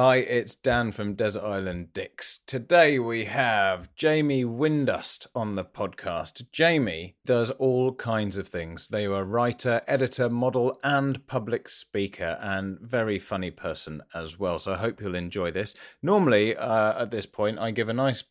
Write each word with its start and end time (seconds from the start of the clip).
Hi, 0.00 0.18
it's 0.18 0.54
Dan 0.54 0.92
from 0.92 1.14
Desert 1.14 1.42
Island 1.42 1.92
Dicks. 1.92 2.38
Today 2.46 3.00
we 3.00 3.24
have 3.24 3.92
Jamie 3.96 4.44
Windust 4.44 5.26
on 5.34 5.56
the 5.56 5.64
podcast. 5.64 6.52
Jamie 6.52 7.16
does 7.26 7.50
all 7.50 7.92
kinds 7.92 8.38
of 8.38 8.46
things. 8.46 8.86
They 8.86 9.06
are 9.06 9.24
writer, 9.24 9.82
editor, 9.88 10.30
model, 10.30 10.78
and 10.84 11.26
public 11.26 11.68
speaker, 11.68 12.38
and 12.40 12.78
very 12.80 13.18
funny 13.18 13.50
person 13.50 14.00
as 14.14 14.38
well. 14.38 14.60
So 14.60 14.74
I 14.74 14.76
hope 14.76 15.00
you'll 15.00 15.16
enjoy 15.16 15.50
this. 15.50 15.74
Normally, 16.00 16.56
uh, 16.56 17.02
at 17.02 17.10
this 17.10 17.26
point, 17.26 17.58
I 17.58 17.72
give 17.72 17.88
a 17.88 17.92
nice, 17.92 18.22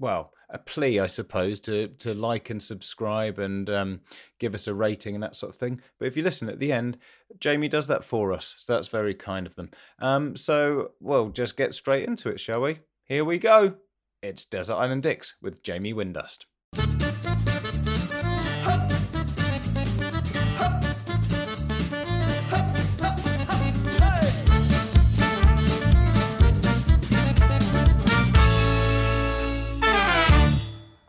well, 0.00 0.32
a 0.52 0.58
plea, 0.58 1.00
I 1.00 1.06
suppose, 1.08 1.58
to 1.60 1.88
to 1.88 2.14
like 2.14 2.50
and 2.50 2.62
subscribe 2.62 3.38
and 3.38 3.68
um, 3.70 4.00
give 4.38 4.54
us 4.54 4.68
a 4.68 4.74
rating 4.74 5.14
and 5.14 5.22
that 5.22 5.34
sort 5.34 5.52
of 5.52 5.58
thing. 5.58 5.80
But 5.98 6.06
if 6.06 6.16
you 6.16 6.22
listen 6.22 6.48
at 6.48 6.60
the 6.60 6.72
end, 6.72 6.98
Jamie 7.40 7.68
does 7.68 7.88
that 7.88 8.04
for 8.04 8.32
us. 8.32 8.54
So 8.58 8.74
that's 8.74 8.88
very 8.88 9.14
kind 9.14 9.46
of 9.46 9.56
them. 9.56 9.70
Um, 9.98 10.36
so, 10.36 10.92
well, 11.00 11.30
just 11.30 11.56
get 11.56 11.74
straight 11.74 12.06
into 12.06 12.28
it, 12.28 12.38
shall 12.38 12.60
we? 12.60 12.80
Here 13.04 13.24
we 13.24 13.38
go. 13.38 13.74
It's 14.22 14.44
Desert 14.44 14.74
Island 14.74 15.02
Dicks 15.02 15.34
with 15.42 15.62
Jamie 15.62 15.94
Windust. 15.94 16.44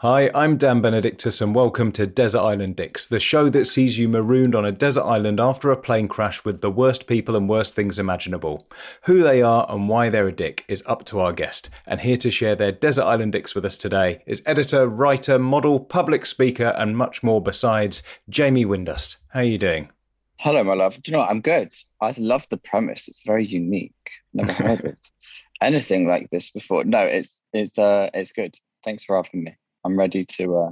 Hi, 0.04 0.30
I'm 0.36 0.58
Dan 0.58 0.82
Benedictus, 0.82 1.40
and 1.40 1.56
welcome 1.56 1.94
to 1.94 2.06
Desert 2.06 2.42
Island 2.42 2.76
Dicks, 2.76 3.08
the 3.08 3.22
show 3.22 3.48
that 3.48 3.64
sees 3.64 3.98
you 3.98 4.10
marooned 4.10 4.54
on 4.54 4.66
a 4.66 4.72
desert 4.74 5.06
island 5.06 5.40
after 5.40 5.72
a 5.72 5.78
plane 5.78 6.10
crash 6.10 6.44
with 6.44 6.60
the 6.60 6.70
worst 6.70 7.08
people 7.08 7.38
and 7.38 7.48
worst 7.48 7.74
things 7.74 7.98
imaginable. 7.98 8.68
Who 9.04 9.24
they 9.24 9.42
are 9.42 9.66
and 9.70 9.88
why 9.88 10.10
they're 10.10 10.28
a 10.28 10.34
dick 10.34 10.66
is 10.68 10.84
up 10.88 11.06
to 11.06 11.22
our 11.22 11.32
guest, 11.32 11.70
and 11.88 12.02
here 12.02 12.18
to 12.18 12.30
share 12.30 12.54
their 12.54 12.74
Desert 12.74 13.06
Island 13.06 13.32
Dicks 13.32 13.56
with 13.56 13.64
us 13.64 13.78
today 13.78 14.22
is 14.28 14.44
editor, 14.46 14.90
writer, 14.90 15.40
model, 15.40 15.80
public 15.80 16.26
speaker, 16.26 16.74
and 16.78 16.98
much 16.98 17.24
more 17.24 17.42
besides, 17.42 18.04
Jamie 18.28 18.66
Windust. 18.66 19.16
How 19.30 19.40
are 19.40 19.44
you 19.44 19.58
doing? 19.58 19.90
Hello, 20.36 20.66
my 20.66 20.74
love. 20.74 21.02
Do 21.02 21.12
you 21.12 21.14
know 21.14 21.20
what? 21.20 21.30
I'm 21.30 21.40
good. 21.40 21.74
I 22.02 22.14
love 22.18 22.46
the 22.50 22.58
premise. 22.58 23.08
It's 23.08 23.24
very 23.26 23.46
unique. 23.46 23.94
Never 24.34 24.52
heard 24.52 24.84
of 24.84 24.96
anything 25.62 26.10
like 26.10 26.30
this 26.30 26.52
before. 26.52 26.84
No, 26.84 27.00
it's 27.00 27.42
it's 27.54 27.78
uh 27.80 28.10
it's 28.14 28.34
good. 28.34 28.58
Thanks 28.84 29.06
for 29.06 29.16
having 29.16 29.46
me. 29.46 29.56
I'm 29.84 29.98
ready 29.98 30.26
to 30.26 30.58
uh, 30.58 30.72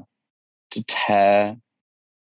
to 0.71 0.83
tear 0.83 1.57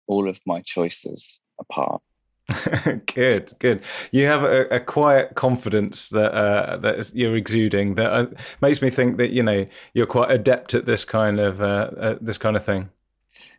all 0.08 0.30
of 0.30 0.40
my 0.46 0.62
choices 0.62 1.40
apart. 1.60 2.02
good, 3.08 3.52
good. 3.58 3.84
You 4.12 4.28
have 4.28 4.44
a, 4.44 4.68
a 4.68 4.80
quiet 4.80 5.34
confidence 5.36 6.10
that 6.10 6.32
uh, 6.34 6.78
that 6.78 7.12
you're 7.16 7.36
exuding 7.36 7.96
that 7.96 8.12
uh, 8.12 8.28
makes 8.62 8.82
me 8.82 8.90
think 8.90 9.18
that 9.18 9.32
you 9.32 9.42
know 9.42 9.66
you're 9.94 10.06
quite 10.06 10.30
adept 10.30 10.74
at 10.74 10.86
this 10.86 11.06
kind 11.06 11.40
of 11.40 11.62
uh, 11.62 11.92
uh 11.98 12.18
this 12.22 12.38
kind 12.38 12.56
of 12.56 12.64
thing. 12.64 12.90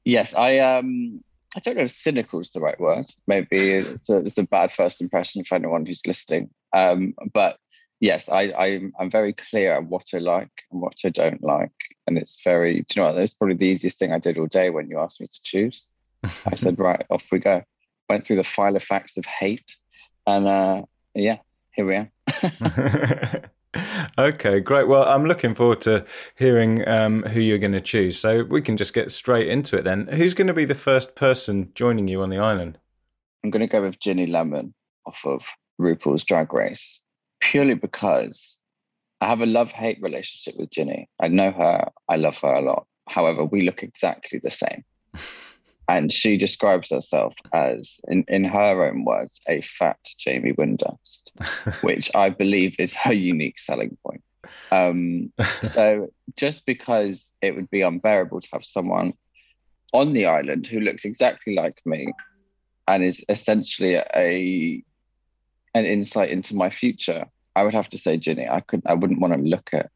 Yes, 0.04 0.34
I 0.34 0.58
um 0.58 1.20
I 1.56 1.60
don't 1.60 1.76
know 1.76 1.84
if 1.84 1.90
cynical 1.90 2.38
is 2.40 2.52
the 2.52 2.60
right 2.60 2.78
word. 2.78 3.06
Maybe 3.26 3.70
it's 3.70 4.08
a, 4.08 4.18
it's 4.18 4.38
a 4.38 4.44
bad 4.44 4.70
first 4.70 5.00
impression 5.00 5.42
for 5.42 5.54
anyone 5.54 5.86
who's 5.86 6.06
listening. 6.06 6.50
Um, 6.72 7.14
but 7.32 7.58
yes, 8.00 8.28
I, 8.28 8.52
I'm 8.52 8.92
I'm 8.98 9.10
very 9.10 9.32
clear 9.32 9.76
on 9.76 9.88
what 9.88 10.06
I 10.14 10.18
like 10.18 10.50
and 10.70 10.80
what 10.80 10.94
I 11.04 11.08
don't 11.08 11.42
like, 11.42 11.72
and 12.06 12.18
it's 12.18 12.40
very. 12.42 12.82
Do 12.82 12.86
you 12.94 13.02
know 13.02 13.08
what? 13.08 13.16
That's 13.16 13.34
probably 13.34 13.56
the 13.56 13.66
easiest 13.66 13.98
thing 13.98 14.12
I 14.12 14.18
did 14.18 14.38
all 14.38 14.46
day 14.46 14.70
when 14.70 14.88
you 14.88 14.98
asked 14.98 15.20
me 15.20 15.26
to 15.26 15.42
choose. 15.42 15.86
I 16.24 16.54
said, 16.54 16.78
right, 16.78 17.04
off 17.10 17.26
we 17.30 17.38
go. 17.38 17.62
Went 18.08 18.24
through 18.24 18.36
the 18.36 18.44
file 18.44 18.76
of 18.76 18.82
facts 18.82 19.16
of 19.16 19.24
hate, 19.24 19.76
and 20.26 20.46
uh, 20.46 20.82
yeah, 21.14 21.38
here 21.72 21.86
we 21.86 21.96
are. 21.96 23.50
okay, 24.18 24.60
great. 24.60 24.88
Well, 24.88 25.04
I'm 25.04 25.26
looking 25.26 25.54
forward 25.54 25.80
to 25.82 26.04
hearing 26.36 26.86
um, 26.88 27.22
who 27.24 27.40
you're 27.40 27.58
going 27.58 27.72
to 27.72 27.80
choose. 27.80 28.18
So 28.18 28.44
we 28.44 28.62
can 28.62 28.76
just 28.76 28.94
get 28.94 29.10
straight 29.10 29.48
into 29.48 29.76
it 29.76 29.82
then. 29.82 30.06
Who's 30.06 30.34
going 30.34 30.46
to 30.46 30.54
be 30.54 30.64
the 30.64 30.74
first 30.74 31.16
person 31.16 31.72
joining 31.74 32.06
you 32.06 32.22
on 32.22 32.30
the 32.30 32.38
island? 32.38 32.78
I'm 33.42 33.50
going 33.50 33.60
to 33.60 33.66
go 33.66 33.82
with 33.82 33.98
Ginny 33.98 34.26
Lemon 34.26 34.74
off 35.04 35.20
of 35.24 35.44
RuPaul's 35.80 36.24
Drag 36.24 36.52
Race 36.52 37.00
purely 37.50 37.74
because 37.74 38.58
I 39.20 39.26
have 39.26 39.40
a 39.40 39.46
love 39.46 39.70
hate 39.70 39.98
relationship 40.02 40.58
with 40.58 40.70
Ginny. 40.70 41.08
I 41.20 41.28
know 41.28 41.52
her, 41.52 41.90
I 42.08 42.16
love 42.16 42.38
her 42.38 42.52
a 42.52 42.60
lot. 42.60 42.86
However, 43.08 43.44
we 43.44 43.60
look 43.62 43.82
exactly 43.82 44.40
the 44.42 44.50
same. 44.50 44.84
and 45.88 46.12
she 46.12 46.36
describes 46.36 46.90
herself 46.90 47.34
as, 47.52 48.00
in, 48.08 48.24
in 48.28 48.44
her 48.44 48.84
own 48.88 49.04
words, 49.04 49.40
a 49.48 49.60
fat 49.62 49.98
Jamie 50.18 50.52
Windust, 50.52 51.30
which 51.82 52.10
I 52.14 52.30
believe 52.30 52.76
is 52.78 52.94
her 52.94 53.12
unique 53.12 53.58
selling 53.58 53.96
point. 54.04 54.24
Um, 54.72 55.32
so 55.62 56.08
just 56.36 56.66
because 56.66 57.32
it 57.42 57.54
would 57.54 57.70
be 57.70 57.82
unbearable 57.82 58.40
to 58.40 58.48
have 58.52 58.64
someone 58.64 59.12
on 59.92 60.12
the 60.12 60.26
island 60.26 60.66
who 60.66 60.80
looks 60.80 61.04
exactly 61.04 61.54
like 61.54 61.80
me 61.86 62.08
and 62.88 63.04
is 63.04 63.24
essentially 63.28 63.94
a 63.94 64.82
an 65.76 65.84
insight 65.84 66.30
into 66.30 66.56
my 66.56 66.70
future, 66.70 67.26
I 67.56 67.64
would 67.64 67.74
have 67.74 67.88
to 67.90 67.98
say 67.98 68.18
Ginny. 68.18 68.46
I 68.48 68.60
could 68.60 68.82
I 68.86 68.94
wouldn't 68.94 69.20
want 69.20 69.34
to 69.34 69.40
look 69.40 69.70
at 69.72 69.90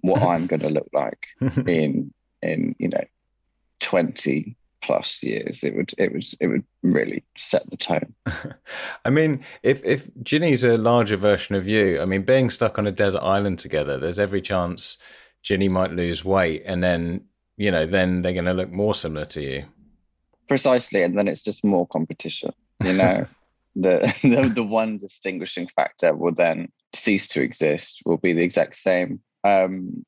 what 0.00 0.22
I'm 0.22 0.46
going 0.50 0.60
to 0.60 0.70
look 0.70 0.88
like 0.92 1.26
in 1.66 2.14
in 2.42 2.76
you 2.78 2.88
know 2.88 3.04
20 3.80 4.56
plus 4.82 5.22
years. 5.22 5.64
It 5.64 5.74
would 5.74 5.92
it 5.98 6.12
would 6.12 6.24
it 6.40 6.46
would 6.46 6.64
really 6.82 7.24
set 7.36 7.68
the 7.70 7.76
tone. 7.76 8.14
I 9.04 9.10
mean 9.10 9.44
if 9.62 9.84
if 9.84 10.08
ginny's 10.22 10.62
a 10.62 10.78
larger 10.78 11.16
version 11.16 11.54
of 11.56 11.66
you 11.66 12.00
i 12.00 12.04
mean 12.04 12.22
being 12.22 12.50
stuck 12.50 12.78
on 12.78 12.86
a 12.86 12.92
desert 12.92 13.22
island 13.22 13.58
together 13.58 13.98
there's 13.98 14.18
every 14.18 14.40
chance 14.40 14.96
ginny 15.42 15.68
might 15.68 15.92
lose 15.92 16.24
weight 16.24 16.62
and 16.64 16.82
then 16.82 17.24
you 17.56 17.70
know 17.70 17.84
then 17.86 18.22
they're 18.22 18.32
going 18.32 18.44
to 18.44 18.52
look 18.52 18.70
more 18.70 18.94
similar 18.94 19.26
to 19.26 19.42
you. 19.42 19.64
Precisely 20.48 21.02
and 21.02 21.18
then 21.18 21.26
it's 21.26 21.42
just 21.42 21.64
more 21.64 21.86
competition 21.88 22.52
you 22.84 22.92
know? 22.92 23.26
The, 23.78 24.14
the 24.22 24.52
the 24.54 24.62
one 24.62 24.96
distinguishing 24.96 25.66
factor 25.66 26.14
will 26.14 26.32
then 26.32 26.72
cease 26.94 27.28
to 27.28 27.42
exist. 27.42 28.02
Will 28.04 28.16
be 28.16 28.32
the 28.32 28.42
exact 28.42 28.76
same. 28.76 29.20
Um, 29.44 30.04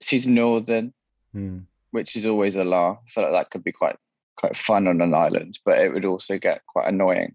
she's 0.00 0.26
northern, 0.26 0.92
mm. 1.34 1.64
which 1.90 2.16
is 2.16 2.26
always 2.26 2.56
a 2.56 2.64
laugh. 2.64 2.98
I 3.06 3.10
feel 3.10 3.24
like 3.24 3.32
that 3.32 3.50
could 3.50 3.64
be 3.64 3.72
quite 3.72 3.96
quite 4.36 4.56
fun 4.56 4.86
on 4.86 5.00
an 5.00 5.14
island, 5.14 5.58
but 5.64 5.78
it 5.78 5.92
would 5.92 6.04
also 6.04 6.38
get 6.38 6.66
quite 6.66 6.88
annoying. 6.88 7.34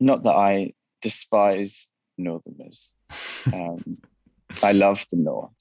Not 0.00 0.24
that 0.24 0.34
I 0.34 0.72
despise 1.02 1.88
northerners. 2.18 2.92
Um, 3.52 3.98
I 4.62 4.72
love 4.72 5.04
the 5.10 5.18
north, 5.18 5.52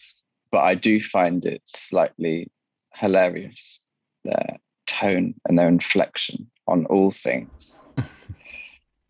but 0.51 0.61
I 0.61 0.73
do 0.73 1.01
find 1.01 1.45
it 1.45 1.61
slightly 1.65 2.49
hilarious 2.93 3.83
their 4.23 4.57
tone 4.87 5.35
and 5.45 5.59
their 5.59 5.67
inflection 5.67 6.49
on 6.67 6.85
all 6.85 7.11
things. 7.11 7.79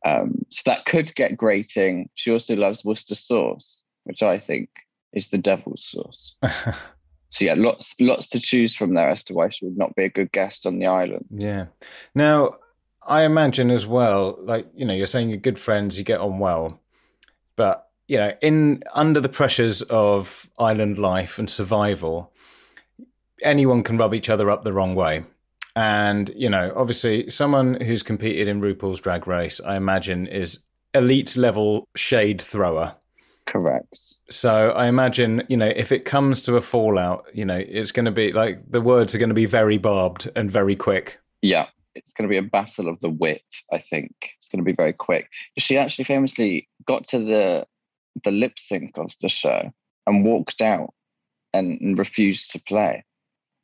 Um, 0.06 0.46
so 0.50 0.64
that 0.66 0.86
could 0.86 1.14
get 1.16 1.38
grating. 1.38 2.10
She 2.16 2.32
also 2.32 2.56
loves 2.56 2.84
Worcester 2.84 3.16
sauce, 3.16 3.82
which 4.04 4.22
I 4.22 4.38
think 4.38 4.70
is 5.14 5.30
the 5.30 5.38
devil's 5.38 5.84
sauce. 5.86 6.36
so 7.30 7.46
yeah, 7.46 7.54
lots 7.56 7.96
lots 8.00 8.28
to 8.30 8.40
choose 8.40 8.76
from 8.76 8.94
there 8.94 9.10
as 9.10 9.24
to 9.26 9.34
why 9.34 9.50
she 9.50 9.66
would 9.66 9.78
not 9.78 9.96
be 9.96 10.04
a 10.04 10.10
good 10.10 10.32
guest 10.32 10.66
on 10.66 10.80
the 10.80 10.88
island. 10.88 11.26
Yeah. 11.32 11.68
Now, 12.14 12.58
I 13.06 13.24
imagine 13.24 13.70
as 13.70 13.86
well, 13.86 14.38
like 14.42 14.68
you 14.76 14.86
know, 14.86 14.94
you're 14.94 15.08
saying 15.08 15.30
you're 15.30 15.38
good 15.38 15.60
friends, 15.60 15.98
you 15.98 16.04
get 16.04 16.20
on 16.20 16.40
well, 16.40 16.80
but 17.56 17.90
you 18.08 18.18
know, 18.18 18.34
in 18.42 18.84
under 18.94 19.22
the 19.22 19.30
pressures 19.30 19.82
of 19.84 20.50
island 20.60 20.98
life 20.98 21.40
and 21.40 21.50
survival, 21.50 22.34
anyone 23.42 23.84
can 23.84 23.98
rub 23.98 24.14
each 24.14 24.30
other 24.30 24.50
up 24.50 24.64
the 24.64 24.74
wrong 24.74 24.96
way. 24.96 25.24
And, 25.76 26.32
you 26.36 26.50
know, 26.50 26.72
obviously, 26.76 27.30
someone 27.30 27.82
who's 27.82 28.04
competed 28.04 28.48
in 28.48 28.62
RuPaul's 28.62 29.02
Drag 29.02 29.28
Race, 29.28 29.60
I 29.62 29.76
imagine, 29.76 30.28
is 30.28 30.64
elite 30.94 31.36
level 31.36 31.88
shade 31.96 32.42
thrower. 32.42 32.96
Correct. 33.46 33.98
So 34.30 34.72
I 34.72 34.88
imagine, 34.88 35.44
you 35.50 35.58
know, 35.58 35.72
if 35.76 35.92
it 35.92 36.06
comes 36.06 36.42
to 36.44 36.56
a 36.56 36.62
fallout, 36.62 37.26
you 37.34 37.44
know, 37.44 37.58
it's 37.58 37.92
going 37.92 38.06
to 38.06 38.12
be 38.12 38.32
like 38.32 38.60
the 38.70 38.82
words 38.82 39.14
are 39.14 39.18
going 39.18 39.30
to 39.30 39.36
be 39.36 39.46
very 39.46 39.78
barbed 39.78 40.30
and 40.36 40.50
very 40.50 40.76
quick. 40.76 41.20
Yeah. 41.42 41.68
It's 41.96 42.14
going 42.14 42.28
to 42.28 42.30
be 42.30 42.38
a 42.38 42.50
battle 42.50 42.88
of 42.88 43.00
the 43.02 43.10
wit, 43.10 43.44
I 43.72 43.78
think. 43.78 44.12
It's 44.38 44.50
going 44.50 44.64
to 44.64 44.66
be 44.66 44.76
very 44.76 44.94
quick. 44.94 45.30
She 45.58 45.78
actually 45.78 46.06
famously 46.06 46.68
got 46.86 47.08
to 47.10 47.20
the 47.20 47.68
the 48.24 48.32
lip 48.32 48.60
sync 48.60 48.98
of 48.98 49.12
the 49.22 49.30
show 49.30 49.72
and 50.06 50.24
walked 50.24 50.62
out 50.62 50.94
and, 51.54 51.80
and 51.82 51.98
refused 51.98 52.52
to 52.52 52.60
play. 52.60 53.04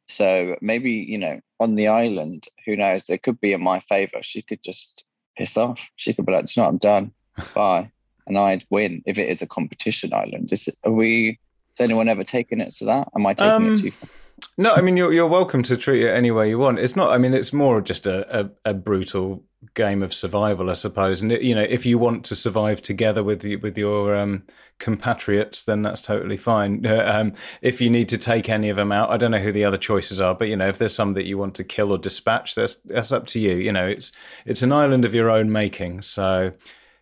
So 0.10 0.58
maybe, 0.60 0.92
you 0.92 1.18
know, 1.18 1.40
on 1.60 1.76
the 1.76 1.88
island, 1.88 2.48
who 2.66 2.76
knows, 2.76 3.10
it 3.10 3.24
could 3.24 3.40
be 3.40 3.54
in 3.54 3.62
my 3.62 3.80
favor. 3.80 4.20
She 4.22 4.42
could 4.42 4.64
just 4.64 5.06
piss 5.38 5.56
off. 5.56 5.80
She 5.96 6.14
could 6.14 6.26
be 6.26 6.34
like, 6.34 6.56
you 6.56 6.62
know, 6.62 6.68
I'm 6.68 6.78
done. 6.78 7.12
Bye. 7.54 7.92
and 8.28 8.38
I'd 8.38 8.66
win 8.70 9.04
if 9.06 9.18
it 9.18 9.30
is 9.30 9.42
a 9.42 9.48
competition 9.48 10.14
island. 10.14 10.52
Is 10.52 10.68
it, 10.68 10.76
are 10.84 10.92
we, 10.92 11.40
has 11.78 11.86
anyone 11.86 12.10
ever 12.10 12.24
taken 12.24 12.60
it 12.60 12.72
to 12.78 12.86
that? 12.86 13.10
Am 13.16 13.26
I 13.26 13.34
taking 13.34 13.52
um, 13.52 13.74
it 13.74 13.82
too 13.82 13.92
far? 13.92 14.10
No, 14.58 14.74
I 14.74 14.82
mean 14.82 14.98
you're 14.98 15.12
you're 15.14 15.28
welcome 15.28 15.64
to 15.64 15.78
treat 15.78 16.04
it 16.04 16.12
any 16.12 16.32
way 16.32 16.50
you 16.50 16.60
want. 16.60 16.80
It's 16.80 16.96
not. 16.96 17.12
I 17.12 17.18
mean, 17.18 17.34
it's 17.34 17.54
more 17.54 17.82
just 17.82 18.06
a, 18.06 18.40
a, 18.42 18.50
a 18.66 18.74
brutal 18.74 19.44
game 19.74 20.02
of 20.02 20.14
survival, 20.14 20.70
I 20.70 20.74
suppose. 20.74 21.22
And 21.22 21.32
you 21.32 21.54
know, 21.54 21.62
if 21.62 21.86
you 21.86 21.98
want 21.98 22.24
to 22.26 22.36
survive 22.36 22.82
together 22.82 23.24
with 23.24 23.42
the, 23.42 23.58
with 23.58 23.78
your 23.78 24.16
um, 24.16 24.44
compatriots, 24.80 25.64
then 25.64 25.82
that's 25.82 26.02
totally 26.02 26.38
fine. 26.38 26.86
Um, 27.10 27.34
if 27.62 27.82
you 27.82 27.90
need 27.90 28.08
to 28.10 28.18
take 28.18 28.50
any 28.50 28.70
of 28.70 28.78
them 28.78 28.92
out, 28.92 29.10
I 29.10 29.18
don't 29.18 29.32
know 29.32 29.40
who 29.40 29.52
the 29.52 29.66
other 29.66 29.78
choices 29.78 30.20
are, 30.20 30.36
but 30.36 30.48
you 30.48 30.56
know, 30.56 30.68
if 30.68 30.78
there's 30.78 30.94
some 30.94 31.14
that 31.16 31.26
you 31.26 31.38
want 31.38 31.56
to 31.56 31.64
kill 31.64 31.92
or 31.92 31.98
dispatch, 31.98 32.56
that's 32.56 32.76
that's 32.86 33.12
up 33.12 33.26
to 33.28 33.40
you. 33.40 33.56
You 33.56 33.72
know, 33.72 33.88
it's 33.88 34.12
it's 34.46 34.62
an 34.62 34.72
island 34.72 35.06
of 35.06 35.16
your 35.16 35.30
own 35.30 35.52
making, 35.52 36.04
so 36.04 36.52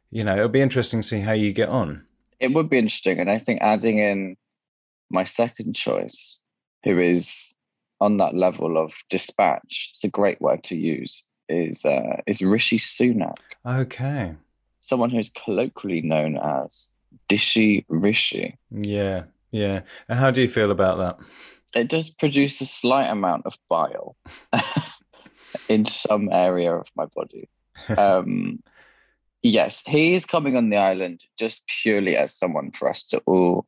you 0.09 0.23
know, 0.23 0.35
it'll 0.35 0.49
be 0.49 0.61
interesting 0.61 1.01
to 1.01 1.07
see 1.07 1.19
how 1.19 1.33
you 1.33 1.51
get 1.51 1.69
on. 1.69 2.05
It 2.39 2.53
would 2.53 2.69
be 2.69 2.79
interesting, 2.79 3.19
and 3.19 3.29
I 3.29 3.37
think 3.37 3.61
adding 3.61 3.97
in 3.97 4.37
my 5.09 5.25
second 5.25 5.75
choice, 5.75 6.39
who 6.83 6.99
is 6.99 7.53
on 7.99 8.17
that 8.17 8.35
level 8.35 8.77
of 8.77 8.93
dispatch, 9.09 9.89
it's 9.91 10.03
a 10.03 10.09
great 10.09 10.39
word 10.39 10.63
to 10.65 10.75
use 10.75 11.23
is 11.49 11.85
uh, 11.85 12.21
is 12.25 12.41
Rishi 12.41 12.79
Sunak. 12.79 13.37
Okay. 13.65 14.35
Someone 14.81 15.09
who's 15.09 15.29
colloquially 15.29 16.01
known 16.01 16.37
as 16.37 16.89
Dishy 17.29 17.85
Rishi. 17.89 18.57
Yeah, 18.71 19.23
yeah. 19.51 19.81
And 20.07 20.19
how 20.19 20.31
do 20.31 20.41
you 20.41 20.49
feel 20.49 20.71
about 20.71 20.97
that? 20.97 21.17
It 21.75 21.89
does 21.89 22.09
produce 22.09 22.61
a 22.61 22.65
slight 22.65 23.09
amount 23.09 23.45
of 23.45 23.55
bile 23.69 24.15
in 25.69 25.85
some 25.85 26.29
area 26.31 26.73
of 26.73 26.87
my 26.95 27.05
body. 27.05 27.49
Um, 27.95 28.63
yes, 29.43 29.83
he 29.85 30.15
is 30.15 30.25
coming 30.25 30.57
on 30.57 30.71
the 30.71 30.77
island 30.77 31.21
just 31.37 31.61
purely 31.67 32.17
as 32.17 32.33
someone 32.33 32.71
for 32.71 32.89
us 32.89 33.03
to 33.03 33.19
all 33.27 33.67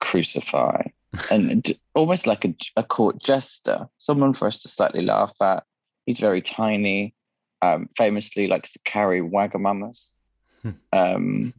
crucify 0.00 0.82
and 1.30 1.74
almost 1.94 2.26
like 2.26 2.44
a, 2.44 2.54
a 2.76 2.82
court 2.82 3.20
jester, 3.22 3.88
someone 3.96 4.32
for 4.32 4.46
us 4.46 4.62
to 4.62 4.68
slightly 4.68 5.02
laugh 5.02 5.32
at, 5.40 5.64
He's 6.06 6.20
very 6.20 6.40
tiny. 6.40 7.14
Um, 7.62 7.88
famously 7.96 8.48
likes 8.48 8.72
to 8.72 8.78
carry 8.84 9.20
wagamamas. 9.20 10.10
Hmm. 10.62 10.70
um, 10.92 11.54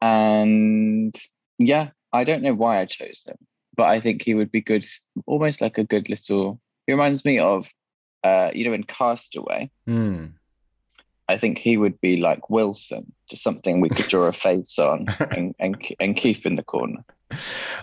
and 0.00 1.16
yeah, 1.58 1.90
I 2.12 2.24
don't 2.24 2.42
know 2.42 2.54
why 2.54 2.80
I 2.80 2.86
chose 2.86 3.22
him, 3.26 3.36
but 3.76 3.84
I 3.84 4.00
think 4.00 4.22
he 4.22 4.34
would 4.34 4.50
be 4.50 4.60
good, 4.60 4.84
almost 5.26 5.60
like 5.60 5.78
a 5.78 5.84
good 5.84 6.08
little. 6.08 6.60
He 6.86 6.92
reminds 6.92 7.24
me 7.24 7.38
of, 7.38 7.68
uh, 8.22 8.50
you 8.54 8.64
know, 8.64 8.74
in 8.74 8.84
Castaway. 8.84 9.70
Mm. 9.88 10.32
I 11.28 11.38
think 11.38 11.58
he 11.58 11.76
would 11.76 12.00
be 12.00 12.18
like 12.18 12.50
Wilson, 12.50 13.12
just 13.28 13.42
something 13.42 13.80
we 13.80 13.88
could 13.88 14.06
draw 14.06 14.26
a 14.26 14.32
face 14.32 14.78
on 14.78 15.06
and, 15.30 15.54
and 15.58 15.76
and 15.98 16.16
keep 16.16 16.46
in 16.46 16.54
the 16.54 16.62
corner. 16.62 17.04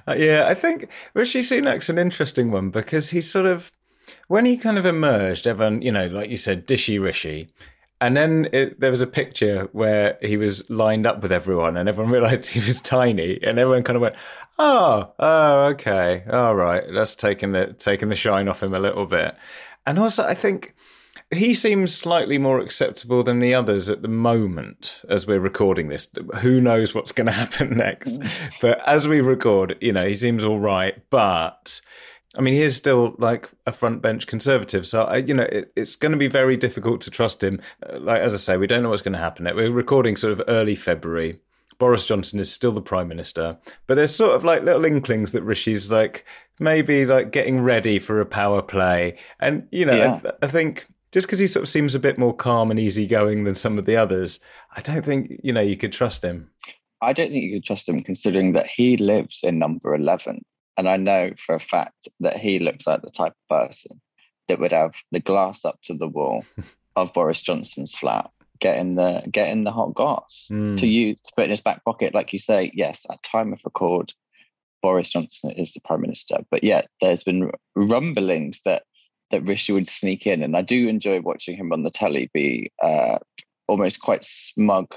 Uh, 0.08 0.16
yeah, 0.18 0.46
I 0.48 0.54
think 0.54 0.90
Rishi 1.14 1.42
Sunak's 1.42 1.90
an 1.90 1.98
interesting 1.98 2.52
one 2.52 2.70
because 2.70 3.10
he's 3.10 3.30
sort 3.30 3.46
of 3.46 3.72
when 4.28 4.46
he 4.46 4.58
kind 4.58 4.78
of 4.78 4.86
emerged, 4.86 5.48
everyone, 5.48 5.82
you 5.82 5.92
know, 5.92 6.08
like 6.08 6.30
you 6.30 6.38
said, 6.38 6.68
dishy 6.68 7.02
rishi. 7.02 7.50
And 8.02 8.18
then 8.18 8.50
it, 8.52 8.80
there 8.82 8.92
was 8.92 9.00
a 9.00 9.08
picture 9.08 9.70
where 9.72 10.18
he 10.22 10.36
was 10.36 10.70
lined 10.70 11.08
up 11.08 11.22
with 11.22 11.32
everyone, 11.32 11.78
and 11.78 11.88
everyone 11.88 12.12
realized 12.14 12.50
he 12.50 12.60
was 12.60 12.82
tiny, 12.82 13.40
and 13.42 13.58
everyone 13.58 13.84
kind 13.84 13.96
of 13.96 14.02
went, 14.02 14.16
"Oh, 14.60 15.14
oh, 15.20 15.62
okay, 15.68 16.24
all 16.30 16.56
right, 16.56 16.84
that's 16.92 17.16
taking 17.16 17.54
the 17.54 17.74
taking 17.74 18.10
the 18.10 18.16
shine 18.16 18.50
off 18.50 18.62
him 18.62 18.74
a 18.74 18.80
little 18.80 19.06
bit." 19.06 19.36
And 19.86 20.00
also, 20.00 20.26
I 20.26 20.34
think 20.34 20.76
he 21.34 21.54
seems 21.54 21.96
slightly 21.96 22.38
more 22.38 22.60
acceptable 22.60 23.24
than 23.24 23.40
the 23.40 23.54
others 23.54 23.90
at 23.90 24.02
the 24.02 24.08
moment 24.08 25.02
as 25.10 25.28
we're 25.28 25.40
recording 25.40 25.90
this. 25.90 26.08
Who 26.42 26.62
knows 26.62 26.94
what's 26.94 27.12
going 27.12 27.28
to 27.28 27.32
happen 27.34 27.78
next? 27.78 28.20
Mm. 28.20 28.32
but 28.62 28.88
as 28.88 29.08
we 29.08 29.22
record, 29.22 29.78
you 29.82 29.94
know, 29.94 30.08
he 30.08 30.16
seems 30.16 30.44
all 30.44 30.60
right, 30.60 31.02
but 31.10 31.82
I 32.36 32.42
mean, 32.42 32.56
he 32.56 32.64
is 32.64 32.76
still 32.76 33.14
like 33.20 33.50
a 33.68 33.72
front 33.72 34.02
bench 34.02 34.26
conservative, 34.26 34.88
so 34.88 35.04
I, 35.04 35.18
you 35.18 35.34
know 35.34 35.44
it, 35.44 35.72
it's 35.76 35.96
going 35.96 36.14
to 36.14 36.18
be 36.18 36.28
very 36.28 36.58
difficult 36.58 37.02
to 37.02 37.12
trust 37.12 37.44
him. 37.44 37.62
Uh, 37.88 38.00
like 38.00 38.22
as 38.22 38.34
I 38.34 38.38
say, 38.38 38.58
we 38.58 38.68
don't 38.68 38.82
know 38.82 38.90
what's 38.90 39.04
going 39.04 39.14
to 39.14 39.20
happen. 39.20 39.46
We're 39.56 39.72
recording 39.72 40.16
sort 40.16 40.34
of 40.34 40.42
early 40.48 40.76
February. 40.76 41.40
Boris 41.78 42.06
Johnson 42.06 42.40
is 42.40 42.52
still 42.52 42.72
the 42.72 42.82
prime 42.82 43.08
minister, 43.08 43.58
but 43.88 43.96
there's 43.96 44.16
sort 44.16 44.36
of 44.36 44.44
like 44.44 44.64
little 44.64 44.86
inklings 44.86 45.32
that 45.34 45.44
Rishi's 45.44 45.92
like 45.92 46.26
maybe 46.60 47.06
like 47.06 47.32
getting 47.32 47.62
ready 47.62 48.00
for 48.00 48.20
a 48.20 48.26
power 48.26 48.62
play, 48.62 49.18
and 49.40 49.68
you 49.72 49.86
know, 49.86 49.96
yeah. 49.96 50.20
I, 50.26 50.46
I 50.46 50.48
think 50.48 50.88
just 51.12 51.28
because 51.28 51.40
he 51.40 51.46
sort 51.46 51.64
of 51.64 51.70
seems 51.70 51.94
a 51.94 52.00
bit 52.00 52.18
more 52.18 52.36
calm 52.36 52.72
and 52.72 52.80
easygoing 52.80 53.44
than 53.44 53.54
some 53.54 53.78
of 53.78 53.86
the 53.86 53.96
others, 53.96 54.40
I 54.76 54.82
don't 54.82 55.06
think 55.06 55.40
you 55.44 55.54
know 55.54 55.62
you 55.62 55.78
could 55.78 55.94
trust 55.94 56.24
him. 56.24 56.50
I 57.00 57.14
don't 57.14 57.32
think 57.32 57.44
you 57.44 57.58
could 57.58 57.66
trust 57.66 57.88
him, 57.88 58.02
considering 58.02 58.54
that 58.54 58.66
he 58.66 58.98
lives 58.98 59.42
in 59.44 59.60
number 59.60 59.94
eleven 59.94 60.42
and 60.78 60.90
I 60.90 60.98
know 60.98 61.32
for 61.38 61.56
a 61.56 61.60
fact 61.60 62.08
that 62.20 62.38
he 62.38 62.60
looks 62.60 62.88
like 62.88 63.02
the 63.02 63.10
type 63.10 63.34
of 63.34 63.68
person 63.68 64.02
that 64.48 64.60
would 64.60 64.72
have 64.72 64.96
the 65.12 65.20
glass 65.20 65.66
up 65.66 65.80
to 65.86 65.94
the 65.94 66.08
wall 66.08 66.44
of 66.96 67.14
Boris 67.14 67.42
Johnson's 67.42 67.96
flat, 67.96 68.30
getting 68.60 68.96
the 68.96 69.24
getting 69.32 69.64
the 69.64 69.72
hot 69.72 69.94
goss 69.94 70.48
mm. 70.52 70.78
to 70.78 70.88
you 70.88 71.16
to 71.16 71.32
put 71.36 71.46
in 71.46 71.52
his 71.52 71.62
back 71.62 71.84
pocket. 71.84 72.14
Like 72.14 72.34
you 72.34 72.40
say, 72.40 72.72
yes, 72.74 73.06
at 73.12 73.24
time 73.24 73.54
of 73.54 73.62
record, 73.64 74.14
Boris 74.82 75.10
Johnson 75.10 75.52
is 75.52 75.74
the 75.74 75.82
prime 75.82 76.02
minister. 76.02 76.38
But 76.50 76.64
yet 76.64 76.88
there's 77.02 77.24
been 77.24 77.52
rumblings 77.76 78.62
that 78.66 78.84
that 79.32 79.48
Rishi 79.48 79.74
would 79.74 79.88
sneak 79.88 80.28
in, 80.28 80.44
and 80.44 80.56
I 80.56 80.62
do 80.62 80.88
enjoy 80.88 81.22
watching 81.22 81.58
him 81.58 81.72
on 81.74 81.84
the 81.84 81.90
telly 81.90 82.30
be 82.34 82.72
uh, 82.82 83.18
almost 83.68 84.02
quite 84.02 84.24
smug, 84.24 84.94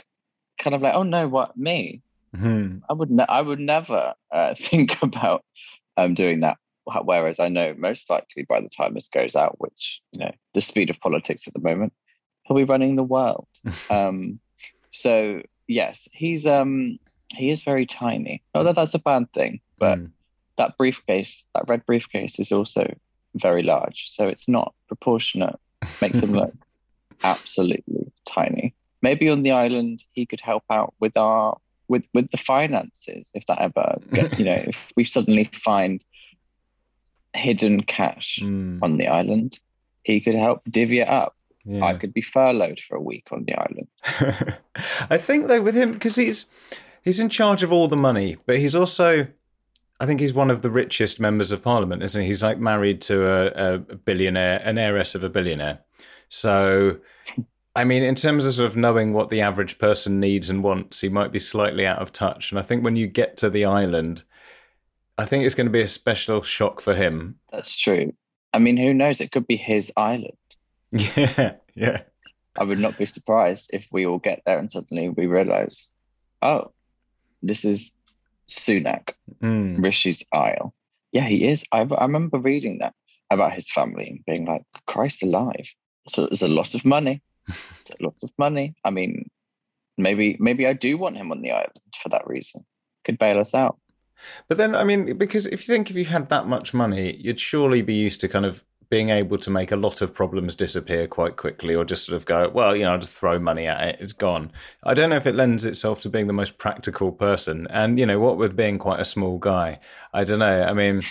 kind 0.58 0.74
of 0.74 0.82
like, 0.82 0.94
"Oh 0.94 1.04
no, 1.04 1.28
what 1.28 1.56
me? 1.56 2.02
Mm-hmm. 2.36 2.78
I 2.88 2.92
would 2.92 3.10
ne- 3.10 3.26
I 3.28 3.40
would 3.40 3.60
never 3.60 4.14
uh, 4.30 4.54
think 4.58 5.02
about 5.02 5.44
um, 5.96 6.14
doing 6.14 6.40
that. 6.40 6.58
Whereas 7.02 7.40
I 7.40 7.48
know 7.48 7.74
most 7.76 8.08
likely 8.08 8.44
by 8.44 8.60
the 8.60 8.68
time 8.68 8.94
this 8.94 9.08
goes 9.08 9.34
out, 9.34 9.60
which 9.60 10.00
you 10.12 10.20
know 10.20 10.30
the 10.54 10.60
speed 10.60 10.90
of 10.90 11.00
politics 11.00 11.46
at 11.48 11.54
the 11.54 11.60
moment, 11.60 11.92
he'll 12.44 12.56
be 12.56 12.64
running 12.64 12.96
the 12.96 13.02
world. 13.02 13.48
um, 13.90 14.38
so 14.92 15.42
yes, 15.66 16.08
he's 16.12 16.46
um, 16.46 16.98
he 17.34 17.50
is 17.50 17.62
very 17.62 17.86
tiny. 17.86 18.42
Not 18.54 18.64
that 18.64 18.76
that's 18.76 18.94
a 18.94 19.00
bad 19.00 19.32
thing, 19.32 19.60
but 19.78 19.98
mm. 19.98 20.10
that 20.58 20.78
briefcase, 20.78 21.44
that 21.54 21.68
red 21.68 21.84
briefcase, 21.86 22.38
is 22.38 22.52
also 22.52 22.94
very 23.34 23.64
large. 23.64 24.08
So 24.10 24.28
it's 24.28 24.48
not 24.48 24.72
proportionate. 24.86 25.58
Makes 26.00 26.20
him 26.20 26.32
look 26.32 26.54
absolutely 27.24 28.12
tiny. 28.26 28.74
Maybe 29.02 29.28
on 29.28 29.42
the 29.42 29.52
island 29.52 30.04
he 30.12 30.24
could 30.24 30.40
help 30.40 30.64
out 30.70 30.94
with 31.00 31.16
our 31.16 31.58
with 31.88 32.06
with 32.14 32.30
the 32.30 32.38
finances 32.38 33.30
if 33.34 33.46
that 33.46 33.60
ever 33.60 33.98
you 34.36 34.44
know 34.44 34.62
if 34.66 34.92
we 34.96 35.04
suddenly 35.04 35.44
find 35.52 36.04
hidden 37.34 37.82
cash 37.82 38.40
mm. 38.42 38.78
on 38.82 38.96
the 38.96 39.06
island 39.06 39.58
he 40.02 40.20
could 40.20 40.34
help 40.34 40.62
divvy 40.70 41.00
it 41.00 41.08
up 41.08 41.36
yeah. 41.64 41.84
i 41.84 41.94
could 41.94 42.12
be 42.12 42.22
furloughed 42.22 42.80
for 42.80 42.96
a 42.96 43.02
week 43.02 43.28
on 43.30 43.44
the 43.44 43.54
island 43.54 44.58
i 45.10 45.18
think 45.18 45.48
though 45.48 45.62
with 45.62 45.74
him 45.74 45.92
because 45.92 46.16
he's 46.16 46.46
he's 47.02 47.20
in 47.20 47.28
charge 47.28 47.62
of 47.62 47.72
all 47.72 47.88
the 47.88 47.96
money 47.96 48.36
but 48.46 48.58
he's 48.58 48.74
also 48.74 49.26
i 50.00 50.06
think 50.06 50.20
he's 50.20 50.32
one 50.32 50.50
of 50.50 50.62
the 50.62 50.70
richest 50.70 51.20
members 51.20 51.52
of 51.52 51.62
parliament 51.62 52.02
isn't 52.02 52.22
he 52.22 52.28
he's 52.28 52.42
like 52.42 52.58
married 52.58 53.02
to 53.02 53.26
a, 53.26 53.74
a 53.74 53.78
billionaire 53.78 54.60
an 54.64 54.78
heiress 54.78 55.14
of 55.14 55.22
a 55.22 55.28
billionaire 55.28 55.80
so 56.28 56.98
I 57.76 57.84
mean, 57.84 58.02
in 58.02 58.14
terms 58.14 58.46
of 58.46 58.54
sort 58.54 58.68
of 58.68 58.76
knowing 58.76 59.12
what 59.12 59.28
the 59.28 59.42
average 59.42 59.78
person 59.78 60.18
needs 60.18 60.48
and 60.48 60.64
wants, 60.64 61.02
he 61.02 61.10
might 61.10 61.30
be 61.30 61.38
slightly 61.38 61.86
out 61.86 61.98
of 61.98 62.10
touch. 62.10 62.50
And 62.50 62.58
I 62.58 62.62
think 62.62 62.82
when 62.82 62.96
you 62.96 63.06
get 63.06 63.36
to 63.38 63.50
the 63.50 63.66
island, 63.66 64.22
I 65.18 65.26
think 65.26 65.44
it's 65.44 65.54
going 65.54 65.66
to 65.66 65.72
be 65.72 65.82
a 65.82 65.88
special 65.88 66.42
shock 66.42 66.80
for 66.80 66.94
him. 66.94 67.38
That's 67.52 67.76
true. 67.76 68.14
I 68.54 68.60
mean, 68.60 68.78
who 68.78 68.94
knows? 68.94 69.20
It 69.20 69.30
could 69.30 69.46
be 69.46 69.56
his 69.56 69.92
island. 69.96 70.32
Yeah, 70.92 71.56
yeah. 71.74 72.02
I 72.58 72.64
would 72.64 72.78
not 72.78 72.96
be 72.96 73.04
surprised 73.04 73.68
if 73.74 73.86
we 73.92 74.06
all 74.06 74.18
get 74.18 74.40
there 74.46 74.58
and 74.58 74.70
suddenly 74.70 75.10
we 75.10 75.26
realize, 75.26 75.90
oh, 76.40 76.72
this 77.42 77.66
is 77.66 77.90
Sunak, 78.48 79.10
mm. 79.42 79.82
Rishi's 79.82 80.24
Isle. 80.32 80.72
Yeah, 81.12 81.24
he 81.24 81.46
is. 81.46 81.64
I, 81.72 81.80
I 81.80 82.04
remember 82.04 82.38
reading 82.38 82.78
that 82.78 82.94
about 83.30 83.52
his 83.52 83.70
family 83.70 84.08
and 84.08 84.24
being 84.24 84.46
like, 84.46 84.62
Christ 84.86 85.22
alive. 85.22 85.68
So 86.08 86.26
there's 86.26 86.40
a 86.40 86.48
lot 86.48 86.74
of 86.74 86.86
money 86.86 87.20
lots 88.00 88.22
of 88.22 88.30
money. 88.38 88.74
I 88.84 88.90
mean, 88.90 89.28
maybe 89.98 90.36
maybe 90.40 90.66
I 90.66 90.72
do 90.72 90.98
want 90.98 91.16
him 91.16 91.30
on 91.32 91.42
the 91.42 91.52
island 91.52 91.80
for 92.02 92.08
that 92.10 92.26
reason. 92.26 92.64
Could 93.04 93.18
bail 93.18 93.38
us 93.38 93.54
out. 93.54 93.78
But 94.48 94.56
then, 94.56 94.74
I 94.74 94.84
mean, 94.84 95.18
because 95.18 95.46
if 95.46 95.66
you 95.66 95.74
think 95.74 95.90
if 95.90 95.96
you 95.96 96.06
had 96.06 96.28
that 96.30 96.46
much 96.46 96.72
money, 96.72 97.16
you'd 97.16 97.40
surely 97.40 97.82
be 97.82 97.94
used 97.94 98.20
to 98.22 98.28
kind 98.28 98.46
of 98.46 98.64
being 98.88 99.08
able 99.08 99.38
to 99.38 99.50
make 99.50 99.72
a 99.72 99.76
lot 99.76 100.00
of 100.00 100.14
problems 100.14 100.54
disappear 100.54 101.08
quite 101.08 101.36
quickly 101.36 101.74
or 101.74 101.84
just 101.84 102.06
sort 102.06 102.16
of 102.16 102.24
go, 102.24 102.48
well, 102.48 102.76
you 102.76 102.84
know, 102.84 102.92
I'll 102.92 102.98
just 102.98 103.12
throw 103.12 103.38
money 103.38 103.66
at 103.66 103.88
it, 103.88 104.00
it's 104.00 104.12
gone. 104.12 104.52
I 104.84 104.94
don't 104.94 105.10
know 105.10 105.16
if 105.16 105.26
it 105.26 105.34
lends 105.34 105.64
itself 105.64 106.00
to 106.02 106.08
being 106.08 106.28
the 106.28 106.32
most 106.32 106.56
practical 106.58 107.10
person. 107.10 107.66
And, 107.70 107.98
you 107.98 108.06
know, 108.06 108.20
what 108.20 108.36
with 108.36 108.54
being 108.54 108.78
quite 108.78 109.00
a 109.00 109.04
small 109.04 109.38
guy, 109.38 109.80
I 110.12 110.24
don't 110.24 110.38
know. 110.38 110.62
I 110.62 110.72
mean, 110.72 111.02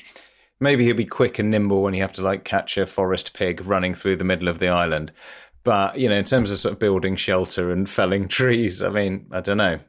maybe 0.59 0.85
he'll 0.85 0.95
be 0.95 1.05
quick 1.05 1.37
and 1.37 1.51
nimble 1.51 1.81
when 1.81 1.93
you 1.93 2.01
have 2.01 2.13
to 2.13 2.21
like 2.21 2.45
catch 2.45 2.77
a 2.77 2.87
forest 2.87 3.33
pig 3.33 3.65
running 3.65 3.93
through 3.93 4.15
the 4.15 4.23
middle 4.23 4.47
of 4.47 4.59
the 4.59 4.69
island. 4.69 5.11
But, 5.65 5.97
you 5.97 6.07
know, 6.07 6.15
in 6.15 6.23
terms 6.23 6.51
of 6.51 6.59
sort 6.59 6.73
of 6.73 6.79
building 6.79 7.17
shelter 7.17 7.71
and 7.71 7.89
felling 7.89 8.27
trees, 8.29 8.81
I 8.81 8.89
mean, 8.89 9.27
I 9.31 9.41
don't 9.41 9.57
know. 9.57 9.79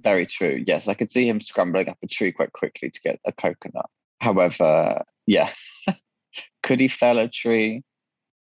Very 0.00 0.26
true. 0.26 0.62
Yes, 0.66 0.88
I 0.88 0.94
could 0.94 1.10
see 1.10 1.26
him 1.26 1.40
scrambling 1.40 1.88
up 1.88 1.98
a 2.02 2.06
tree 2.06 2.32
quite 2.32 2.52
quickly 2.52 2.90
to 2.90 3.00
get 3.00 3.20
a 3.24 3.32
coconut. 3.32 3.88
However, 4.20 5.04
yeah, 5.26 5.50
could 6.62 6.80
he 6.80 6.88
fell 6.88 7.18
a 7.18 7.28
tree? 7.28 7.84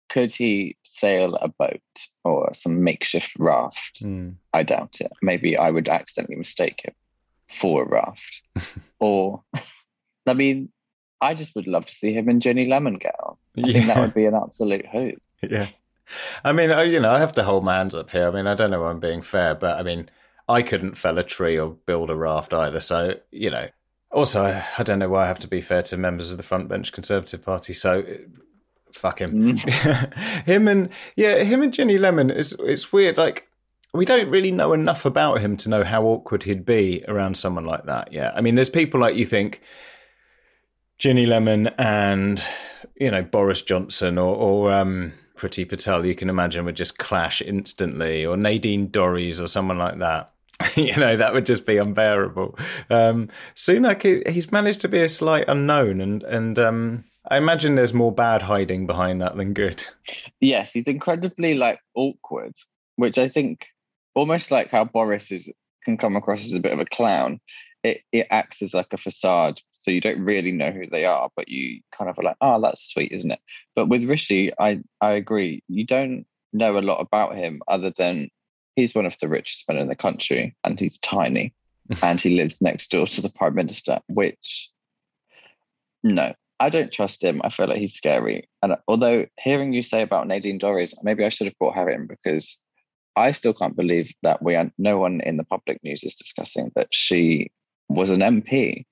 Could 0.09 0.33
he 0.33 0.77
sail 0.83 1.35
a 1.35 1.49
boat 1.49 1.81
or 2.23 2.53
some 2.53 2.83
makeshift 2.83 3.31
raft? 3.37 4.01
Mm. 4.01 4.35
I 4.53 4.63
doubt 4.63 5.01
it. 5.01 5.11
Maybe 5.21 5.57
I 5.57 5.69
would 5.71 5.89
accidentally 5.89 6.37
mistake 6.37 6.81
him 6.85 6.93
for 7.49 7.83
a 7.83 7.87
raft. 7.87 8.41
or, 8.99 9.43
I 10.25 10.33
mean, 10.33 10.71
I 11.19 11.33
just 11.33 11.55
would 11.55 11.67
love 11.67 11.85
to 11.87 11.93
see 11.93 12.13
him 12.13 12.29
and 12.29 12.41
Ginny 12.41 12.65
Lemon 12.65 12.95
on. 12.95 13.35
I 13.57 13.67
yeah. 13.67 13.73
think 13.73 13.87
that 13.87 13.99
would 13.99 14.13
be 14.13 14.25
an 14.25 14.35
absolute 14.35 14.85
hoot. 14.87 15.21
Yeah. 15.43 15.67
I 16.43 16.51
mean, 16.51 16.71
I, 16.71 16.83
you 16.83 16.99
know, 16.99 17.11
I 17.11 17.19
have 17.19 17.33
to 17.33 17.43
hold 17.43 17.63
my 17.63 17.77
hands 17.77 17.95
up 17.95 18.09
here. 18.09 18.27
I 18.27 18.31
mean, 18.31 18.47
I 18.47 18.55
don't 18.55 18.71
know 18.71 18.85
if 18.85 18.91
I'm 18.91 18.99
being 18.99 19.21
fair, 19.21 19.55
but 19.55 19.77
I 19.77 19.83
mean, 19.83 20.09
I 20.47 20.61
couldn't 20.61 20.95
fell 20.95 21.17
a 21.17 21.23
tree 21.23 21.59
or 21.59 21.71
build 21.85 22.09
a 22.09 22.15
raft 22.15 22.53
either. 22.53 22.79
So, 22.79 23.15
you 23.31 23.49
know, 23.49 23.67
also, 24.11 24.61
I 24.77 24.83
don't 24.83 24.99
know 24.99 25.09
why 25.09 25.25
I 25.25 25.27
have 25.27 25.39
to 25.39 25.47
be 25.47 25.61
fair 25.61 25.83
to 25.83 25.97
members 25.97 26.31
of 26.31 26.37
the 26.37 26.43
front 26.43 26.67
bench 26.67 26.91
Conservative 26.91 27.43
Party. 27.43 27.73
So, 27.73 28.03
fuck 28.91 29.21
him. 29.21 29.57
Mm. 29.57 30.13
him 30.45 30.67
and 30.67 30.89
yeah, 31.15 31.43
him 31.43 31.61
and 31.61 31.73
Ginny 31.73 31.97
Lemon. 31.97 32.31
It's 32.31 32.53
it's 32.59 32.91
weird. 32.91 33.17
Like 33.17 33.47
we 33.93 34.05
don't 34.05 34.29
really 34.29 34.51
know 34.51 34.73
enough 34.73 35.05
about 35.05 35.39
him 35.39 35.57
to 35.57 35.69
know 35.69 35.83
how 35.83 36.03
awkward 36.03 36.43
he'd 36.43 36.65
be 36.65 37.03
around 37.07 37.37
someone 37.37 37.65
like 37.65 37.85
that. 37.85 38.11
Yeah, 38.13 38.31
I 38.35 38.41
mean, 38.41 38.55
there's 38.55 38.69
people 38.69 38.99
like 38.99 39.15
you 39.15 39.25
think 39.25 39.61
Ginny 40.97 41.25
Lemon 41.25 41.67
and 41.77 42.43
you 42.95 43.11
know 43.11 43.21
Boris 43.21 43.61
Johnson 43.61 44.17
or 44.17 44.35
or 44.35 44.73
um, 44.73 45.13
Priti 45.39 45.67
Patel. 45.67 46.05
You 46.05 46.15
can 46.15 46.29
imagine 46.29 46.65
would 46.65 46.75
just 46.75 46.97
clash 46.97 47.41
instantly, 47.41 48.25
or 48.25 48.37
Nadine 48.37 48.89
Dorries 48.89 49.41
or 49.41 49.47
someone 49.47 49.77
like 49.77 49.99
that. 49.99 50.31
you 50.75 50.95
know 50.97 51.15
that 51.15 51.33
would 51.33 51.45
just 51.45 51.65
be 51.65 51.77
unbearable. 51.77 52.57
Um, 52.89 53.29
Sunak, 53.55 54.27
he's 54.27 54.51
managed 54.51 54.81
to 54.81 54.89
be 54.89 55.01
a 55.01 55.09
slight 55.09 55.45
unknown, 55.47 56.01
and 56.01 56.21
and 56.23 56.59
um, 56.59 57.03
I 57.29 57.37
imagine 57.37 57.75
there's 57.75 57.93
more 57.93 58.11
bad 58.11 58.41
hiding 58.41 58.85
behind 58.85 59.21
that 59.21 59.37
than 59.37 59.53
good. 59.53 59.85
Yes, 60.41 60.73
he's 60.73 60.87
incredibly 60.87 61.53
like 61.53 61.79
awkward, 61.95 62.53
which 62.97 63.17
I 63.17 63.29
think 63.29 63.67
almost 64.15 64.51
like 64.51 64.69
how 64.69 64.83
Boris 64.83 65.31
is 65.31 65.51
can 65.85 65.97
come 65.97 66.17
across 66.17 66.45
as 66.45 66.53
a 66.53 66.59
bit 66.59 66.73
of 66.73 66.79
a 66.79 66.85
clown. 66.85 67.39
It 67.83 68.01
it 68.11 68.27
acts 68.29 68.61
as 68.61 68.73
like 68.73 68.91
a 68.91 68.97
facade, 68.97 69.61
so 69.79 69.91
you 69.91 70.01
don't 70.01 70.23
really 70.23 70.51
know 70.51 70.71
who 70.71 70.85
they 70.85 71.05
are, 71.05 71.29
but 71.37 71.47
you 71.47 71.79
kind 71.97 72.09
of 72.09 72.19
are 72.19 72.23
like, 72.23 72.35
oh, 72.41 72.59
that's 72.59 72.91
sweet, 72.91 73.13
isn't 73.13 73.31
it? 73.31 73.39
But 73.77 73.87
with 73.87 74.03
Rishi, 74.03 74.51
I 74.59 74.81
I 74.99 75.11
agree. 75.13 75.63
You 75.69 75.85
don't 75.85 76.25
know 76.51 76.77
a 76.77 76.81
lot 76.81 76.99
about 76.99 77.35
him 77.35 77.61
other 77.67 77.91
than 77.97 78.29
he's 78.75 78.93
one 78.93 79.05
of 79.05 79.15
the 79.21 79.29
richest 79.29 79.69
men 79.69 79.77
in 79.77 79.87
the 79.87 79.95
country 79.95 80.55
and 80.65 80.77
he's 80.77 80.99
tiny 80.99 81.53
and 82.03 82.19
he 82.19 82.35
lives 82.35 82.61
next 82.61 82.91
door 82.91 83.07
to 83.07 83.21
the 83.21 83.29
prime 83.29 83.55
minister, 83.55 83.99
which 84.09 84.69
no, 86.03 86.33
I 86.59 86.69
don't 86.69 86.91
trust 86.91 87.23
him. 87.23 87.39
I 87.45 87.49
feel 87.49 87.67
like 87.67 87.77
he's 87.77 87.93
scary. 87.93 88.49
And 88.61 88.75
although 88.85 89.27
hearing 89.39 89.71
you 89.71 89.81
say 89.81 90.01
about 90.01 90.27
Nadine 90.27 90.59
Dorries, 90.59 90.93
maybe 91.03 91.23
I 91.23 91.29
should 91.29 91.47
have 91.47 91.57
brought 91.57 91.75
her 91.75 91.89
in 91.89 92.05
because 92.05 92.57
I 93.15 93.31
still 93.31 93.53
can't 93.53 93.77
believe 93.77 94.13
that 94.23 94.41
we 94.43 94.55
are 94.55 94.69
no 94.77 94.97
one 94.97 95.21
in 95.21 95.37
the 95.37 95.45
public 95.45 95.81
news 95.83 96.03
is 96.03 96.15
discussing 96.15 96.71
that 96.75 96.89
she 96.91 97.51
was 97.87 98.09
an 98.09 98.19
MP 98.19 98.85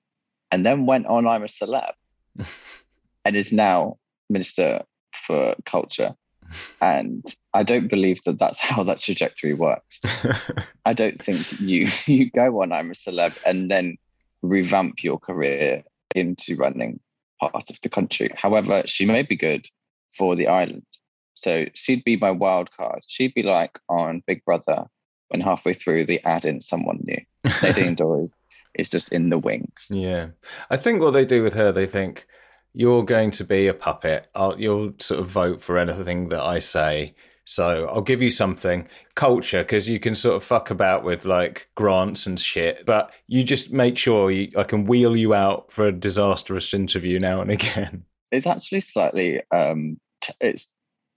and 0.50 0.64
then 0.64 0.86
went 0.86 1.06
on 1.06 1.26
I'm 1.26 1.42
a 1.42 1.46
celeb 1.46 1.92
and 3.24 3.36
is 3.36 3.52
now 3.52 3.98
minister 4.30 4.82
for 5.12 5.54
culture 5.64 6.14
and 6.80 7.24
I 7.54 7.62
don't 7.62 7.88
believe 7.88 8.22
that 8.24 8.38
that's 8.38 8.58
how 8.70 8.82
that 8.84 9.00
trajectory 9.00 9.54
works. 9.54 10.00
I 10.84 10.92
don't 10.92 11.22
think 11.22 11.60
you 11.60 11.88
you 12.06 12.30
go 12.30 12.62
on 12.62 12.72
I'm 12.72 12.90
a 12.90 12.94
celeb 12.94 13.38
and 13.44 13.70
then 13.70 13.96
revamp 14.42 15.02
your 15.02 15.18
career 15.18 15.82
into 16.14 16.56
running 16.56 17.00
part 17.40 17.54
of 17.54 17.80
the 17.82 17.88
country. 17.88 18.30
However, 18.36 18.82
she 18.86 19.06
may 19.06 19.22
be 19.22 19.36
good 19.36 19.66
for 20.16 20.36
the 20.36 20.48
island. 20.48 20.84
So 21.34 21.66
she'd 21.74 22.02
be 22.02 22.16
my 22.16 22.32
wild 22.32 22.70
card. 22.72 23.02
She'd 23.06 23.34
be 23.34 23.42
like 23.42 23.78
on 23.88 24.22
Big 24.26 24.44
Brother 24.44 24.86
when 25.28 25.40
halfway 25.40 25.72
through 25.72 26.06
they 26.06 26.18
add 26.20 26.44
in 26.44 26.60
someone 26.60 27.00
new. 27.04 27.20
Nadine 27.62 27.94
Dorries 27.94 28.32
is 28.78 28.88
just 28.88 29.12
in 29.12 29.28
the 29.28 29.38
wings. 29.38 29.88
Yeah. 29.90 30.28
I 30.70 30.76
think 30.76 31.02
what 31.02 31.10
they 31.10 31.24
do 31.24 31.42
with 31.42 31.54
her, 31.54 31.72
they 31.72 31.86
think, 31.86 32.26
you're 32.72 33.04
going 33.04 33.30
to 33.32 33.44
be 33.44 33.66
a 33.66 33.74
puppet. 33.74 34.28
I'll, 34.34 34.58
you'll 34.58 34.92
sort 34.98 35.20
of 35.20 35.28
vote 35.28 35.60
for 35.60 35.78
anything 35.78 36.28
that 36.28 36.42
I 36.42 36.60
say. 36.60 37.14
So 37.44 37.88
I'll 37.88 38.02
give 38.02 38.20
you 38.20 38.30
something 38.30 38.88
culture 39.14 39.62
because 39.62 39.88
you 39.88 39.98
can 39.98 40.14
sort 40.14 40.36
of 40.36 40.44
fuck 40.44 40.70
about 40.70 41.02
with 41.02 41.24
like 41.24 41.70
grants 41.74 42.26
and 42.26 42.38
shit, 42.38 42.84
but 42.84 43.10
you 43.26 43.42
just 43.42 43.72
make 43.72 43.96
sure 43.96 44.30
you, 44.30 44.52
I 44.56 44.64
can 44.64 44.84
wheel 44.84 45.16
you 45.16 45.32
out 45.32 45.72
for 45.72 45.86
a 45.86 45.92
disastrous 45.92 46.74
interview 46.74 47.18
now 47.18 47.40
and 47.40 47.50
again. 47.58 48.04
It's 48.30 48.46
actually 48.46 48.80
slightly, 48.80 49.40
um, 49.50 49.98
t- 50.20 50.34
it's 50.40 50.68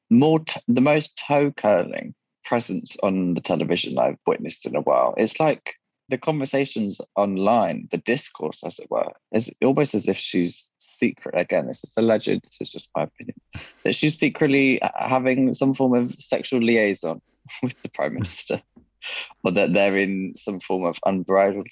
more 0.09 0.39
t- 0.39 0.61
the 0.69 0.81
most 0.81 1.17
toe 1.17 1.51
curling 1.51 2.15
presence 2.45 2.95
on 3.03 3.33
the 3.33 3.41
television 3.41 3.99
I've 3.99 4.17
witnessed 4.25 4.65
in 4.65 4.75
a 4.75 4.81
while. 4.81 5.13
It's 5.17 5.39
like 5.39 5.75
the 6.11 6.17
conversations 6.17 7.01
online, 7.15 7.87
the 7.89 7.97
discourse, 7.97 8.63
as 8.63 8.77
it 8.79 8.91
were, 8.91 9.13
is 9.31 9.49
almost 9.63 9.95
as 9.95 10.07
if 10.07 10.17
she's 10.17 10.69
secret. 10.77 11.33
Again, 11.35 11.67
this 11.67 11.83
is 11.83 11.93
alleged. 11.97 12.27
This 12.27 12.57
is 12.59 12.71
just 12.71 12.89
my 12.95 13.03
opinion. 13.03 13.35
That 13.83 13.95
she's 13.95 14.19
secretly 14.19 14.79
having 14.95 15.55
some 15.55 15.73
form 15.73 15.95
of 15.95 16.13
sexual 16.19 16.61
liaison 16.61 17.19
with 17.63 17.81
the 17.81 17.89
prime 17.89 18.13
minister, 18.13 18.61
or 19.43 19.51
that 19.53 19.73
they're 19.73 19.97
in 19.97 20.33
some 20.35 20.59
form 20.59 20.83
of 20.85 20.99
unbridled 21.03 21.67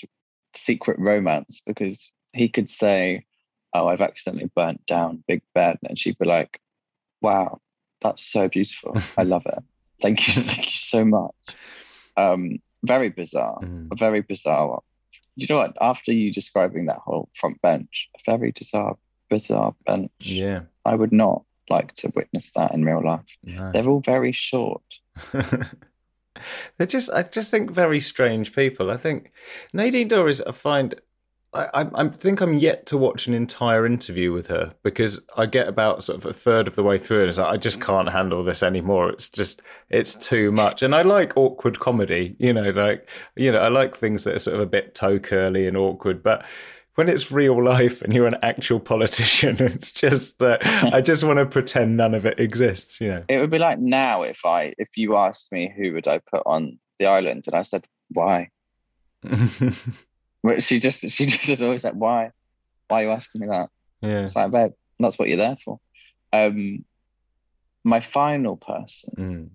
secret 0.56 0.98
romance. 0.98 1.62
Because 1.64 2.12
he 2.34 2.50
could 2.50 2.70
say, 2.70 3.26
"Oh, 3.74 3.88
I've 3.88 4.02
accidentally 4.02 4.50
burnt 4.56 4.86
down 4.88 5.24
Big 5.28 5.44
Ben," 5.54 5.78
and 5.88 6.00
she'd 6.00 6.18
be 6.18 6.26
like, 6.26 6.60
"Wow, 7.22 7.60
that's 8.02 8.24
so 8.24 8.48
beautiful. 8.48 8.98
I 9.18 9.24
love 9.24 9.46
it. 9.46 9.64
Thank 10.02 10.28
you, 10.28 10.34
thank 10.34 10.66
you 10.66 10.72
so 10.72 11.06
much." 11.06 11.36
Um, 12.18 12.60
very 12.84 13.10
bizarre. 13.10 13.60
Mm. 13.62 13.90
A 13.92 13.96
very 13.96 14.22
bizarre 14.22 14.68
one. 14.68 14.80
You 15.36 15.48
know 15.50 15.58
what? 15.58 15.78
After 15.82 16.12
you 16.12 16.32
describing 16.32 16.88
that 16.88 16.98
whole 16.98 17.30
front 17.34 17.62
bench, 17.62 18.10
a 18.16 18.20
very 18.26 18.52
bizarre, 18.52 18.98
bizarre 19.30 19.76
bench. 19.86 20.12
Yeah. 20.20 20.62
I 20.86 20.96
would 20.96 21.14
not 21.14 21.44
like 21.70 21.94
to 21.96 22.12
witness 22.16 22.52
that 22.54 22.74
in 22.74 22.84
real 22.84 23.04
life. 23.04 23.38
No. 23.44 23.72
They're 23.72 23.88
all 23.88 24.02
very 24.02 24.32
short. 24.32 24.82
They're 26.78 26.88
just, 26.88 27.10
I 27.12 27.24
just 27.24 27.52
think, 27.52 27.72
very 27.72 28.00
strange 28.00 28.54
people. 28.54 28.92
I 28.92 28.98
think 28.98 29.32
Nadine 29.74 30.10
Dorries, 30.10 30.42
I 30.46 30.52
find 30.52 30.96
I, 31.52 31.88
I, 31.96 32.08
think 32.10 32.42
I'm 32.42 32.60
yet 32.60 32.86
to 32.88 32.98
watch 32.98 33.26
an 33.26 33.34
entire 33.34 33.84
interview 33.84 34.32
with 34.32 34.48
her 34.48 34.76
because 34.84 35.20
I 35.36 35.48
get 35.48 35.68
about 35.68 36.04
sort 36.04 36.20
of 36.20 36.26
a 36.26 36.34
third 36.34 36.68
of 36.68 36.76
the 36.76 36.84
way 36.84 37.00
through 37.00 37.22
and 37.22 37.30
it's 37.30 37.40
like 37.40 37.52
I 37.52 37.58
just 37.58 37.82
can't 37.82 38.10
handle 38.10 38.44
this 38.44 38.62
anymore. 38.62 39.10
It's 39.10 39.30
just 39.30 39.64
it's 39.90 40.16
too 40.16 40.52
much. 40.52 40.84
And 40.84 40.94
I 40.94 41.02
like 41.02 41.36
awkward 41.36 41.80
comedy, 41.80 42.36
you 42.38 42.54
know, 42.54 42.70
like 42.70 43.10
you 43.36 43.52
know, 43.52 43.60
I 43.60 43.70
like 43.70 43.98
things 43.98 44.26
that 44.26 44.36
are 44.36 44.40
sort 44.40 44.56
of 44.56 44.62
a 44.62 44.68
bit 44.68 44.94
toe 44.94 45.18
curly 45.18 45.66
and 45.68 45.76
awkward, 45.76 46.22
but 46.22 46.46
when 46.94 47.10
it's 47.10 47.32
real 47.32 47.64
life 47.64 48.02
and 48.04 48.14
you're 48.14 48.28
an 48.28 48.38
actual 48.44 48.80
politician, 48.80 49.56
it's 49.60 49.92
just 49.92 50.40
uh, 50.44 50.58
I 50.62 51.02
just 51.02 51.24
want 51.24 51.40
to 51.40 51.48
pretend 51.48 51.98
none 51.98 52.14
of 52.14 52.28
it 52.28 52.40
exists, 52.40 53.02
you 53.02 53.08
know. 53.08 53.24
It 53.28 53.40
would 53.40 53.50
be 53.50 53.58
like 53.58 53.80
now 53.80 54.22
if 54.22 54.46
I 54.46 54.76
if 54.78 54.98
you 54.98 55.16
asked 55.16 55.52
me 55.52 55.74
who 55.76 55.94
would 55.94 56.08
I 56.08 56.20
put 56.20 56.44
on 56.46 56.78
the 57.00 57.08
island 57.08 57.46
and 57.48 57.56
I 57.56 57.64
said 57.64 57.86
why. 58.10 58.50
But 60.44 60.64
she 60.64 60.80
just 60.80 61.02
she 61.10 61.26
just 61.28 61.50
is 61.50 61.62
always 61.62 61.84
like, 61.84 61.94
why? 61.94 62.32
Why 62.88 63.02
are 63.02 63.06
you 63.06 63.12
asking 63.12 63.42
me 63.42 63.48
that? 63.48 63.70
Yeah. 64.02 64.26
It's 64.26 64.36
like, 64.36 64.52
babe, 64.52 64.72
that's 65.00 65.20
what 65.20 65.28
you're 65.28 65.38
there 65.38 65.58
for. 65.64 65.80
Um 66.34 66.86
my 67.84 68.00
final 68.02 68.58
person 68.58 69.14
mm. 69.18 69.50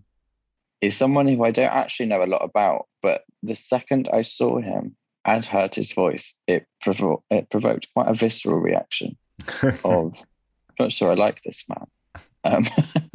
is 0.80 0.96
someone 0.96 1.28
who 1.28 1.44
I 1.44 1.50
don't 1.50 1.66
actually 1.66 2.06
know 2.06 2.24
a 2.24 2.26
lot 2.26 2.42
about, 2.42 2.86
but 3.02 3.22
the 3.42 3.54
second 3.54 4.08
I 4.12 4.22
saw 4.22 4.58
him 4.58 4.96
and 5.24 5.44
heard 5.44 5.74
his 5.74 5.92
voice, 5.92 6.34
it 6.46 6.66
provo- 6.80 7.22
it 7.30 7.50
provoked 7.50 7.88
quite 7.94 8.08
a 8.08 8.14
visceral 8.14 8.58
reaction 8.58 9.16
of 9.84 10.14
I'm 10.78 10.86
not 10.86 10.92
sure 10.92 11.10
I 11.10 11.14
like 11.14 11.42
this 11.42 11.64
man. 11.68 11.86
Um, 12.44 12.66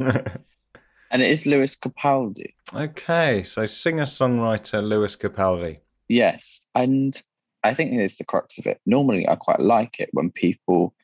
and 1.10 1.22
it 1.22 1.30
is 1.30 1.46
Lewis 1.46 1.76
Capaldi. 1.76 2.54
Okay, 2.74 3.42
so 3.42 3.66
singer 3.66 4.04
songwriter 4.04 4.82
Lewis 4.82 5.16
Capaldi. 5.16 5.78
Yes, 6.08 6.66
and 6.74 7.20
I 7.62 7.74
think 7.74 7.92
here's 7.92 8.16
the 8.16 8.24
crux 8.24 8.58
of 8.58 8.66
it. 8.66 8.80
Normally, 8.86 9.28
I 9.28 9.36
quite 9.36 9.60
like 9.60 10.00
it 10.00 10.10
when 10.12 10.30
people 10.30 10.94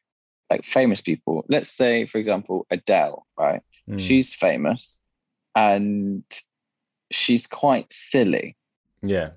like 0.50 0.64
famous 0.64 1.00
people. 1.00 1.44
Let's 1.48 1.68
say, 1.68 2.06
for 2.06 2.18
example, 2.18 2.66
Adele, 2.70 3.26
right? 3.38 3.62
Mm. 3.88 4.00
She's 4.00 4.32
famous 4.32 5.00
and 5.54 6.24
she's 7.10 7.46
quite 7.46 7.92
silly. 7.92 8.56
yeah. 9.02 9.30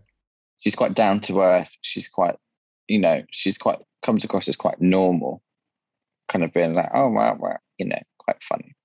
She's 0.62 0.76
quite 0.76 0.94
down 0.94 1.22
to 1.22 1.40
earth. 1.42 1.72
She's 1.80 2.10
quite, 2.10 2.36
you 2.90 3.00
know, 3.00 3.24
she's 3.32 3.58
quite 3.58 3.80
comes 4.04 4.26
across 4.26 4.50
as 4.50 4.58
quite 4.58 4.82
normal, 4.82 5.42
kind 6.28 6.44
of 6.44 6.52
being 6.52 6.74
like, 6.74 6.90
oh 6.94 7.08
wow, 7.10 7.38
wow, 7.40 7.58
you 7.78 7.86
know, 7.86 8.02
quite 8.18 8.44
funny. 8.44 8.76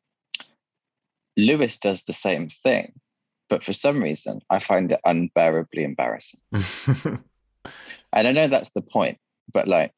Lewis 1.36 1.78
does 1.78 2.02
the 2.02 2.12
same 2.12 2.48
thing, 2.48 2.92
but 3.48 3.64
for 3.64 3.72
some 3.72 4.00
reason, 4.00 4.40
I 4.48 4.60
find 4.60 4.92
it 4.92 5.00
unbearably 5.04 5.82
embarrassing. 5.82 6.40
And 8.14 8.28
I 8.28 8.32
know 8.32 8.48
that's 8.48 8.70
the 8.70 8.80
point, 8.80 9.18
but 9.52 9.68
like, 9.68 9.94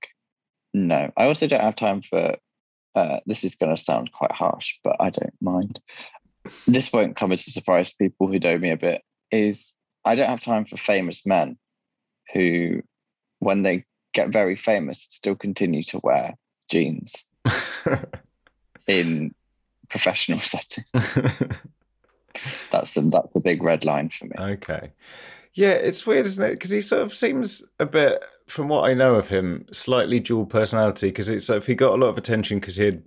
no. 0.73 1.13
I 1.17 1.27
also 1.27 1.47
don't 1.47 1.61
have 1.61 1.77
time 1.77 2.03
for. 2.03 2.37
Uh, 2.95 3.21
this 3.27 3.45
is 3.45 3.55
going 3.57 3.77
to 3.77 3.83
sound 3.83 4.11
quite 4.11 4.33
harsh, 4.33 4.79
but 4.83 4.97
I 4.99 5.11
don't 5.11 5.35
mind. 5.43 5.81
This 6.67 6.91
won't 6.91 7.15
come 7.15 7.31
as 7.31 7.47
a 7.47 7.51
surprise 7.51 7.91
to 7.91 7.97
people 7.99 8.27
who 8.27 8.39
know 8.39 8.57
me 8.57 8.71
a 8.71 8.77
bit. 8.77 9.03
Is 9.31 9.75
I 10.05 10.15
don't 10.15 10.31
have 10.31 10.41
time 10.41 10.65
for 10.65 10.79
famous 10.79 11.27
men 11.27 11.59
who, 12.33 12.83
when 13.41 13.63
they 13.63 13.85
get 14.15 14.31
very 14.31 14.57
famous, 14.57 15.07
still 15.11 15.35
continue 15.35 15.83
to 15.83 16.01
wear 16.03 16.37
jeans 16.71 17.27
in 18.87 19.35
professional 19.91 20.41
setting. 20.41 20.85
That's 22.71 22.97
a, 22.97 23.01
that's 23.03 23.35
a 23.35 23.41
big 23.41 23.63
red 23.63 23.85
line 23.85 24.11
for 24.11 24.27
me. 24.27 24.37
Okay. 24.39 24.91
Yeah, 25.57 25.71
it's 25.73 26.07
weird, 26.07 26.27
isn't 26.27 26.45
it? 26.45 26.51
Because 26.51 26.71
he 26.71 26.83
sort 26.83 27.03
of 27.03 27.15
seems 27.15 27.65
a 27.81 27.87
bit, 27.87 28.23
from 28.47 28.69
what 28.69 28.89
I 28.89 28.93
know 28.93 29.15
of 29.15 29.29
him, 29.29 29.65
slightly 29.73 30.21
dual 30.21 30.45
personality. 30.45 31.09
Because 31.09 31.31
it's 31.31 31.49
if 31.49 31.67
he 31.67 31.75
got 31.75 31.95
a 31.95 31.97
lot 31.97 32.09
of 32.09 32.19
attention 32.19 32.61
because 32.61 32.77
he'd 32.77 33.03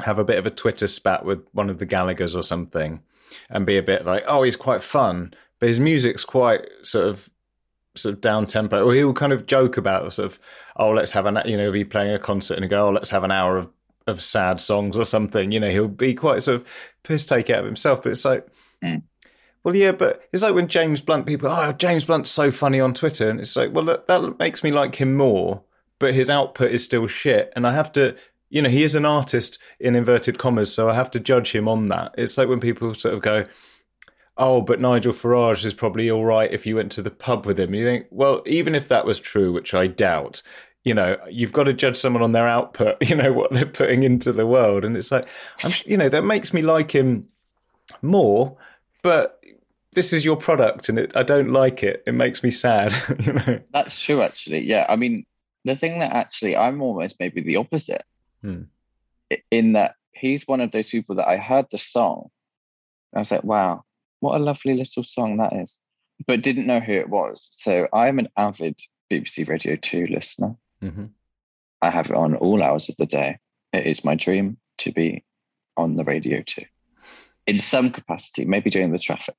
have 0.00 0.18
a 0.18 0.24
bit 0.24 0.38
of 0.38 0.46
a 0.46 0.50
Twitter 0.50 0.86
spat 0.86 1.24
with 1.24 1.40
one 1.52 1.70
of 1.70 1.78
the 1.78 1.86
Gallagher's 1.86 2.34
or 2.34 2.42
something, 2.42 3.00
and 3.48 3.64
be 3.64 3.78
a 3.78 3.82
bit 3.82 4.04
like, 4.04 4.22
oh, 4.28 4.42
he's 4.42 4.54
quite 4.54 4.82
fun, 4.82 5.32
but 5.58 5.68
his 5.68 5.80
music's 5.80 6.24
quite 6.26 6.68
sort 6.82 7.06
of 7.06 7.30
sort 7.96 8.14
of 8.14 8.20
down 8.20 8.46
tempo. 8.46 8.84
Or 8.84 8.92
he'll 8.92 9.14
kind 9.14 9.32
of 9.32 9.46
joke 9.46 9.78
about 9.78 10.12
sort 10.12 10.26
of, 10.32 10.38
oh, 10.76 10.90
let's 10.90 11.12
have 11.12 11.24
an, 11.24 11.40
you 11.46 11.56
know, 11.56 11.72
be 11.72 11.84
playing 11.84 12.14
a 12.14 12.18
concert 12.18 12.58
and 12.58 12.68
go, 12.68 12.88
oh, 12.88 12.90
let's 12.90 13.10
have 13.10 13.24
an 13.24 13.32
hour 13.32 13.56
of 13.56 13.70
of 14.06 14.22
sad 14.22 14.60
songs 14.60 14.96
or 14.96 15.06
something. 15.06 15.52
You 15.52 15.60
know, 15.60 15.70
he'll 15.70 15.88
be 15.88 16.14
quite 16.14 16.42
sort 16.42 16.60
of 16.60 16.66
piss 17.02 17.24
take 17.24 17.48
out 17.48 17.60
of 17.60 17.64
himself. 17.66 18.02
But 18.02 18.12
it's 18.12 18.24
like, 18.26 18.46
Mm. 18.82 19.02
Well, 19.64 19.74
yeah, 19.74 19.92
but 19.92 20.28
it's 20.32 20.42
like 20.42 20.54
when 20.54 20.68
James 20.68 21.02
Blunt 21.02 21.26
people, 21.26 21.48
oh, 21.48 21.72
James 21.72 22.04
Blunt's 22.04 22.30
so 22.30 22.50
funny 22.50 22.80
on 22.80 22.94
Twitter, 22.94 23.28
and 23.28 23.40
it's 23.40 23.56
like, 23.56 23.72
well, 23.72 23.84
that, 23.84 24.06
that 24.06 24.38
makes 24.38 24.62
me 24.62 24.70
like 24.70 24.96
him 24.96 25.16
more, 25.16 25.62
but 25.98 26.14
his 26.14 26.30
output 26.30 26.70
is 26.70 26.84
still 26.84 27.06
shit, 27.06 27.52
and 27.56 27.66
I 27.66 27.72
have 27.72 27.92
to. 27.92 28.16
You 28.50 28.62
know, 28.62 28.70
he 28.70 28.82
is 28.82 28.94
an 28.94 29.04
artist 29.04 29.58
in 29.78 29.94
inverted 29.94 30.38
commas, 30.38 30.72
so 30.72 30.88
I 30.88 30.94
have 30.94 31.10
to 31.10 31.20
judge 31.20 31.54
him 31.54 31.68
on 31.68 31.88
that. 31.88 32.14
It's 32.16 32.38
like 32.38 32.48
when 32.48 32.60
people 32.60 32.94
sort 32.94 33.12
of 33.12 33.20
go, 33.20 33.44
oh, 34.38 34.62
but 34.62 34.80
Nigel 34.80 35.12
Farage 35.12 35.64
is 35.64 35.74
probably 35.74 36.10
all 36.10 36.24
right 36.24 36.50
if 36.50 36.64
you 36.64 36.76
went 36.76 36.92
to 36.92 37.02
the 37.02 37.10
pub 37.10 37.44
with 37.44 37.58
him. 37.58 37.74
You 37.74 37.84
think, 37.84 38.06
well, 38.10 38.42
even 38.46 38.74
if 38.74 38.88
that 38.88 39.04
was 39.04 39.18
true, 39.18 39.52
which 39.52 39.74
I 39.74 39.88
doubt, 39.88 40.42
you 40.84 40.94
know, 40.94 41.18
you've 41.28 41.52
got 41.52 41.64
to 41.64 41.72
judge 41.72 41.96
someone 41.96 42.22
on 42.22 42.32
their 42.32 42.46
output, 42.46 42.96
you 43.08 43.16
know, 43.16 43.32
what 43.32 43.52
they're 43.52 43.66
putting 43.66 44.04
into 44.04 44.32
the 44.32 44.46
world. 44.46 44.84
And 44.84 44.96
it's 44.96 45.10
like, 45.10 45.28
I'm, 45.64 45.72
you 45.84 45.96
know, 45.96 46.08
that 46.08 46.22
makes 46.24 46.54
me 46.54 46.62
like 46.62 46.92
him 46.92 47.28
more, 48.00 48.56
but 49.02 49.37
this 49.98 50.12
is 50.12 50.24
your 50.24 50.36
product 50.36 50.88
and 50.88 50.96
it, 50.96 51.16
I 51.16 51.24
don't 51.24 51.50
like 51.50 51.82
it. 51.82 52.04
It 52.06 52.12
makes 52.14 52.44
me 52.44 52.52
sad, 52.52 52.94
you 53.18 53.32
know. 53.32 53.58
That's 53.72 53.98
true, 54.00 54.22
actually. 54.22 54.60
Yeah, 54.64 54.86
I 54.88 54.94
mean, 54.94 55.26
the 55.64 55.74
thing 55.74 55.98
that 55.98 56.12
actually 56.12 56.54
I'm 56.56 56.80
almost 56.80 57.16
maybe 57.18 57.40
the 57.42 57.56
opposite, 57.56 58.04
Hmm. 58.42 58.62
in 59.50 59.72
that 59.72 59.96
he's 60.12 60.46
one 60.46 60.60
of 60.60 60.70
those 60.70 60.88
people 60.88 61.16
that 61.16 61.26
I 61.26 61.36
heard 61.36 61.66
the 61.72 61.78
song, 61.78 62.30
and 63.12 63.18
I 63.18 63.20
was 63.22 63.30
like, 63.32 63.42
wow, 63.42 63.82
what 64.20 64.40
a 64.40 64.44
lovely 64.44 64.74
little 64.74 65.02
song 65.02 65.38
that 65.38 65.52
is, 65.52 65.76
but 66.28 66.42
didn't 66.42 66.68
know 66.68 66.78
who 66.78 66.92
it 66.92 67.08
was. 67.08 67.48
So 67.50 67.88
I'm 67.92 68.20
an 68.20 68.28
avid 68.36 68.80
BBC 69.10 69.48
Radio 69.48 69.74
2 69.74 70.06
listener. 70.06 70.54
hmm 70.80 71.06
I 71.82 71.90
have 71.90 72.10
it 72.10 72.16
on 72.16 72.34
all 72.36 72.62
hours 72.62 72.88
of 72.88 72.96
the 72.96 73.06
day. 73.06 73.38
It 73.72 73.86
is 73.86 74.04
my 74.04 74.14
dream 74.14 74.58
to 74.78 74.92
be 74.92 75.24
on 75.76 75.96
the 75.96 76.04
radio 76.04 76.42
too, 76.42 76.64
in 77.48 77.58
some 77.58 77.90
capacity, 77.90 78.44
maybe 78.44 78.70
during 78.70 78.92
the 78.92 78.98
traffic. 78.98 79.34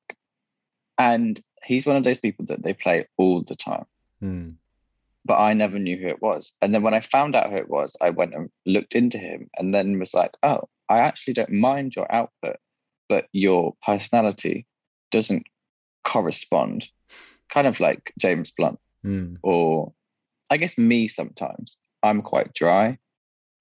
And 0.99 1.39
he's 1.63 1.85
one 1.85 1.95
of 1.95 2.03
those 2.03 2.17
people 2.19 2.45
that 2.47 2.61
they 2.61 2.73
play 2.73 3.07
all 3.17 3.41
the 3.41 3.55
time, 3.55 3.85
Mm. 4.21 4.55
but 5.25 5.37
I 5.39 5.53
never 5.53 5.79
knew 5.79 5.97
who 5.97 6.07
it 6.07 6.21
was. 6.21 6.51
And 6.61 6.73
then 6.73 6.83
when 6.83 6.93
I 6.93 6.99
found 6.99 7.35
out 7.35 7.49
who 7.49 7.55
it 7.57 7.69
was, 7.69 7.95
I 8.01 8.09
went 8.11 8.35
and 8.35 8.49
looked 8.65 8.95
into 8.95 9.17
him 9.17 9.49
and 9.57 9.73
then 9.73 9.97
was 9.97 10.13
like, 10.13 10.35
oh, 10.43 10.69
I 10.89 10.99
actually 10.99 11.33
don't 11.33 11.51
mind 11.51 11.95
your 11.95 12.11
output, 12.11 12.57
but 13.07 13.27
your 13.31 13.75
personality 13.85 14.67
doesn't 15.11 15.47
correspond. 16.03 16.89
Kind 17.49 17.65
of 17.67 17.79
like 17.79 18.13
James 18.19 18.51
Blunt 18.51 18.79
Mm. 19.05 19.37
or 19.41 19.93
I 20.49 20.57
guess 20.57 20.77
me 20.77 21.07
sometimes. 21.07 21.77
I'm 22.03 22.21
quite 22.21 22.53
dry. 22.53 22.97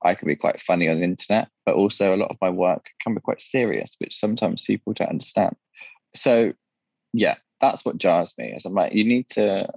I 0.02 0.14
can 0.14 0.26
be 0.26 0.36
quite 0.36 0.60
funny 0.60 0.88
on 0.88 0.98
the 0.98 1.04
internet, 1.04 1.48
but 1.66 1.74
also 1.76 2.14
a 2.14 2.16
lot 2.16 2.30
of 2.30 2.38
my 2.40 2.50
work 2.50 2.86
can 3.02 3.14
be 3.14 3.20
quite 3.20 3.40
serious, 3.40 3.94
which 3.98 4.18
sometimes 4.18 4.62
people 4.62 4.92
don't 4.94 5.10
understand. 5.10 5.54
So 6.14 6.54
yeah, 7.12 7.36
that's 7.60 7.84
what 7.84 7.98
jars 7.98 8.34
me. 8.38 8.52
Is 8.52 8.64
I'm 8.64 8.74
like, 8.74 8.92
you 8.92 9.04
need 9.04 9.28
to 9.30 9.68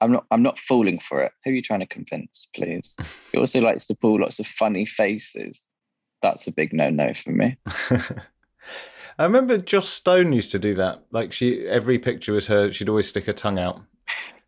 I'm 0.00 0.12
not 0.12 0.26
I'm 0.30 0.42
not 0.42 0.58
falling 0.58 0.98
for 0.98 1.22
it. 1.22 1.32
Who 1.44 1.50
are 1.50 1.54
you 1.54 1.62
trying 1.62 1.80
to 1.80 1.86
convince, 1.86 2.48
please? 2.54 2.96
He 3.32 3.38
also 3.38 3.60
likes 3.60 3.86
to 3.86 3.96
pull 3.96 4.20
lots 4.20 4.38
of 4.38 4.46
funny 4.46 4.86
faces. 4.86 5.66
That's 6.22 6.46
a 6.46 6.52
big 6.52 6.72
no-no 6.72 7.12
for 7.14 7.30
me. 7.30 7.56
I 9.18 9.24
remember 9.24 9.58
Joss 9.58 9.88
Stone 9.88 10.32
used 10.32 10.52
to 10.52 10.58
do 10.58 10.74
that. 10.74 11.04
Like 11.10 11.32
she, 11.32 11.66
every 11.66 11.98
picture 11.98 12.32
was 12.32 12.46
her. 12.46 12.72
She'd 12.72 12.88
always 12.88 13.08
stick 13.08 13.26
her 13.26 13.32
tongue 13.32 13.58
out. 13.58 13.80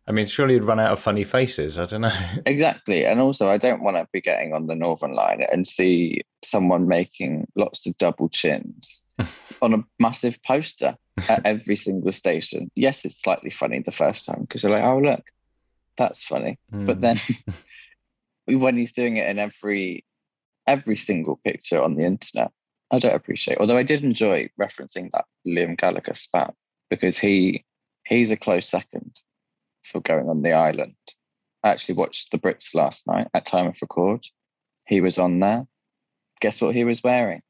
I 0.07 0.13
mean, 0.13 0.25
surely 0.25 0.53
he'd 0.53 0.63
run 0.63 0.79
out 0.79 0.93
of 0.93 1.01
funny 1.01 1.25
faces. 1.25 1.77
I 1.77 1.85
don't 1.85 2.01
know. 2.01 2.19
Exactly. 2.45 3.05
And 3.05 3.19
also, 3.19 3.49
I 3.49 3.57
don't 3.57 3.83
want 3.83 3.97
to 3.97 4.07
be 4.13 4.21
getting 4.21 4.53
on 4.53 4.67
the 4.67 4.75
Northern 4.75 5.13
Line 5.13 5.45
and 5.51 5.67
see 5.67 6.21
someone 6.43 6.87
making 6.87 7.47
lots 7.55 7.85
of 7.85 7.97
double 7.97 8.29
chins 8.29 9.01
on 9.61 9.73
a 9.73 9.83
massive 9.99 10.41
poster 10.43 10.95
at 11.29 11.41
every 11.45 11.75
single 11.75 12.11
station. 12.11 12.69
Yes, 12.75 13.05
it's 13.05 13.21
slightly 13.21 13.49
funny 13.49 13.79
the 13.81 13.91
first 13.91 14.25
time 14.25 14.41
because 14.41 14.63
you're 14.63 14.71
like, 14.71 14.83
oh, 14.83 14.99
look, 14.99 15.23
that's 15.97 16.23
funny. 16.23 16.59
But 16.71 16.99
Mm. 16.99 17.01
then 17.01 17.19
when 18.59 18.77
he's 18.77 18.91
doing 18.93 19.17
it 19.17 19.27
in 19.29 19.39
every 19.39 20.05
every 20.65 20.95
single 20.97 21.37
picture 21.43 21.81
on 21.81 21.95
the 21.95 22.03
internet, 22.05 22.51
I 22.91 22.99
don't 22.99 23.15
appreciate. 23.15 23.57
Although 23.59 23.77
I 23.77 23.83
did 23.83 24.03
enjoy 24.03 24.49
referencing 24.59 25.11
that 25.11 25.25
Liam 25.45 25.77
Gallagher 25.77 26.13
spat 26.13 26.53
because 26.89 27.17
he 27.17 27.65
he's 28.05 28.31
a 28.31 28.37
close 28.37 28.67
second 28.67 29.15
for 29.83 30.01
going 30.01 30.29
on 30.29 30.41
the 30.41 30.53
island. 30.53 30.95
I 31.63 31.69
actually 31.69 31.95
watched 31.95 32.31
the 32.31 32.37
Brits 32.37 32.75
last 32.75 33.07
night 33.07 33.27
at 33.33 33.45
time 33.45 33.67
of 33.67 33.77
record. 33.81 34.25
He 34.85 35.01
was 35.01 35.17
on 35.17 35.39
there. 35.39 35.65
Guess 36.39 36.61
what 36.61 36.75
he 36.75 36.83
was 36.83 37.03
wearing? 37.03 37.41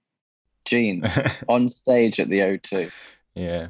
Jeans 0.67 1.05
on 1.47 1.69
stage 1.69 2.19
at 2.19 2.29
the 2.29 2.39
O2. 2.39 2.91
Yeah. 3.35 3.67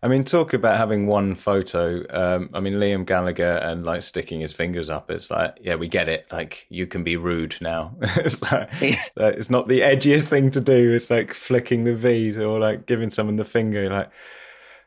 I 0.00 0.06
mean, 0.06 0.22
talk 0.22 0.52
about 0.52 0.76
having 0.76 1.08
one 1.08 1.34
photo. 1.34 2.04
Um, 2.10 2.50
I 2.54 2.60
mean, 2.60 2.74
Liam 2.74 3.04
Gallagher 3.04 3.58
and 3.62 3.84
like 3.84 4.02
sticking 4.02 4.40
his 4.40 4.52
fingers 4.52 4.88
up. 4.88 5.10
It's 5.10 5.28
like, 5.30 5.58
yeah, 5.60 5.74
we 5.74 5.88
get 5.88 6.08
it. 6.08 6.26
Like, 6.30 6.66
you 6.68 6.86
can 6.86 7.02
be 7.02 7.16
rude 7.16 7.56
now. 7.60 7.96
it's 8.00 8.40
like, 8.42 8.68
Yeah. 8.80 9.00
it's 9.00 9.10
like- 9.16 9.34
it's 9.34 9.50
not 9.50 9.66
the 9.66 9.80
edgiest 9.80 10.26
thing 10.28 10.50
to 10.52 10.60
do. 10.60 10.92
It's 10.94 11.10
like 11.10 11.34
flicking 11.34 11.82
the 11.84 11.94
V's 11.96 12.38
or 12.38 12.60
like 12.60 12.86
giving 12.86 13.10
someone 13.10 13.36
the 13.36 13.44
finger. 13.44 13.90
Like, 13.90 14.08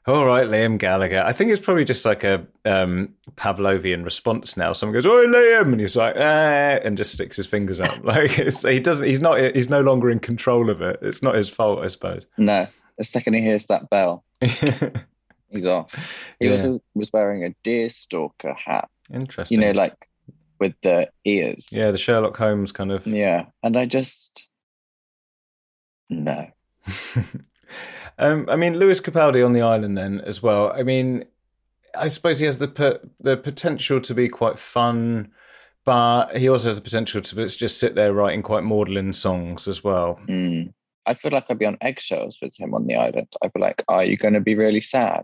all 0.07 0.25
right, 0.25 0.47
Liam 0.47 0.77
Gallagher. 0.77 1.21
I 1.25 1.31
think 1.33 1.51
it's 1.51 1.61
probably 1.61 1.85
just 1.85 2.05
like 2.05 2.23
a 2.23 2.45
um, 2.65 3.13
Pavlovian 3.35 4.03
response 4.03 4.57
now. 4.57 4.73
Someone 4.73 4.93
goes, 4.93 5.05
"Oh, 5.05 5.25
Liam," 5.27 5.71
and 5.71 5.79
he's 5.79 5.95
like, 5.95 6.15
"Ah," 6.17 6.79
and 6.83 6.97
just 6.97 7.13
sticks 7.13 7.35
his 7.35 7.45
fingers 7.45 7.79
up. 7.79 7.99
Like 8.03 8.39
it's, 8.39 8.63
he 8.63 8.79
doesn't. 8.79 9.05
He's 9.07 9.21
not. 9.21 9.39
He's 9.55 9.69
no 9.69 9.81
longer 9.81 10.09
in 10.09 10.19
control 10.19 10.69
of 10.69 10.81
it. 10.81 10.99
It's 11.01 11.21
not 11.21 11.35
his 11.35 11.49
fault, 11.49 11.83
I 11.83 11.87
suppose. 11.89 12.25
No, 12.37 12.67
the 12.97 13.03
second 13.03 13.33
he 13.35 13.41
hears 13.41 13.65
that 13.67 13.89
bell, 13.89 14.23
he's 14.41 15.67
off. 15.67 15.93
He 16.39 16.47
Yeah. 16.47 16.51
also 16.53 16.81
was 16.95 17.11
wearing 17.13 17.43
a 17.43 17.53
deer 17.63 17.89
stalker 17.89 18.53
hat, 18.53 18.89
Interesting. 19.13 19.59
you 19.59 19.65
know, 19.65 19.71
like 19.71 20.07
with 20.59 20.73
the 20.83 21.09
ears. 21.25 21.69
Yeah, 21.71 21.91
the 21.91 21.97
Sherlock 21.97 22.37
Holmes 22.37 22.71
kind 22.71 22.91
of. 22.91 23.05
Yeah. 23.07 23.45
And 23.63 23.75
I 23.77 23.85
just, 23.85 24.47
no. 26.09 26.47
um, 28.21 28.45
I 28.47 28.55
mean, 28.55 28.77
Lewis 28.77 29.01
Capaldi 29.01 29.45
on 29.45 29.53
the 29.53 29.61
island 29.61 29.97
then 29.97 30.21
as 30.21 30.41
well. 30.41 30.71
I 30.73 30.83
mean, 30.83 31.25
I 31.95 32.07
suppose 32.07 32.39
he 32.39 32.45
has 32.45 32.59
the 32.59 32.67
po- 32.67 32.99
the 33.19 33.35
potential 33.35 33.99
to 33.99 34.13
be 34.13 34.29
quite 34.29 34.59
fun, 34.59 35.31
but 35.83 36.37
he 36.37 36.47
also 36.47 36.69
has 36.69 36.75
the 36.75 36.83
potential 36.83 37.21
to 37.21 37.47
just 37.47 37.79
sit 37.79 37.95
there 37.95 38.13
writing 38.13 38.43
quite 38.43 38.63
maudlin 38.63 39.11
songs 39.13 39.67
as 39.67 39.83
well. 39.83 40.19
Mm. 40.27 40.73
I 41.07 41.15
feel 41.15 41.31
like 41.31 41.45
I'd 41.49 41.57
be 41.57 41.65
on 41.65 41.79
eggshells 41.81 42.37
with 42.41 42.55
him 42.55 42.75
on 42.75 42.85
the 42.85 42.95
island. 42.95 43.27
I'd 43.41 43.53
be 43.53 43.59
like, 43.59 43.83
are 43.87 44.05
you 44.05 44.17
going 44.17 44.35
to 44.35 44.39
be 44.39 44.55
really 44.55 44.81
sad 44.81 45.23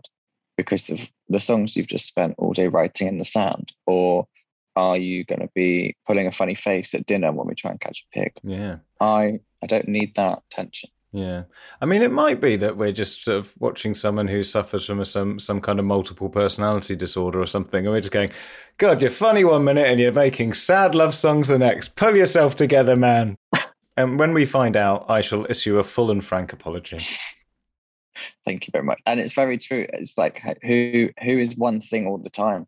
because 0.56 0.90
of 0.90 0.98
the 1.28 1.38
songs 1.38 1.76
you've 1.76 1.86
just 1.86 2.06
spent 2.06 2.34
all 2.36 2.52
day 2.52 2.66
writing 2.66 3.06
in 3.06 3.18
the 3.18 3.24
sand? 3.24 3.72
Or 3.86 4.26
are 4.74 4.96
you 4.96 5.24
going 5.24 5.40
to 5.40 5.50
be 5.54 5.96
pulling 6.04 6.26
a 6.26 6.32
funny 6.32 6.56
face 6.56 6.94
at 6.94 7.06
dinner 7.06 7.30
when 7.30 7.46
we 7.46 7.54
try 7.54 7.70
and 7.70 7.80
catch 7.80 8.04
a 8.04 8.18
pig? 8.18 8.32
Yeah. 8.42 8.78
I 9.00 9.38
I 9.62 9.66
don't 9.66 9.88
need 9.88 10.16
that 10.16 10.42
tension. 10.50 10.90
Yeah, 11.10 11.44
I 11.80 11.86
mean, 11.86 12.02
it 12.02 12.12
might 12.12 12.38
be 12.38 12.56
that 12.56 12.76
we're 12.76 12.92
just 12.92 13.24
sort 13.24 13.38
of 13.38 13.54
watching 13.58 13.94
someone 13.94 14.28
who 14.28 14.42
suffers 14.42 14.84
from 14.84 15.00
a, 15.00 15.06
some 15.06 15.38
some 15.38 15.60
kind 15.60 15.78
of 15.78 15.86
multiple 15.86 16.28
personality 16.28 16.96
disorder 16.96 17.40
or 17.40 17.46
something, 17.46 17.86
and 17.86 17.94
we're 17.94 18.00
just 18.00 18.12
going, 18.12 18.30
"God, 18.76 19.00
you're 19.00 19.10
funny 19.10 19.42
one 19.42 19.64
minute 19.64 19.86
and 19.86 19.98
you're 19.98 20.12
making 20.12 20.52
sad 20.52 20.94
love 20.94 21.14
songs 21.14 21.48
the 21.48 21.58
next. 21.58 21.96
Pull 21.96 22.14
yourself 22.14 22.56
together, 22.56 22.94
man." 22.94 23.38
and 23.96 24.18
when 24.18 24.34
we 24.34 24.44
find 24.44 24.76
out, 24.76 25.06
I 25.08 25.22
shall 25.22 25.46
issue 25.48 25.78
a 25.78 25.84
full 25.84 26.10
and 26.10 26.22
frank 26.22 26.52
apology. 26.52 26.98
Thank 28.44 28.66
you 28.66 28.72
very 28.72 28.84
much. 28.84 29.00
And 29.06 29.18
it's 29.18 29.32
very 29.32 29.56
true. 29.56 29.86
It's 29.92 30.18
like 30.18 30.42
who 30.62 31.08
who 31.22 31.38
is 31.38 31.56
one 31.56 31.80
thing 31.80 32.06
all 32.06 32.18
the 32.18 32.28
time. 32.28 32.66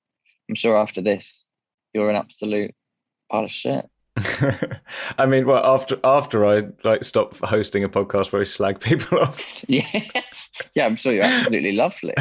I'm 0.49 0.55
sure 0.55 0.79
after 0.79 1.03
this, 1.03 1.47
you're 1.93 2.09
an 2.09 2.17
absolute 2.17 2.75
pile 3.31 3.45
of 3.45 3.51
shit. 3.51 3.87
I 5.19 5.27
mean, 5.27 5.47
well, 5.47 5.65
after 5.65 5.99
after 6.05 6.47
I 6.47 6.65
like 6.85 7.05
stop 7.05 7.37
hosting 7.39 7.85
a 7.85 7.89
podcast 7.89 8.33
where 8.33 8.43
I 8.43 8.45
slag 8.45 8.81
people 8.81 9.19
off. 9.21 9.41
Yeah, 9.69 9.87
yeah, 10.75 10.87
I'm 10.87 10.97
sure 10.97 11.13
you're 11.13 11.25
absolutely 11.25 11.73
lovely. 11.73 12.15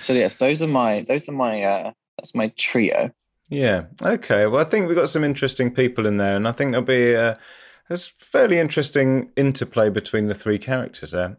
So 0.00 0.12
yes, 0.12 0.36
those 0.36 0.62
are 0.62 0.68
my 0.68 1.02
those 1.02 1.28
are 1.28 1.32
my 1.32 1.62
uh 1.62 1.92
that's 2.16 2.34
my 2.34 2.52
trio. 2.56 3.10
Yeah. 3.48 3.84
Okay. 4.02 4.46
Well, 4.46 4.64
I 4.64 4.68
think 4.68 4.88
we've 4.88 4.96
got 4.96 5.08
some 5.08 5.24
interesting 5.24 5.72
people 5.72 6.06
in 6.06 6.16
there, 6.16 6.36
and 6.36 6.48
I 6.48 6.52
think 6.52 6.72
there'll 6.72 6.86
be 6.86 7.12
a, 7.12 7.36
a 7.90 7.96
fairly 7.96 8.58
interesting 8.58 9.30
interplay 9.36 9.90
between 9.90 10.26
the 10.28 10.34
three 10.34 10.58
characters 10.58 11.10
there. 11.10 11.38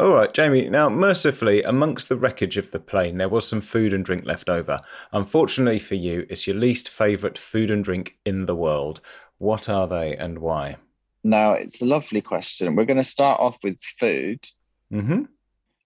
All 0.00 0.14
right, 0.14 0.32
Jamie. 0.32 0.66
Now, 0.70 0.88
mercifully, 0.88 1.62
amongst 1.62 2.08
the 2.08 2.16
wreckage 2.16 2.56
of 2.56 2.70
the 2.70 2.80
plane, 2.80 3.18
there 3.18 3.28
was 3.28 3.46
some 3.46 3.60
food 3.60 3.92
and 3.92 4.02
drink 4.02 4.24
left 4.24 4.48
over. 4.48 4.80
Unfortunately 5.12 5.78
for 5.78 5.94
you, 5.94 6.26
it's 6.30 6.46
your 6.46 6.56
least 6.56 6.88
favourite 6.88 7.36
food 7.36 7.70
and 7.70 7.84
drink 7.84 8.16
in 8.24 8.46
the 8.46 8.56
world. 8.56 9.02
What 9.36 9.68
are 9.68 9.86
they 9.86 10.16
and 10.16 10.38
why? 10.38 10.78
Now 11.22 11.52
it's 11.52 11.82
a 11.82 11.84
lovely 11.84 12.22
question. 12.22 12.76
We're 12.76 12.86
going 12.86 12.96
to 12.96 13.04
start 13.04 13.40
off 13.40 13.58
with 13.62 13.78
food. 13.98 14.48
Mm-hmm. 14.90 15.24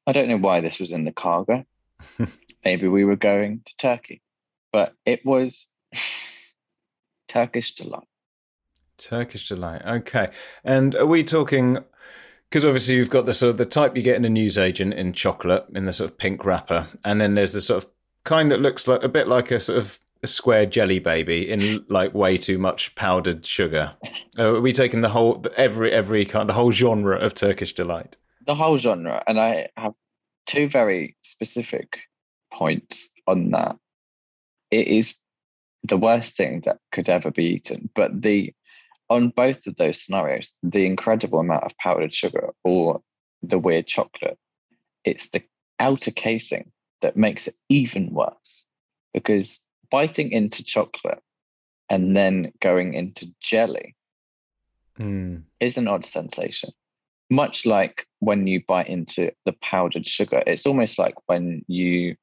I 0.06 0.12
don't 0.12 0.28
know 0.28 0.38
why 0.38 0.60
this 0.60 0.78
was 0.78 0.92
in 0.92 1.04
the 1.04 1.10
cargo. 1.10 1.64
Maybe 2.64 2.86
we 2.86 3.04
were 3.04 3.16
going 3.16 3.62
to 3.64 3.76
Turkey, 3.78 4.22
but 4.72 4.94
it 5.04 5.26
was 5.26 5.66
Turkish 7.26 7.74
delight. 7.74 8.06
Turkish 8.96 9.48
delight. 9.48 9.82
Okay. 9.84 10.28
And 10.62 10.94
are 10.94 11.04
we 11.04 11.24
talking 11.24 11.78
because 12.54 12.64
obviously 12.64 12.94
you've 12.94 13.10
got 13.10 13.26
the 13.26 13.34
sort 13.34 13.50
of 13.50 13.56
the 13.56 13.66
type 13.66 13.96
you 13.96 14.02
get 14.02 14.14
in 14.14 14.24
a 14.24 14.30
newsagent 14.30 14.94
in 14.94 15.12
chocolate 15.12 15.66
in 15.74 15.86
the 15.86 15.92
sort 15.92 16.08
of 16.08 16.16
pink 16.16 16.44
wrapper, 16.44 16.86
and 17.04 17.20
then 17.20 17.34
there's 17.34 17.52
the 17.52 17.60
sort 17.60 17.82
of 17.82 17.90
kind 18.22 18.48
that 18.48 18.60
looks 18.60 18.86
like 18.86 19.02
a 19.02 19.08
bit 19.08 19.26
like 19.26 19.50
a 19.50 19.58
sort 19.58 19.76
of 19.76 19.98
a 20.22 20.28
square 20.28 20.64
jelly 20.64 21.00
baby 21.00 21.50
in 21.50 21.84
like 21.88 22.14
way 22.14 22.38
too 22.38 22.56
much 22.56 22.94
powdered 22.94 23.44
sugar. 23.44 23.94
Uh, 24.38 24.54
are 24.54 24.60
we 24.60 24.72
taking 24.72 25.00
the 25.00 25.08
whole 25.08 25.44
every 25.56 25.90
every 25.90 26.24
kind 26.24 26.48
the 26.48 26.52
whole 26.52 26.70
genre 26.70 27.16
of 27.16 27.34
Turkish 27.34 27.74
delight? 27.74 28.16
The 28.46 28.54
whole 28.54 28.78
genre, 28.78 29.20
and 29.26 29.40
I 29.40 29.70
have 29.76 29.94
two 30.46 30.68
very 30.68 31.16
specific 31.22 32.02
points 32.52 33.10
on 33.26 33.50
that. 33.50 33.76
It 34.70 34.86
is 34.86 35.16
the 35.82 35.96
worst 35.96 36.36
thing 36.36 36.60
that 36.66 36.78
could 36.92 37.08
ever 37.08 37.32
be 37.32 37.46
eaten, 37.46 37.90
but 37.96 38.22
the 38.22 38.54
on 39.10 39.30
both 39.30 39.66
of 39.66 39.76
those 39.76 40.00
scenarios, 40.00 40.52
the 40.62 40.86
incredible 40.86 41.38
amount 41.40 41.64
of 41.64 41.76
powdered 41.78 42.12
sugar 42.12 42.50
or 42.62 43.02
the 43.42 43.58
weird 43.58 43.86
chocolate, 43.86 44.38
it's 45.04 45.30
the 45.30 45.42
outer 45.78 46.10
casing 46.10 46.72
that 47.02 47.16
makes 47.16 47.46
it 47.46 47.54
even 47.68 48.12
worse. 48.12 48.64
Because 49.12 49.60
biting 49.90 50.32
into 50.32 50.64
chocolate 50.64 51.20
and 51.88 52.16
then 52.16 52.52
going 52.60 52.94
into 52.94 53.32
jelly 53.40 53.94
mm. 54.98 55.42
is 55.60 55.76
an 55.76 55.88
odd 55.88 56.06
sensation. 56.06 56.70
Much 57.30 57.66
like 57.66 58.06
when 58.20 58.46
you 58.46 58.62
bite 58.66 58.88
into 58.88 59.32
the 59.44 59.52
powdered 59.52 60.06
sugar, 60.06 60.42
it's 60.46 60.66
almost 60.66 60.98
like 60.98 61.14
when 61.26 61.62
you 61.68 62.16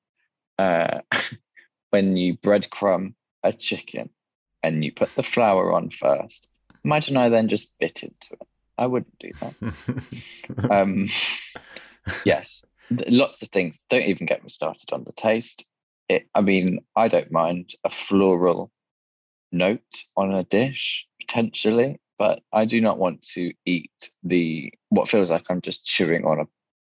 uh, 0.58 1.00
when 1.90 2.18
you 2.18 2.38
breadcrumb 2.38 3.14
a 3.44 3.52
chicken 3.52 4.10
and 4.64 4.84
you 4.84 4.92
put 4.92 5.14
the 5.16 5.24
flour 5.24 5.74
on 5.74 5.90
first 5.90 6.51
Imagine 6.84 7.18
I 7.18 7.30
then 7.30 7.48
just 7.48 7.78
bit 7.80 8.04
into 8.04 8.34
it. 8.34 8.48
I 8.78 8.88
wouldn't 8.88 9.20
do 9.20 9.32
that. 9.40 10.72
um, 10.72 11.08
yes, 12.26 12.66
lots 12.90 13.42
of 13.42 13.50
things. 13.50 13.80
Don't 13.90 14.04
even 14.04 14.26
get 14.26 14.44
me 14.44 14.50
started 14.50 14.92
on 14.92 15.04
the 15.04 15.12
taste. 15.12 15.66
It, 16.10 16.28
I 16.34 16.42
mean, 16.42 16.80
I 16.96 17.08
don't 17.08 17.32
mind 17.32 17.76
a 17.84 17.90
floral 17.90 18.72
note 19.52 19.82
on 20.18 20.34
a 20.34 20.44
dish 20.44 21.08
potentially, 21.20 22.00
but 22.18 22.42
I 22.52 22.66
do 22.66 22.82
not 22.82 22.98
want 22.98 23.22
to 23.34 23.54
eat 23.66 23.92
the 24.24 24.74
what 24.90 25.10
feels 25.10 25.30
like 25.30 25.46
I'm 25.50 25.62
just 25.62 25.86
chewing 25.86 26.26
on 26.26 26.40
a 26.40 26.48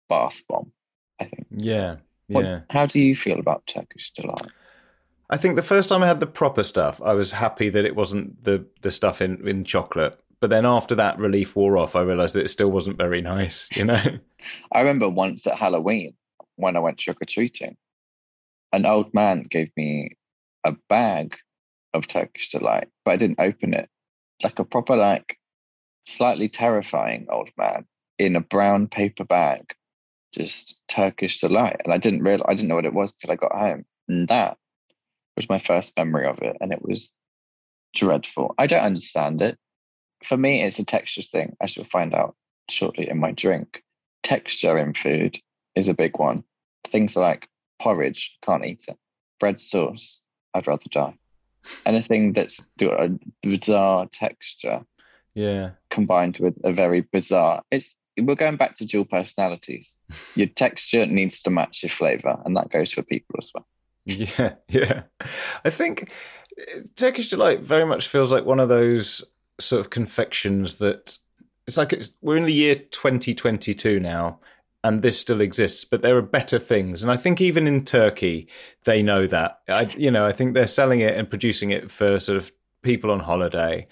bath 0.09 0.41
bomb. 0.47 0.71
I 1.19 1.25
think. 1.25 1.47
Yeah. 1.51 1.97
What, 2.27 2.43
yeah. 2.43 2.59
how 2.69 2.85
do 2.85 2.99
you 2.99 3.15
feel 3.15 3.39
about 3.39 3.65
Turkish 3.65 4.11
delight? 4.11 4.51
I 5.29 5.37
think 5.37 5.55
the 5.55 5.61
first 5.61 5.89
time 5.89 6.03
I 6.03 6.07
had 6.07 6.19
the 6.19 6.27
proper 6.27 6.63
stuff, 6.63 7.01
I 7.01 7.13
was 7.13 7.33
happy 7.33 7.69
that 7.69 7.85
it 7.85 7.95
wasn't 7.95 8.43
the 8.43 8.65
the 8.81 8.91
stuff 8.91 9.21
in 9.21 9.45
in 9.47 9.65
chocolate. 9.65 10.19
But 10.39 10.51
then 10.51 10.65
after 10.65 10.93
that 10.95 11.17
relief 11.17 11.55
wore 11.55 11.77
off, 11.77 11.95
I 11.95 12.01
realised 12.01 12.35
that 12.35 12.45
it 12.45 12.49
still 12.49 12.69
wasn't 12.69 12.97
very 12.97 13.21
nice. 13.21 13.67
You 13.75 13.85
know. 13.85 14.03
I 14.71 14.79
remember 14.79 15.09
once 15.09 15.45
at 15.47 15.57
Halloween 15.57 16.13
when 16.55 16.75
I 16.75 16.79
went 16.79 16.97
trick 16.97 17.21
or 17.21 17.25
treating, 17.25 17.75
an 18.71 18.85
old 18.85 19.13
man 19.13 19.43
gave 19.43 19.71
me 19.75 20.15
a 20.63 20.73
bag 20.89 21.35
of 21.93 22.07
Turkish 22.07 22.51
delight, 22.51 22.87
but 23.03 23.11
I 23.11 23.17
didn't 23.17 23.39
open 23.39 23.73
it. 23.73 23.89
Like 24.43 24.59
a 24.59 24.63
proper, 24.63 24.95
like 24.95 25.37
slightly 26.05 26.47
terrifying 26.47 27.27
old 27.29 27.49
man 27.57 27.85
in 28.19 28.35
a 28.35 28.41
brown 28.41 28.87
paper 28.87 29.23
bag, 29.23 29.73
just 30.33 30.79
Turkish 30.87 31.39
delight, 31.39 31.81
and 31.83 31.93
I 31.93 31.97
didn't 31.97 32.23
realize 32.23 32.45
I 32.47 32.53
didn't 32.53 32.69
know 32.69 32.75
what 32.75 32.85
it 32.85 32.93
was 32.93 33.13
till 33.13 33.31
I 33.31 33.35
got 33.35 33.55
home. 33.55 33.85
And 34.07 34.27
that 34.27 34.57
was 35.37 35.47
my 35.47 35.59
first 35.59 35.93
memory 35.95 36.27
of 36.27 36.41
it, 36.41 36.57
and 36.59 36.73
it 36.73 36.81
was 36.81 37.17
dreadful. 37.93 38.53
I 38.57 38.67
don't 38.67 38.83
understand 38.83 39.41
it. 39.41 39.57
For 40.23 40.35
me, 40.35 40.63
it's 40.63 40.79
a 40.79 40.85
texture 40.85 41.21
thing, 41.21 41.55
as 41.61 41.77
you'll 41.77 41.85
find 41.85 42.13
out 42.13 42.35
shortly 42.69 43.09
in 43.09 43.19
my 43.19 43.31
drink. 43.31 43.83
Texture 44.23 44.77
in 44.77 44.93
food 44.93 45.39
is 45.75 45.87
a 45.87 45.93
big 45.93 46.17
one. 46.17 46.43
Things 46.83 47.15
like 47.15 47.47
porridge, 47.79 48.37
can't 48.43 48.65
eat 48.65 48.85
it. 48.87 48.97
Bread 49.39 49.59
sauce, 49.59 50.19
I'd 50.53 50.67
rather 50.67 50.89
die. 50.89 51.13
Anything 51.85 52.33
that's 52.33 52.71
a 52.81 53.09
bizarre 53.43 54.07
texture, 54.11 54.81
yeah, 55.35 55.71
combined 55.89 56.39
with 56.39 56.55
a 56.63 56.73
very 56.73 57.01
bizarre. 57.01 57.61
It's 57.71 57.95
we're 58.19 58.35
going 58.35 58.57
back 58.57 58.75
to 58.77 58.85
dual 58.85 59.05
personalities. 59.05 59.99
Your 60.35 60.47
texture 60.47 61.05
needs 61.05 61.41
to 61.43 61.51
match 61.51 61.83
your 61.83 61.91
flavor, 61.91 62.41
and 62.43 62.57
that 62.57 62.71
goes 62.71 62.91
for 62.91 63.03
people 63.03 63.35
as 63.39 63.51
well. 63.53 63.67
Yeah, 64.07 64.53
yeah. 64.69 65.03
I 65.65 65.69
think 65.69 66.11
uh, 66.59 66.79
Turkish 66.95 67.29
delight 67.29 67.61
very 67.61 67.85
much 67.85 68.07
feels 68.07 68.31
like 68.31 68.45
one 68.45 68.59
of 68.59 68.69
those 68.69 69.23
sort 69.59 69.81
of 69.81 69.89
confections 69.89 70.77
that 70.77 71.17
it's 71.67 71.77
like 71.77 71.91
it's 71.91 72.17
we're 72.21 72.37
in 72.37 72.45
the 72.45 72.53
year 72.53 72.75
2022 72.75 73.99
now 73.99 74.39
and 74.83 75.01
this 75.01 75.19
still 75.19 75.41
exists 75.41 75.83
but 75.83 76.01
there 76.01 76.15
are 76.15 76.21
better 76.21 76.59
things. 76.59 77.01
And 77.01 77.11
i 77.11 77.17
think 77.17 77.41
even 77.41 77.67
in 77.67 77.83
turkey 77.83 78.47
they 78.83 79.01
know 79.01 79.25
that. 79.27 79.59
I 79.67 79.93
you 79.97 80.11
know 80.11 80.25
i 80.25 80.31
think 80.31 80.53
they're 80.53 80.67
selling 80.67 81.01
it 81.01 81.17
and 81.17 81.29
producing 81.29 81.71
it 81.71 81.91
for 81.91 82.19
sort 82.19 82.37
of 82.37 82.51
people 82.83 83.11
on 83.11 83.21
holiday. 83.21 83.87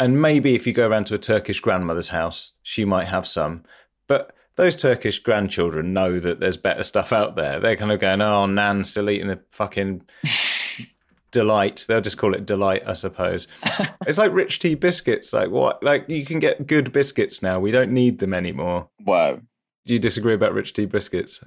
And 0.00 0.22
maybe 0.22 0.54
if 0.54 0.66
you 0.66 0.72
go 0.72 0.86
around 0.86 1.06
to 1.06 1.14
a 1.16 1.18
turkish 1.18 1.60
grandmother's 1.60 2.08
house 2.08 2.52
she 2.62 2.84
might 2.84 3.06
have 3.06 3.26
some. 3.26 3.64
But 4.06 4.32
those 4.58 4.74
Turkish 4.74 5.20
grandchildren 5.20 5.92
know 5.92 6.18
that 6.18 6.40
there's 6.40 6.56
better 6.56 6.82
stuff 6.82 7.12
out 7.12 7.36
there. 7.36 7.60
They're 7.60 7.76
kind 7.76 7.92
of 7.92 8.00
going, 8.00 8.20
"Oh, 8.20 8.44
Nan's 8.44 8.90
still 8.90 9.08
eating 9.08 9.28
the 9.28 9.40
fucking 9.50 10.02
delight." 11.30 11.86
They'll 11.88 12.00
just 12.00 12.18
call 12.18 12.34
it 12.34 12.44
delight, 12.44 12.82
I 12.84 12.94
suppose. 12.94 13.46
it's 14.06 14.18
like 14.18 14.32
rich 14.32 14.58
tea 14.58 14.74
biscuits. 14.74 15.32
Like 15.32 15.50
what? 15.50 15.82
Like 15.82 16.08
you 16.08 16.26
can 16.26 16.40
get 16.40 16.66
good 16.66 16.92
biscuits 16.92 17.40
now. 17.40 17.60
We 17.60 17.70
don't 17.70 17.92
need 17.92 18.18
them 18.18 18.34
anymore. 18.34 18.88
Whoa. 19.04 19.40
Do 19.86 19.94
you 19.94 20.00
disagree 20.00 20.34
about 20.34 20.52
rich 20.52 20.72
tea 20.74 20.86
biscuits? 20.86 21.40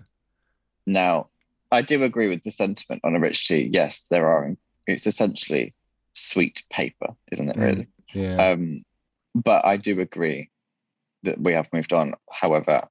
Now, 0.87 1.27
I 1.69 1.81
do 1.81 2.03
agree 2.03 2.29
with 2.29 2.43
the 2.43 2.51
sentiment 2.51 3.01
on 3.03 3.15
a 3.15 3.19
rich 3.19 3.45
tea. 3.45 3.69
Yes, 3.71 4.05
there 4.09 4.27
are. 4.27 4.55
It's 4.87 5.05
essentially 5.05 5.73
sweet 6.13 6.63
paper, 6.71 7.13
isn't 7.31 7.49
it? 7.49 7.57
Mm. 7.57 7.61
Really. 7.61 7.87
Yeah. 8.13 8.51
Um, 8.51 8.85
but 9.35 9.65
I 9.65 9.75
do 9.75 9.99
agree 9.99 10.49
that 11.23 11.39
we 11.39 11.53
have 11.53 11.71
moved 11.73 11.93
on. 11.93 12.15
However, 12.31 12.87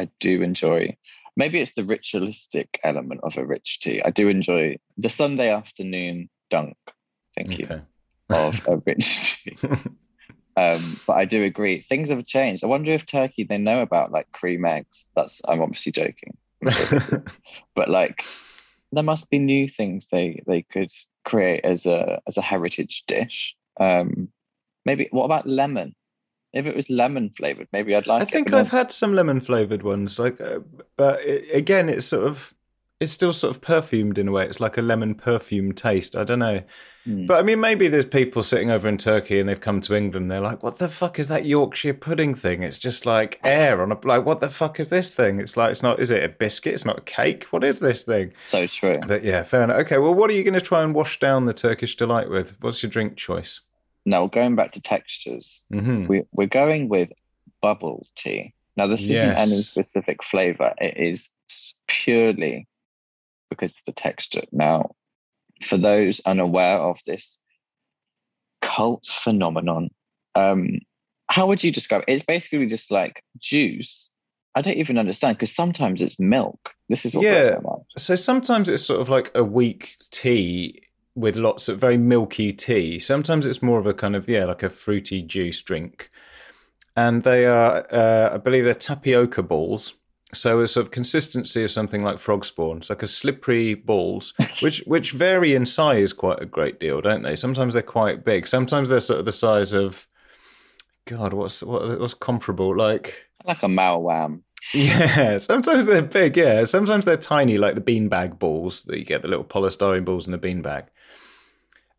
I 0.00 0.08
do 0.18 0.42
enjoy. 0.42 0.96
Maybe 1.36 1.60
it's 1.60 1.74
the 1.74 1.84
ritualistic 1.84 2.80
element 2.82 3.20
of 3.22 3.36
a 3.36 3.44
rich 3.44 3.80
tea. 3.80 4.02
I 4.02 4.10
do 4.10 4.28
enjoy 4.28 4.78
the 4.96 5.10
Sunday 5.10 5.50
afternoon 5.50 6.30
dunk. 6.48 6.76
Thank 7.36 7.58
you 7.58 7.66
okay. 7.66 7.82
of 8.30 8.66
a 8.66 8.76
rich 8.86 9.44
tea. 9.44 9.56
Um, 10.56 11.00
but 11.06 11.14
I 11.14 11.24
do 11.24 11.42
agree, 11.44 11.80
things 11.80 12.10
have 12.10 12.26
changed. 12.26 12.64
I 12.64 12.66
wonder 12.66 12.92
if 12.92 13.06
Turkey 13.06 13.44
they 13.44 13.56
know 13.56 13.80
about 13.80 14.10
like 14.10 14.30
cream 14.32 14.64
eggs. 14.64 15.06
That's 15.14 15.40
I'm 15.46 15.62
obviously 15.62 15.92
joking, 15.92 16.36
I'm 16.62 16.72
sure 16.72 16.98
they 16.98 17.16
do. 17.16 17.24
but 17.74 17.88
like 17.88 18.24
there 18.92 19.04
must 19.04 19.30
be 19.30 19.38
new 19.38 19.68
things 19.68 20.06
they 20.10 20.42
they 20.46 20.62
could 20.62 20.90
create 21.24 21.64
as 21.64 21.86
a 21.86 22.20
as 22.26 22.36
a 22.36 22.42
heritage 22.42 23.04
dish. 23.06 23.54
Um, 23.78 24.28
maybe 24.84 25.08
what 25.12 25.24
about 25.24 25.46
lemon? 25.46 25.94
If 26.52 26.66
it 26.66 26.74
was 26.74 26.90
lemon 26.90 27.30
flavored, 27.36 27.68
maybe 27.72 27.94
I'd 27.94 28.06
like 28.08 28.22
I 28.22 28.24
think 28.24 28.52
I've 28.52 28.70
had 28.70 28.90
some 28.90 29.14
lemon 29.14 29.40
flavored 29.40 29.82
ones, 29.84 30.18
like, 30.18 30.40
uh, 30.40 30.60
but 30.96 31.20
it, 31.20 31.44
again, 31.54 31.88
it's 31.88 32.06
sort 32.06 32.26
of, 32.26 32.52
it's 32.98 33.12
still 33.12 33.32
sort 33.32 33.54
of 33.54 33.62
perfumed 33.62 34.18
in 34.18 34.26
a 34.28 34.32
way. 34.32 34.46
It's 34.46 34.58
like 34.60 34.76
a 34.76 34.82
lemon 34.82 35.14
perfume 35.14 35.72
taste. 35.72 36.16
I 36.16 36.24
don't 36.24 36.40
know, 36.40 36.62
Hmm. 37.06 37.24
but 37.24 37.38
I 37.38 37.42
mean, 37.42 37.60
maybe 37.60 37.88
there's 37.88 38.04
people 38.04 38.42
sitting 38.42 38.70
over 38.70 38.86
in 38.86 38.98
Turkey 38.98 39.38
and 39.38 39.48
they've 39.48 39.58
come 39.60 39.80
to 39.82 39.94
England. 39.94 40.30
They're 40.30 40.40
like, 40.42 40.62
"What 40.62 40.76
the 40.78 40.88
fuck 40.88 41.18
is 41.18 41.28
that 41.28 41.46
Yorkshire 41.46 41.94
pudding 41.94 42.34
thing? 42.34 42.62
It's 42.62 42.78
just 42.78 43.06
like 43.06 43.40
air 43.42 43.80
on 43.80 43.90
a 43.90 43.98
like. 44.04 44.26
What 44.26 44.40
the 44.40 44.50
fuck 44.50 44.78
is 44.78 44.90
this 44.90 45.10
thing? 45.10 45.40
It's 45.40 45.56
like 45.56 45.70
it's 45.70 45.82
not. 45.82 45.98
Is 45.98 46.10
it 46.10 46.22
a 46.22 46.28
biscuit? 46.28 46.74
It's 46.74 46.84
not 46.84 46.98
a 46.98 47.02
cake. 47.02 47.44
What 47.52 47.64
is 47.64 47.78
this 47.78 48.02
thing?" 48.02 48.32
so 48.44 48.66
true. 48.66 48.92
But 49.06 49.24
yeah, 49.24 49.44
fair 49.44 49.64
enough. 49.64 49.78
Okay, 49.82 49.96
well, 49.96 50.14
what 50.14 50.28
are 50.28 50.34
you 50.34 50.44
going 50.44 50.52
to 50.52 50.60
try 50.60 50.82
and 50.82 50.94
wash 50.94 51.18
down 51.20 51.46
the 51.46 51.54
Turkish 51.54 51.96
delight 51.96 52.28
with? 52.28 52.56
What's 52.60 52.82
your 52.82 52.90
drink 52.90 53.16
choice? 53.16 53.60
Now 54.06 54.26
going 54.26 54.56
back 54.56 54.72
to 54.72 54.80
textures, 54.80 55.64
hmm 55.70 56.06
we, 56.06 56.22
we're 56.32 56.46
going 56.46 56.88
with 56.88 57.12
bubble 57.60 58.06
tea. 58.16 58.54
Now, 58.76 58.86
this 58.86 59.08
isn't 59.08 59.36
any 59.36 59.62
specific 59.62 60.22
flavor, 60.22 60.72
it 60.78 60.96
is 60.96 61.28
purely 61.88 62.66
because 63.50 63.76
of 63.76 63.84
the 63.84 63.92
texture. 63.92 64.42
Now, 64.52 64.92
for 65.62 65.76
those 65.76 66.20
unaware 66.24 66.78
of 66.78 66.98
this 67.06 67.38
cult 68.62 69.06
phenomenon, 69.06 69.90
um, 70.34 70.78
how 71.28 71.46
would 71.46 71.62
you 71.62 71.72
describe 71.72 72.04
it? 72.06 72.12
It's 72.12 72.22
basically 72.22 72.66
just 72.66 72.90
like 72.90 73.22
juice. 73.38 74.10
I 74.54 74.62
don't 74.62 74.76
even 74.76 74.98
understand 74.98 75.36
because 75.36 75.54
sometimes 75.54 76.00
it's 76.00 76.18
milk. 76.18 76.70
This 76.88 77.04
is 77.04 77.14
what 77.14 77.22
Yeah. 77.22 77.58
So 77.96 78.16
sometimes 78.16 78.68
it's 78.68 78.84
sort 78.84 79.00
of 79.00 79.08
like 79.08 79.30
a 79.34 79.44
weak 79.44 79.96
tea 80.10 80.82
with 81.14 81.36
lots 81.36 81.68
of 81.68 81.78
very 81.78 81.96
milky 81.96 82.52
tea. 82.52 82.98
Sometimes 82.98 83.46
it's 83.46 83.62
more 83.62 83.78
of 83.78 83.86
a 83.86 83.94
kind 83.94 84.16
of 84.16 84.28
yeah, 84.28 84.44
like 84.44 84.62
a 84.62 84.70
fruity 84.70 85.22
juice 85.22 85.60
drink. 85.60 86.10
And 86.96 87.22
they 87.22 87.46
are, 87.46 87.86
uh, 87.90 88.30
I 88.34 88.38
believe, 88.38 88.64
they're 88.64 88.74
tapioca 88.74 89.42
balls. 89.42 89.94
So 90.32 90.60
a 90.60 90.68
sort 90.68 90.86
of 90.86 90.92
consistency 90.92 91.64
of 91.64 91.70
something 91.70 92.04
like 92.04 92.18
frog 92.18 92.44
spawn. 92.44 92.78
It's 92.78 92.90
like 92.90 93.02
a 93.02 93.08
slippery 93.08 93.74
balls, 93.74 94.32
which 94.60 94.82
which 94.86 95.12
vary 95.12 95.54
in 95.54 95.66
size 95.66 96.12
quite 96.12 96.40
a 96.40 96.46
great 96.46 96.78
deal, 96.78 97.00
don't 97.00 97.22
they? 97.22 97.34
Sometimes 97.34 97.74
they're 97.74 97.82
quite 97.82 98.24
big. 98.24 98.46
Sometimes 98.46 98.88
they're 98.88 99.00
sort 99.00 99.18
of 99.18 99.24
the 99.24 99.32
size 99.32 99.72
of, 99.72 100.06
God, 101.06 101.32
what's 101.32 101.62
what, 101.62 101.98
what's 101.98 102.14
comparable? 102.14 102.76
Like 102.76 103.26
Like 103.44 103.62
a 103.62 103.66
malwam. 103.66 104.42
Yeah, 104.72 105.38
sometimes 105.38 105.86
they're 105.86 106.02
big. 106.02 106.36
Yeah, 106.36 106.64
sometimes 106.64 107.04
they're 107.04 107.16
tiny, 107.16 107.58
like 107.58 107.74
the 107.74 107.80
beanbag 107.80 108.38
balls 108.38 108.84
that 108.84 108.98
you 108.98 109.04
get 109.04 109.22
the 109.22 109.28
little 109.28 109.44
polystyrene 109.44 110.04
balls 110.04 110.26
in 110.26 110.34
a 110.34 110.38
beanbag, 110.38 110.86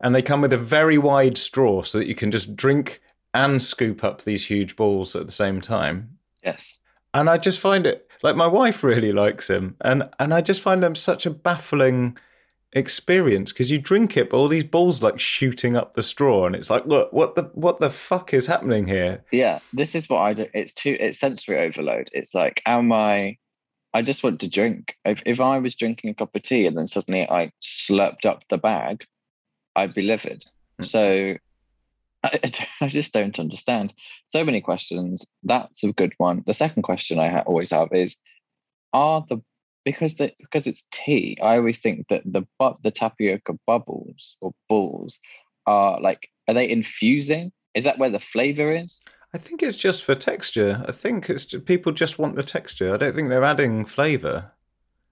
and 0.00 0.14
they 0.14 0.22
come 0.22 0.40
with 0.40 0.52
a 0.52 0.58
very 0.58 0.98
wide 0.98 1.38
straw 1.38 1.82
so 1.82 1.98
that 1.98 2.06
you 2.06 2.14
can 2.14 2.30
just 2.30 2.56
drink 2.56 3.00
and 3.34 3.62
scoop 3.62 4.04
up 4.04 4.22
these 4.22 4.46
huge 4.46 4.76
balls 4.76 5.16
at 5.16 5.26
the 5.26 5.32
same 5.32 5.60
time. 5.60 6.18
Yes. 6.44 6.78
And 7.14 7.28
I 7.28 7.38
just 7.38 7.60
find 7.60 7.86
it 7.86 8.08
like 8.22 8.36
my 8.36 8.46
wife 8.46 8.82
really 8.82 9.12
likes 9.12 9.48
them, 9.48 9.76
and 9.80 10.08
and 10.18 10.32
I 10.32 10.40
just 10.40 10.60
find 10.60 10.82
them 10.82 10.94
such 10.94 11.26
a 11.26 11.30
baffling 11.30 12.16
experience 12.72 13.52
because 13.52 13.70
you 13.70 13.78
drink 13.78 14.16
it, 14.16 14.30
but 14.30 14.36
all 14.36 14.48
these 14.48 14.64
balls 14.64 15.02
like 15.02 15.20
shooting 15.20 15.76
up 15.76 15.94
the 15.94 16.02
straw, 16.02 16.46
and 16.46 16.56
it's 16.56 16.70
like, 16.70 16.86
look, 16.86 17.12
what 17.12 17.34
the 17.34 17.50
what 17.54 17.80
the 17.80 17.90
fuck 17.90 18.32
is 18.32 18.46
happening 18.46 18.86
here? 18.86 19.24
yeah 19.30 19.58
this 19.72 19.94
is 19.94 20.08
what 20.08 20.20
i 20.20 20.32
do 20.32 20.46
it's 20.54 20.72
too 20.72 20.96
it's 21.00 21.18
sensory 21.18 21.58
overload. 21.58 22.10
It's 22.12 22.34
like 22.34 22.62
am 22.66 22.92
i 22.92 23.36
i 23.94 24.02
just 24.02 24.22
want 24.22 24.40
to 24.40 24.48
drink. 24.48 24.96
If, 25.04 25.22
if 25.26 25.40
i 25.40 25.58
was 25.58 25.74
drinking 25.74 26.10
a 26.10 26.14
cup 26.14 26.34
of 26.34 26.42
tea 26.42 26.66
and 26.66 26.76
then 26.76 26.86
suddenly 26.86 27.28
i 27.28 27.52
slurped 27.62 28.26
up 28.26 28.44
the 28.48 28.58
bag 28.58 29.04
i'd 29.76 29.94
be 29.94 30.02
livid. 30.02 30.44
Mm. 30.80 30.86
so 30.86 31.36
I, 32.24 32.38
I 32.80 32.86
just 32.86 33.12
don't 33.12 33.40
understand. 33.40 33.92
So 34.26 34.44
many 34.44 34.60
questions. 34.60 35.26
That's 35.42 35.82
a 35.82 35.92
good 35.92 36.12
one. 36.18 36.44
The 36.46 36.54
second 36.54 36.84
question 36.84 37.18
i 37.18 37.28
ha- 37.28 37.44
always 37.46 37.70
have 37.70 37.88
is 37.92 38.16
are 38.92 39.24
the 39.28 39.42
because 39.84 40.14
the 40.14 40.32
because 40.38 40.66
it's 40.66 40.84
tea 40.92 41.36
i 41.42 41.56
always 41.56 41.78
think 41.78 42.08
that 42.08 42.22
the 42.24 42.46
bu- 42.58 42.76
the 42.82 42.90
tapioca 42.90 43.54
bubbles 43.66 44.36
or 44.40 44.52
balls 44.68 45.18
are 45.66 46.00
like 46.00 46.28
are 46.48 46.54
they 46.54 46.68
infusing 46.68 47.52
is 47.74 47.84
that 47.84 47.98
where 47.98 48.10
the 48.10 48.18
flavor 48.18 48.74
is 48.74 49.04
I 49.34 49.38
think 49.38 49.62
it's 49.62 49.76
just 49.76 50.04
for 50.04 50.14
texture. 50.14 50.84
I 50.86 50.92
think 50.92 51.30
it's 51.30 51.46
ju- 51.46 51.60
people 51.60 51.92
just 51.92 52.18
want 52.18 52.36
the 52.36 52.42
texture. 52.42 52.92
I 52.92 52.98
don't 52.98 53.14
think 53.14 53.30
they're 53.30 53.42
adding 53.42 53.86
flavour. 53.86 54.52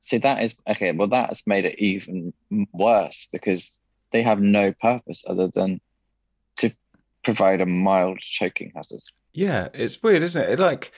See, 0.01 0.19
that 0.19 0.43
is 0.43 0.55
okay. 0.69 0.93
Well, 0.93 1.09
that 1.09 1.31
has 1.31 1.43
made 1.47 1.65
it 1.65 1.79
even 1.79 2.35
worse 2.73 3.29
because 3.33 3.79
they 4.13 4.23
have 4.23 4.41
no 4.41 4.73
purpose 4.73 5.25
other 5.27 5.49
than 5.49 5.81
to 6.59 6.71
provide 7.25 7.61
a 7.61 7.67
mild 7.67 8.19
choking 8.19 8.73
hazard. 8.75 9.01
Yeah, 9.33 9.69
it's 9.73 10.03
weird, 10.03 10.23
isn't 10.23 10.43
it? 10.43 10.51
It 10.51 10.59
like 10.59 10.93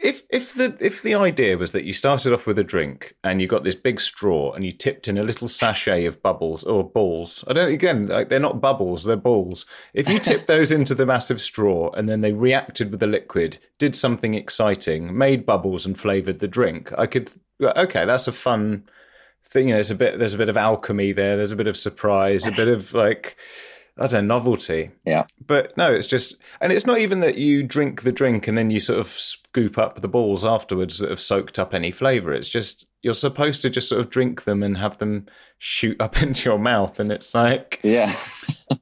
if 0.00 0.22
if 0.30 0.54
the 0.54 0.76
if 0.80 1.02
the 1.02 1.14
idea 1.14 1.56
was 1.56 1.72
that 1.72 1.84
you 1.84 1.92
started 1.92 2.32
off 2.32 2.46
with 2.46 2.58
a 2.58 2.64
drink 2.64 3.16
and 3.24 3.40
you 3.40 3.48
got 3.48 3.64
this 3.64 3.74
big 3.74 4.00
straw 4.00 4.52
and 4.52 4.64
you 4.64 4.72
tipped 4.72 5.08
in 5.08 5.18
a 5.18 5.24
little 5.24 5.48
sachet 5.48 6.04
of 6.04 6.22
bubbles 6.22 6.62
or 6.64 6.88
balls. 6.88 7.44
I 7.48 7.52
don't 7.52 7.72
again 7.72 8.06
like 8.06 8.28
they're 8.28 8.38
not 8.38 8.60
bubbles, 8.60 9.04
they're 9.04 9.16
balls. 9.16 9.66
If 9.94 10.08
you 10.08 10.18
tipped 10.20 10.46
those 10.46 10.70
into 10.70 10.94
the 10.94 11.06
massive 11.06 11.40
straw 11.40 11.90
and 11.92 12.08
then 12.08 12.20
they 12.20 12.32
reacted 12.32 12.90
with 12.90 13.00
the 13.00 13.06
liquid, 13.06 13.58
did 13.78 13.96
something 13.96 14.34
exciting, 14.34 15.16
made 15.16 15.44
bubbles 15.44 15.84
and 15.84 15.98
flavored 15.98 16.38
the 16.38 16.48
drink, 16.48 16.92
I 16.96 17.06
could 17.06 17.32
okay, 17.60 18.04
that's 18.04 18.28
a 18.28 18.32
fun 18.32 18.84
thing. 19.44 19.68
You 19.68 19.74
know, 19.74 19.78
there's 19.78 19.90
a 19.90 19.96
bit 19.96 20.18
there's 20.18 20.34
a 20.34 20.38
bit 20.38 20.48
of 20.48 20.56
alchemy 20.56 21.12
there. 21.12 21.36
There's 21.36 21.52
a 21.52 21.56
bit 21.56 21.66
of 21.66 21.76
surprise, 21.76 22.46
a 22.46 22.52
bit 22.52 22.68
of 22.68 22.94
like 22.94 23.36
I 23.98 24.06
don't 24.06 24.26
know, 24.26 24.34
novelty. 24.36 24.90
Yeah. 25.04 25.26
But 25.46 25.76
no, 25.76 25.92
it's 25.92 26.06
just, 26.06 26.36
and 26.60 26.72
it's 26.72 26.86
not 26.86 26.98
even 26.98 27.20
that 27.20 27.36
you 27.36 27.62
drink 27.62 28.02
the 28.02 28.12
drink 28.12 28.46
and 28.46 28.56
then 28.56 28.70
you 28.70 28.80
sort 28.80 28.98
of 28.98 29.08
scoop 29.08 29.76
up 29.78 30.00
the 30.00 30.08
balls 30.08 30.44
afterwards 30.44 30.98
that 30.98 31.10
have 31.10 31.20
soaked 31.20 31.58
up 31.58 31.74
any 31.74 31.90
flavour. 31.90 32.32
It's 32.32 32.48
just 32.48 32.86
you're 33.02 33.14
supposed 33.14 33.62
to 33.62 33.70
just 33.70 33.88
sort 33.88 34.00
of 34.00 34.10
drink 34.10 34.44
them 34.44 34.62
and 34.62 34.76
have 34.78 34.98
them 34.98 35.26
shoot 35.58 36.00
up 36.00 36.20
into 36.22 36.48
your 36.48 36.58
mouth, 36.58 36.98
and 37.00 37.10
it's 37.12 37.34
like, 37.34 37.80
Yeah. 37.82 38.14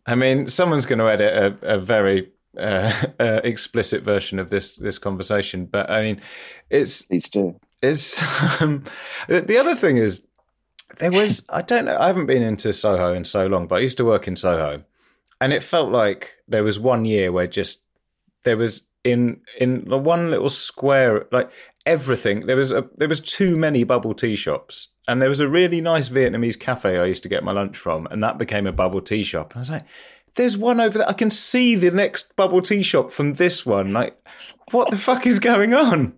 I 0.07 0.15
mean, 0.15 0.49
someone's 0.49 0.87
going 0.87 0.99
to 0.99 1.09
edit 1.11 1.59
a, 1.63 1.75
a 1.75 1.79
very 1.79 2.31
uh, 2.59 2.93
uh, 3.21 3.41
explicit 3.45 4.03
version 4.03 4.39
of 4.39 4.51
this 4.51 4.77
this 4.77 4.99
conversation, 4.99 5.67
but 5.67 5.91
I 5.91 6.03
mean, 6.03 6.21
it's 6.71 7.03
Please 7.03 7.29
do. 7.29 7.59
it's 7.83 8.21
um, 8.63 8.85
the 9.29 9.43
the 9.43 9.59
other 9.59 9.75
thing 9.77 9.97
is 9.99 10.23
there 10.99 11.13
was 11.13 11.45
I 11.51 11.63
don't 11.63 11.85
know 11.85 11.97
I 11.99 12.07
haven't 12.07 12.27
been 12.27 12.43
into 12.43 12.73
Soho 12.73 13.13
in 13.13 13.25
so 13.25 13.47
long, 13.47 13.67
but 13.67 13.77
I 13.77 13.79
used 13.81 13.99
to 13.99 14.05
work 14.05 14.27
in 14.27 14.37
Soho, 14.37 14.83
and 15.41 15.53
it 15.53 15.63
felt 15.63 15.91
like 15.91 16.35
there 16.49 16.65
was 16.65 16.79
one 16.79 17.05
year 17.05 17.33
where 17.33 17.47
just 17.47 17.83
there 18.45 18.57
was 18.57 18.87
in 19.05 19.41
in 19.59 19.85
the 19.89 19.99
one 19.99 20.31
little 20.31 20.51
square 20.51 21.27
like 21.31 21.51
everything 21.85 22.47
there 22.47 22.57
was 22.57 22.73
a 22.73 22.89
there 22.97 23.09
was 23.09 23.21
too 23.21 23.57
many 23.57 23.85
bubble 23.85 24.15
tea 24.15 24.37
shops. 24.37 24.89
And 25.09 25.23
there 25.23 25.29
was 25.29 25.39
a 25.39 25.49
really 25.49 25.81
nice 25.81 26.09
Vietnamese 26.09 26.59
cafe 26.59 26.99
I 26.99 27.05
used 27.05 27.23
to 27.23 27.29
get 27.29 27.45
my 27.45 27.53
lunch 27.53 27.77
from 27.77 28.07
and 28.07 28.23
that 28.25 28.39
became 28.39 28.67
a 28.67 28.73
bubble 28.73 29.01
tea 29.01 29.23
shop. 29.23 29.53
And 29.53 29.59
I 29.59 29.61
was 29.61 29.71
like 29.71 29.85
there's 30.35 30.57
one 30.57 30.81
over 30.81 30.99
there. 30.99 31.09
I 31.09 31.15
can 31.15 31.31
see 31.31 31.77
the 31.77 31.91
next 31.91 32.35
bubble 32.37 32.61
tea 32.61 32.83
shop 32.83 33.11
from 33.11 33.35
this 33.35 33.65
one. 33.65 33.93
Like 33.93 34.17
what 34.73 34.91
the 34.91 34.99
fuck 34.99 35.27
is 35.27 35.39
going 35.39 35.75
on? 35.75 36.15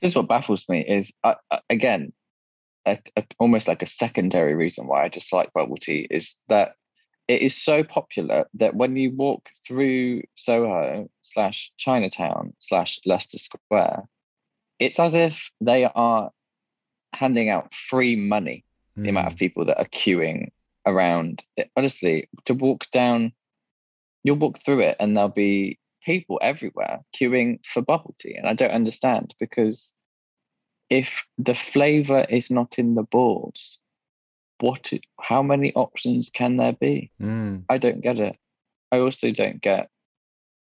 This 0.00 0.10
is 0.10 0.16
what 0.16 0.28
baffles 0.28 0.68
me 0.68 0.84
is 0.86 1.12
again, 1.70 2.12
a, 2.84 2.98
a, 3.16 3.24
almost 3.38 3.68
like 3.68 3.82
a 3.82 3.86
secondary 3.86 4.54
reason 4.54 4.88
why 4.88 5.04
I 5.04 5.08
dislike 5.08 5.52
bubble 5.52 5.76
tea 5.76 6.08
is 6.10 6.34
that 6.48 6.74
it 7.32 7.42
is 7.42 7.56
so 7.56 7.82
popular 7.82 8.46
that 8.54 8.74
when 8.76 8.96
you 8.96 9.10
walk 9.10 9.50
through 9.66 10.22
Soho 10.34 11.08
slash 11.22 11.72
Chinatown 11.78 12.52
slash 12.58 13.00
Leicester 13.06 13.38
Square, 13.38 14.08
it's 14.78 14.98
as 14.98 15.14
if 15.14 15.50
they 15.60 15.84
are 15.84 16.30
handing 17.14 17.48
out 17.48 17.72
free 17.72 18.16
money 18.16 18.64
the 18.96 19.08
amount 19.08 19.28
Hmm. 19.28 19.32
of 19.32 19.38
people 19.38 19.64
that 19.66 19.78
are 19.78 19.88
queuing 19.88 20.50
around. 20.86 21.42
It- 21.56 21.70
honestly, 21.76 22.28
to 22.44 22.54
walk 22.54 22.90
down, 22.90 23.32
you'll 24.24 24.36
walk 24.36 24.58
through 24.58 24.80
it 24.80 24.96
and 25.00 25.16
there'll 25.16 25.30
be 25.30 25.78
people 26.04 26.38
everywhere 26.42 27.02
queuing 27.14 27.64
for 27.64 27.80
bubble 27.80 28.14
tea. 28.18 28.34
And 28.34 28.46
I 28.48 28.54
don't 28.54 28.70
understand 28.70 29.34
because 29.38 29.96
if 30.90 31.24
the 31.38 31.54
flavor 31.54 32.26
is 32.28 32.50
not 32.50 32.78
in 32.78 32.94
the 32.94 33.04
balls, 33.04 33.78
what? 34.62 34.90
How 35.20 35.42
many 35.42 35.72
options 35.74 36.30
can 36.30 36.56
there 36.56 36.72
be? 36.72 37.10
Mm. 37.20 37.64
I 37.68 37.78
don't 37.78 38.00
get 38.00 38.18
it. 38.20 38.36
I 38.92 39.00
also 39.00 39.30
don't 39.32 39.60
get 39.60 39.88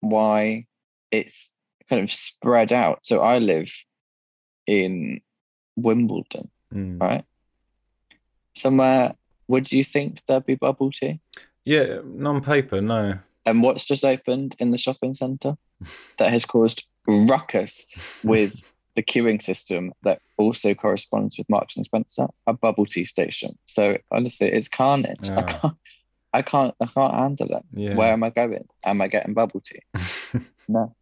why 0.00 0.66
it's 1.11 1.50
kind 1.90 2.02
of 2.02 2.11
spread 2.11 2.72
out. 2.72 3.00
So 3.02 3.20
I 3.20 3.38
live 3.38 3.70
in 4.66 5.20
Wimbledon, 5.76 6.50
Mm. 6.72 7.00
right? 7.00 7.24
Somewhere, 8.55 9.14
would 9.48 9.70
you 9.70 9.85
think 9.85 10.20
there'd 10.26 10.46
be 10.46 10.55
bubble 10.55 10.90
tea? 10.90 11.20
Yeah, 11.64 11.98
non-paper, 12.05 12.81
no. 12.81 13.18
And 13.44 13.62
what's 13.62 13.85
just 13.85 14.05
opened 14.05 14.57
in 14.59 14.70
the 14.70 14.78
shopping 14.78 15.14
centre 15.14 15.57
that 16.18 16.31
has 16.31 16.44
caused 16.44 16.85
ruckus 17.07 17.85
with 18.22 18.55
the 18.94 19.02
queuing 19.02 19.42
system 19.42 19.92
that 20.02 20.20
also 20.38 20.74
corresponds 20.74 21.38
with 21.38 21.48
Marks 21.48 21.76
and 21.76 21.85
Spencer, 21.85 22.26
a 22.46 22.52
bubble 22.52 22.87
tea 22.87 23.05
station. 23.05 23.59
So 23.64 23.98
honestly, 24.11 24.48
it's 24.48 24.68
carnage. 24.68 25.28
I 25.28 25.42
can't, 25.42 25.76
I 26.35 26.42
can't, 26.42 26.74
I 26.81 26.87
can't 26.87 27.14
handle 27.14 27.57
it. 27.57 27.64
Yeah. 27.72 27.94
Where 27.94 28.12
am 28.12 28.22
I 28.22 28.31
going? 28.31 28.66
Am 28.85 29.00
I 29.00 29.09
getting 29.09 29.35
bubble 29.35 29.61
tea? 29.61 30.40
No. 30.68 30.94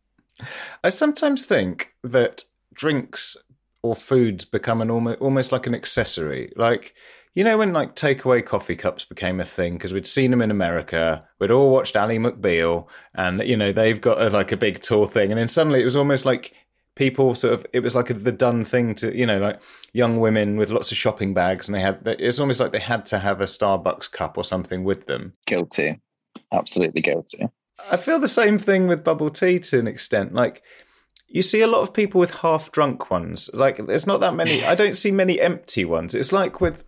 I 0.83 0.89
sometimes 0.89 1.45
think 1.45 1.93
that 2.03 2.45
drinks 2.73 3.37
or 3.83 3.95
foods 3.95 4.45
become 4.45 4.81
an 4.81 4.91
almost 4.91 5.21
almost 5.21 5.53
like 5.53 5.67
an 5.67 5.75
accessory. 5.75 6.53
Like 6.57 6.95
you 7.35 7.45
know 7.45 7.59
when 7.59 7.73
like 7.73 7.95
takeaway 7.95 8.45
coffee 8.45 8.77
cups 8.77 9.05
became 9.05 9.41
a 9.41 9.45
thing 9.45 9.75
because 9.75 9.93
we'd 9.93 10.07
seen 10.07 10.31
them 10.31 10.43
in 10.43 10.51
America, 10.51 11.29
we'd 11.39 11.51
all 11.51 11.71
watched 11.71 11.97
Ally 11.97 12.17
McBeal, 12.17 12.87
and 13.15 13.43
you 13.43 13.57
know 13.57 13.73
they've 13.73 14.01
got 14.01 14.21
a, 14.21 14.31
like 14.31 14.53
a 14.53 14.57
big 14.57 14.81
tour 14.81 15.07
thing, 15.07 15.31
and 15.31 15.39
then 15.39 15.49
suddenly 15.49 15.81
it 15.81 15.85
was 15.85 15.97
almost 15.97 16.25
like 16.25 16.55
people 17.01 17.35
sort 17.35 17.55
of 17.55 17.67
it 17.73 17.81
was 17.81 17.95
like 17.95 18.11
a, 18.11 18.15
the 18.15 18.31
done 18.31 18.63
thing 18.63 18.95
to 18.95 19.17
you 19.17 19.25
know 19.25 19.39
like 19.39 19.59
young 19.95 20.21
women 20.21 20.59
with 20.59 20.69
lots 20.69 20.93
of 20.93 20.99
shopping 20.99 21.33
bags, 21.33 21.67
and 21.67 21.75
they 21.75 21.81
had 21.81 21.99
it's 22.05 22.39
almost 22.39 22.61
like 22.61 22.73
they 22.73 22.79
had 22.79 23.07
to 23.07 23.19
have 23.19 23.41
a 23.41 23.47
Starbucks 23.47 24.13
cup 24.13 24.37
or 24.37 24.45
something 24.45 24.85
with 24.85 25.07
them. 25.07 25.33
Guilty. 25.47 25.99
Absolutely 26.53 27.01
guilty. 27.01 27.49
I 27.91 27.97
feel 27.97 28.19
the 28.19 28.29
same 28.29 28.59
thing 28.59 28.87
with 28.87 29.03
bubble 29.03 29.31
tea 29.31 29.59
to 29.61 29.79
an 29.79 29.87
extent. 29.87 30.35
Like 30.35 30.63
you 31.27 31.41
see 31.41 31.63
a 31.63 31.67
lot 31.67 31.81
of 31.81 31.95
people 31.95 32.21
with 32.21 32.35
half 32.35 32.71
drunk 32.71 33.11
ones. 33.11 33.49
Like 33.55 33.87
there's 33.87 34.07
not 34.07 34.21
that 34.21 34.35
many. 34.35 34.63
I 34.63 34.75
don't 34.75 34.97
see 34.97 35.11
many 35.11 35.41
empty 35.41 35.87
ones. 35.87 36.15
It's 36.15 36.33
like 36.33 36.61
with. 36.61 36.85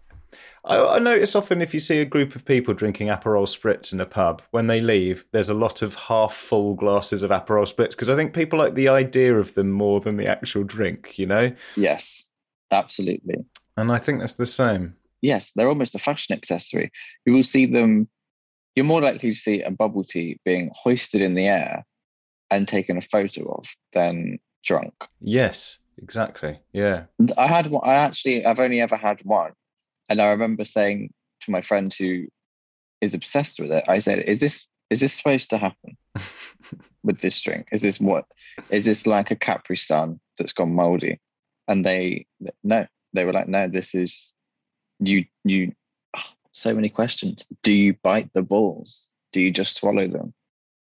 I, 0.65 0.97
I 0.97 0.99
notice 0.99 1.35
often 1.35 1.61
if 1.61 1.75
you 1.75 1.81
see 1.81 2.01
a 2.01 2.05
group 2.05 2.37
of 2.37 2.45
people 2.45 2.75
drinking 2.75 3.09
Aperol 3.09 3.47
Spritz 3.47 3.93
in 3.93 4.01
a 4.01 4.07
pub, 4.07 4.43
when 4.51 4.67
they 4.67 4.81
leave, 4.81 5.25
there's 5.33 5.49
a 5.49 5.55
lot 5.55 5.83
of 5.83 5.95
half 5.95 6.35
full 6.35 6.75
glasses 6.75 7.23
of 7.23 7.31
Aperol 7.31 7.73
Spritz 7.73 7.91
because 7.91 8.09
I 8.09 8.17
think 8.17 8.35
people 8.35 8.59
like 8.59 8.75
the 8.75 8.89
idea 8.89 9.39
of 9.39 9.55
them 9.55 9.71
more 9.71 10.01
than 10.01 10.17
the 10.17 10.27
actual 10.29 10.65
drink, 10.65 11.19
you 11.19 11.27
know? 11.27 11.53
Yes, 11.77 12.29
absolutely. 12.71 13.45
And 13.77 13.91
I 13.91 13.99
think 13.99 14.21
that's 14.21 14.35
the 14.35 14.47
same. 14.47 14.95
Yes, 15.21 15.53
they're 15.53 15.69
almost 15.69 15.95
a 15.95 16.01
fashion 16.01 16.37
accessory. 16.37 16.91
You 17.27 17.33
will 17.33 17.43
see 17.43 17.67
them. 17.67 18.09
You're 18.75 18.85
more 18.85 19.01
likely 19.01 19.31
to 19.31 19.37
see 19.37 19.63
a 19.63 19.71
bubble 19.71 20.05
tea 20.05 20.41
being 20.45 20.71
hoisted 20.75 21.23
in 21.23 21.35
the 21.35 21.47
air 21.47 21.85
and 22.51 22.67
taken 22.67 22.99
a 22.99 23.03
photo 23.03 23.53
of 23.53 23.67
than 23.93 24.39
drunk. 24.65 24.95
Yes, 25.21 25.79
exactly. 25.99 26.61
Yeah. 26.73 27.05
I 27.37 27.47
had 27.47 27.69
one. 27.69 27.89
I 27.89 27.95
actually, 27.95 28.45
I've 28.45 28.59
only 28.59 28.81
ever 28.81 28.97
had 28.97 29.21
one, 29.25 29.53
and 30.13 30.21
I 30.21 30.29
remember 30.29 30.67
saying 30.67 31.11
to 31.41 31.51
my 31.51 31.63
friend 31.63 31.93
who 31.93 32.27
is 33.01 33.15
obsessed 33.15 33.59
with 33.59 33.73
it, 33.73 33.85
I 33.89 33.99
said, 33.99 34.19
"Is 34.19 34.41
this 34.41 34.69
is 34.91 35.01
this 35.01 35.15
supposed 35.15 35.49
to 35.51 35.59
happen 35.59 35.97
with 37.03 37.21
this 37.23 37.41
drink? 37.41 37.69
Is 37.73 37.81
this 37.81 37.99
what? 37.99 38.27
Is 38.69 38.85
this 38.85 39.07
like 39.07 39.31
a 39.31 39.37
Capri 39.37 39.77
Sun 39.77 40.21
that's 40.37 40.53
gone 40.53 40.75
moldy?" 40.75 41.19
And 41.67 41.83
they 41.83 42.27
no, 42.63 42.87
they 43.15 43.25
were 43.25 43.33
like, 43.33 43.49
"No, 43.49 43.69
this 43.69 43.95
is 43.95 44.35
you. 45.01 45.25
You 45.45 45.73
so 46.53 46.75
many 46.75 46.91
questions. 46.91 47.47
Do 47.63 47.73
you 47.73 47.95
bite 48.03 48.31
the 48.35 48.43
balls? 48.43 49.09
Do 49.33 49.41
you 49.41 49.51
just 49.51 49.77
swallow 49.77 50.09
them? 50.09 50.35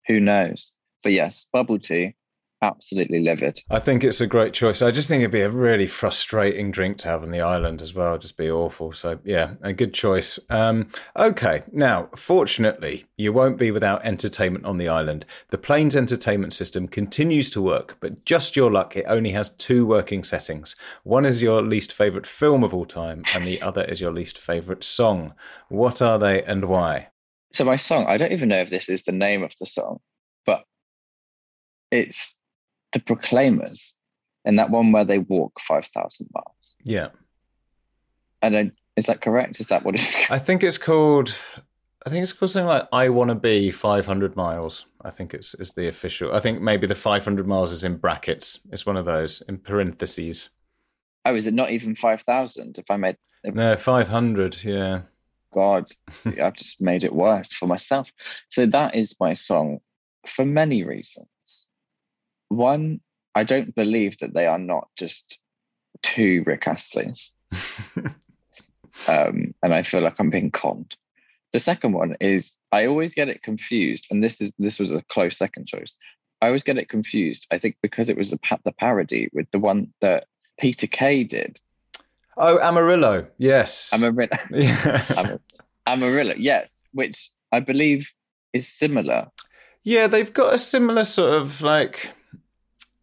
Who 0.08 0.20
knows?" 0.20 0.72
But 1.04 1.14
yes, 1.14 1.48
bubble 1.54 1.80
tea, 1.80 2.16
absolutely 2.62 3.22
livid. 3.22 3.62
I 3.70 3.80
think 3.80 4.04
it's 4.04 4.22
a 4.22 4.28
great 4.28 4.54
choice. 4.54 4.82
I 4.82 4.92
just 4.92 5.08
think 5.08 5.22
it'd 5.22 5.32
be 5.32 5.42
a 5.42 5.50
really 5.50 5.88
frustrating 5.88 6.72
drink 6.72 6.98
to 7.00 7.08
have 7.08 7.24
on 7.24 7.32
the 7.32 7.42
island 7.42 7.82
as 7.82 7.94
well. 7.94 8.12
It'd 8.12 8.22
Just 8.22 8.38
be 8.38 8.50
awful. 8.50 8.94
So 8.94 9.20
yeah, 9.24 9.54
a 9.62 9.74
good 9.74 9.94
choice. 9.94 10.40
Um, 10.50 10.90
okay, 11.16 11.64
now 11.72 12.10
fortunately, 12.16 13.06
you 13.18 13.32
won't 13.34 13.58
be 13.58 13.72
without 13.72 14.06
entertainment 14.06 14.66
on 14.66 14.78
the 14.78 14.88
island. 14.88 15.26
The 15.50 15.58
plane's 15.58 15.96
entertainment 15.96 16.54
system 16.54 16.88
continues 16.88 17.50
to 17.52 17.62
work, 17.62 17.98
but 18.00 18.26
just 18.26 18.56
your 18.56 18.72
luck, 18.72 18.96
it 18.96 19.06
only 19.08 19.32
has 19.32 19.50
two 19.50 19.86
working 19.86 20.24
settings. 20.24 20.76
One 21.04 21.26
is 21.26 21.42
your 21.42 21.62
least 21.62 21.94
favorite 21.94 22.28
film 22.28 22.64
of 22.64 22.74
all 22.74 22.86
time, 22.86 23.24
and 23.34 23.46
the 23.46 23.62
other 23.62 23.84
is 23.84 24.02
your 24.02 24.12
least 24.12 24.38
favorite 24.38 24.84
song. 24.84 25.34
What 25.70 26.02
are 26.02 26.18
they 26.18 26.44
and 26.44 26.66
why? 26.66 27.10
So 27.54 27.64
my 27.64 27.78
song, 27.78 28.06
I 28.08 28.18
don't 28.18 28.34
even 28.34 28.50
know 28.50 28.60
if 28.60 28.70
this 28.70 28.90
is 28.90 29.04
the 29.04 29.14
name 29.14 29.44
of 29.44 29.54
the 29.60 29.66
song, 29.66 30.00
but 30.46 30.66
it's 31.92 32.42
the 32.96 33.00
Proclaimers, 33.02 33.94
and 34.46 34.58
that 34.58 34.70
one 34.72 34.92
where 34.92 35.06
they 35.06 35.20
walk 35.20 35.60
five 35.60 35.86
thousand 35.86 36.28
miles. 36.34 36.76
Yeah, 36.84 37.10
And 38.42 38.58
I, 38.58 38.72
is 38.96 39.06
that 39.06 39.22
correct? 39.22 39.60
Is 39.60 39.68
that 39.68 39.84
what 39.84 39.96
it's? 39.96 40.16
called? 40.16 40.28
I 40.32 40.40
think 40.40 40.64
it's 40.64 40.78
called. 40.78 41.36
I 42.06 42.10
think 42.10 42.24
it's 42.24 42.34
called 42.34 42.52
something 42.52 42.68
like 42.68 42.88
"I 42.94 43.10
Want 43.10 43.30
to 43.30 43.36
Be 43.36 43.70
500 43.72 44.36
Miles." 44.36 44.86
I 45.04 45.12
think 45.12 45.34
it's 45.34 45.54
is 45.56 45.74
the 45.74 45.88
official. 45.88 46.34
I 46.34 46.40
think 46.40 46.62
maybe 46.62 46.88
the 46.88 46.96
500 46.96 47.46
miles 47.48 47.72
is 47.72 47.84
in 47.84 47.98
brackets. 47.98 48.60
It's 48.72 48.86
one 48.86 48.98
of 48.98 49.06
those 49.06 49.42
in 49.50 49.58
parentheses. 49.58 50.50
Oh, 51.26 51.36
is 51.36 51.48
it 51.48 51.54
not 51.56 51.72
even 51.72 51.96
five 51.96 52.22
thousand? 52.22 52.78
If 52.78 52.86
I 52.90 52.98
made 52.98 53.18
No, 53.44 53.76
500. 53.76 54.64
Yeah. 54.64 55.02
God, 55.54 55.88
see, 56.12 56.40
I've 56.40 56.54
just 56.54 56.80
made 56.82 57.04
it 57.04 57.14
worse 57.14 57.52
for 57.52 57.66
myself. 57.68 58.08
So 58.50 58.66
that 58.68 58.96
is 58.96 59.16
my 59.20 59.34
song 59.34 59.80
for 60.28 60.46
many 60.46 60.84
reasons. 60.84 61.28
One, 62.50 63.00
I 63.34 63.44
don't 63.44 63.76
believe 63.76 64.18
that 64.20 64.34
they 64.34 64.48
are 64.48 64.60
not 64.60 64.88
just 64.98 65.40
two 66.02 66.44
Rick 66.46 66.62
Astleys. 66.62 67.30
um, 69.08 69.54
and 69.62 69.74
I 69.74 69.84
feel 69.84 70.02
like 70.02 70.20
I'm 70.20 70.30
being 70.30 70.52
conned. 70.52 70.96
The 71.52 71.60
second 71.60 71.94
one 71.94 72.16
is 72.20 72.58
I 72.72 72.86
always 72.86 73.14
get 73.14 73.30
it 73.30 73.44
confused, 73.44 74.08
and 74.12 74.24
this 74.24 74.42
is 74.42 74.52
this 74.60 74.78
was 74.78 74.92
a 74.92 75.02
close 75.04 75.38
second 75.38 75.68
choice. 75.68 75.96
I 76.42 76.48
always 76.48 76.64
get 76.64 76.78
it 76.78 76.90
confused. 76.90 77.48
I 77.52 77.58
think 77.58 77.78
because 77.82 78.10
it 78.10 78.18
was 78.18 78.32
the, 78.32 78.40
the 78.66 78.74
parody 78.74 79.30
with 79.34 79.50
the 79.52 79.60
one 79.60 79.94
that 80.02 80.26
Peter 80.60 80.88
Kay 80.88 81.24
did. 81.24 81.60
Oh, 82.38 82.60
Amarillo. 82.60 83.28
Yes. 83.38 83.92
Amarillo, 83.94 84.38
yeah. 84.52 85.06
Amar- 85.16 85.40
Amarillo, 85.88 86.36
yes, 86.38 86.84
which 86.92 87.32
I 87.54 87.62
believe 87.62 88.12
is 88.52 88.68
similar. 88.68 89.28
yeah, 89.84 90.08
they've 90.08 90.34
got 90.34 90.54
a 90.54 90.58
similar 90.58 91.06
sort 91.06 91.34
of 91.34 91.62
like 91.62 92.12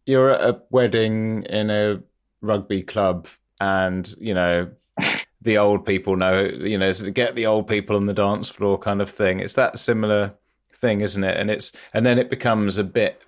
you're 0.05 0.31
at 0.31 0.41
a 0.41 0.61
wedding 0.69 1.43
in 1.43 1.69
a 1.69 2.01
rugby 2.41 2.81
club, 2.81 3.27
and 3.59 4.13
you 4.19 4.33
know 4.33 4.71
the 5.41 5.57
old 5.57 5.85
people 5.85 6.15
know, 6.15 6.43
you 6.43 6.77
know, 6.77 6.93
get 6.93 7.35
the 7.35 7.45
old 7.45 7.67
people 7.67 7.95
on 7.95 8.05
the 8.05 8.13
dance 8.13 8.49
floor 8.49 8.77
kind 8.77 9.01
of 9.01 9.09
thing. 9.09 9.39
It's 9.39 9.53
that 9.53 9.79
similar 9.79 10.33
thing, 10.75 11.01
isn't 11.01 11.23
it? 11.23 11.37
And 11.37 11.49
it's 11.49 11.71
and 11.93 12.05
then 12.05 12.17
it 12.19 12.29
becomes 12.29 12.77
a 12.77 12.83
bit 12.83 13.23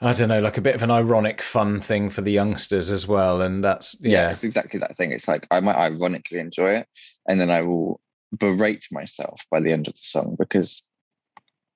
I 0.00 0.12
don't 0.12 0.28
know, 0.28 0.40
like 0.40 0.58
a 0.58 0.60
bit 0.60 0.74
of 0.74 0.82
an 0.82 0.90
ironic 0.90 1.40
fun 1.40 1.80
thing 1.80 2.10
for 2.10 2.20
the 2.20 2.32
youngsters 2.32 2.90
as 2.90 3.08
well. 3.08 3.40
And 3.40 3.64
that's 3.64 3.96
yeah, 4.00 4.10
yeah. 4.10 4.30
it's 4.30 4.44
exactly 4.44 4.78
that 4.80 4.96
thing. 4.96 5.12
It's 5.12 5.28
like 5.28 5.46
I 5.50 5.60
might 5.60 5.76
ironically 5.76 6.40
enjoy 6.40 6.76
it, 6.76 6.88
and 7.26 7.40
then 7.40 7.50
I 7.50 7.62
will 7.62 8.00
berate 8.36 8.86
myself 8.90 9.40
by 9.50 9.60
the 9.60 9.72
end 9.72 9.88
of 9.88 9.94
the 9.94 10.00
song 10.02 10.36
because 10.38 10.82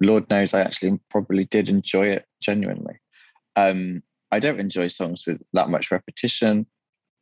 Lord 0.00 0.28
knows 0.28 0.52
I 0.52 0.60
actually 0.60 0.98
probably 1.08 1.44
did 1.44 1.68
enjoy 1.68 2.08
it 2.08 2.26
genuinely. 2.42 3.00
Um, 3.58 4.02
I 4.30 4.38
don't 4.38 4.60
enjoy 4.60 4.88
songs 4.88 5.24
with 5.26 5.42
that 5.52 5.68
much 5.68 5.90
repetition. 5.90 6.66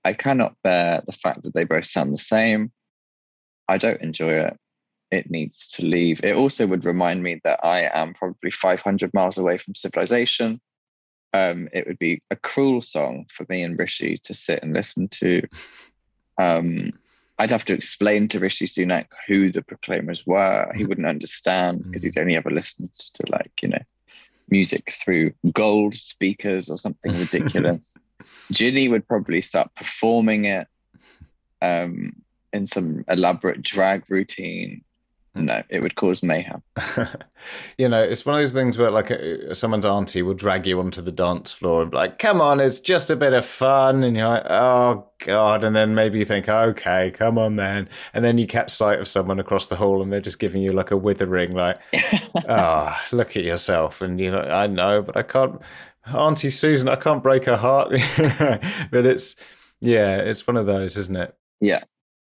I 0.05 0.13
cannot 0.13 0.57
bear 0.63 1.03
the 1.07 1.13
fact 1.13 1.45
that 1.45 1.55
they 1.55 1.65
both 1.65 1.87
sound 1.87 2.13
the 2.13 2.19
same. 2.19 2.73
I 3.69 3.79
don't 3.79 4.03
enjoy 4.03 4.33
it. 4.33 4.57
It 5.11 5.31
needs 5.31 5.69
to 5.69 5.85
leave. 5.85 6.23
It 6.23 6.35
also 6.35 6.67
would 6.67 6.85
remind 6.85 7.23
me 7.23 7.41
that 7.45 7.61
I 7.65 7.89
am 7.93 8.13
probably 8.13 8.51
500 8.51 9.15
miles 9.15 9.39
away 9.39 9.57
from 9.57 9.75
civilization. 9.75 10.61
Um, 11.33 11.69
it 11.73 11.87
would 11.87 11.99
be 11.99 12.23
a 12.31 12.37
cruel 12.37 12.83
song 12.83 13.27
for 13.33 13.47
me 13.49 13.63
and 13.63 13.79
Rishi 13.79 14.19
to 14.25 14.35
sit 14.35 14.63
and 14.63 14.75
listen 14.75 15.09
to. 15.09 15.43
Um, 16.39 16.93
I'd 17.39 17.51
have 17.51 17.65
to 17.67 17.75
explain 17.75 18.29
to 18.29 18.41
Rishi 18.41 18.67
Sunak 18.67 19.07
who 19.27 19.51
the 19.51 19.63
Proclaimers 19.63 20.27
were. 20.27 20.71
He 20.75 20.85
wouldn't 20.85 21.07
understand 21.07 21.85
because 21.85 22.03
he's 22.03 22.17
only 22.17 22.37
ever 22.37 22.51
listened 22.51 22.93
to 22.93 23.25
like 23.31 23.53
you 23.63 23.69
know 23.69 23.83
music 24.49 24.93
through 24.93 25.33
gold 25.53 25.95
speakers 25.95 26.69
or 26.69 26.79
something 26.79 27.19
ridiculous. 27.19 27.97
Ginny 28.53 28.89
would 28.89 29.07
probably 29.07 29.41
start 29.41 29.75
performing 29.75 30.45
it 30.45 30.69
um, 31.63 32.13
in 32.53 32.67
some 32.67 33.05
elaborate 33.09 33.63
drag 33.63 34.05
routine. 34.09 34.85
No, 35.37 35.63
it 35.69 35.81
would 35.81 35.95
cause 35.97 36.23
mayhem. 36.23 36.63
you 37.79 37.89
know, 37.89 38.03
it's 38.03 38.25
one 38.25 38.37
of 38.37 38.41
those 38.41 38.55
things 38.55 38.79
where 38.79 38.91
like 38.91 39.11
uh, 39.11 39.53
someone's 39.55 39.85
auntie 39.85 40.23
will 40.23 40.35
drag 40.35 40.67
you 40.67 40.81
onto 40.81 41.03
the 41.03 41.13
dance 41.13 41.53
floor 41.53 41.83
and 41.83 41.91
be 41.91 41.97
like, 41.97 42.19
"Come 42.19 42.41
on, 42.41 42.59
it's 42.59 42.81
just 42.81 43.11
a 43.11 43.17
bit 43.17 43.33
of 43.33 43.45
fun," 43.45 44.03
and 44.03 44.17
you're 44.17 44.29
like, 44.29 44.47
"Oh 44.49 45.09
God," 45.19 45.63
and 45.63 45.77
then 45.77 45.95
maybe 45.95 46.19
you 46.19 46.25
think, 46.25 46.49
"Okay, 46.49 47.11
come 47.11 47.39
on 47.39 47.57
then," 47.57 47.89
and 48.15 48.25
then 48.25 48.39
you 48.39 48.47
catch 48.47 48.71
sight 48.71 48.99
of 48.99 49.09
someone 49.09 49.39
across 49.39 49.69
the 49.69 49.77
hall 49.77 50.03
and 50.03 50.13
they're 50.13 50.21
just 50.21 50.39
giving 50.39 50.63
you 50.63 50.73
like 50.73 50.91
a 50.91 50.97
withering, 50.97 51.53
like, 51.53 51.79
"Oh, 52.49 52.97
look 53.13 53.37
at 53.37 53.45
yourself," 53.45 54.01
and 54.01 54.19
you're 54.19 54.37
like, 54.37 54.51
"I 54.51 54.67
know, 54.67 55.03
but 55.03 55.17
I 55.17 55.23
can't." 55.23 55.61
Auntie 56.07 56.51
Susan, 56.51 56.89
I 56.89 56.97
can't 56.97 57.23
break 57.23 57.45
her 57.47 57.57
heart, 57.57 57.91
but 58.91 59.05
it's 59.05 59.37
yeah, 59.81 60.19
it's 60.19 60.47
one 60.47 60.57
of 60.57 60.67
those, 60.67 60.97
isn't 60.97 61.17
it? 61.17 61.35
Yeah, 61.61 61.83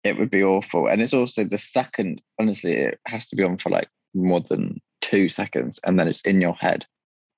it 0.04 0.18
would 0.18 0.30
be 0.30 0.42
awful. 0.42 0.86
And 0.86 1.02
it's 1.02 1.14
also 1.14 1.44
the 1.44 1.58
second, 1.58 2.22
honestly, 2.38 2.72
it 2.72 3.00
has 3.06 3.28
to 3.28 3.36
be 3.36 3.42
on 3.42 3.58
for 3.58 3.70
like 3.70 3.88
more 4.14 4.40
than 4.40 4.80
two 5.00 5.28
seconds 5.28 5.78
and 5.84 5.98
then 5.98 6.08
it's 6.08 6.22
in 6.22 6.40
your 6.40 6.54
head 6.54 6.86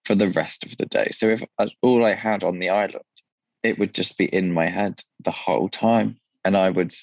for 0.05 0.15
the 0.15 0.29
rest 0.29 0.65
of 0.65 0.77
the 0.77 0.87
day. 0.87 1.11
So 1.13 1.29
if 1.29 1.43
that's 1.59 1.75
all 1.83 2.05
I 2.05 2.15
had 2.15 2.45
on 2.45 2.59
the 2.59 2.71
island, 2.71 3.05
it 3.63 3.79
would 3.79 3.95
just 3.95 4.19
be 4.19 4.25
in 4.25 4.53
my 4.53 4.69
head 4.69 5.01
the 5.21 5.31
whole 5.31 5.69
time. 5.69 6.19
And 6.45 6.57
I 6.57 6.71
would, 6.71 6.95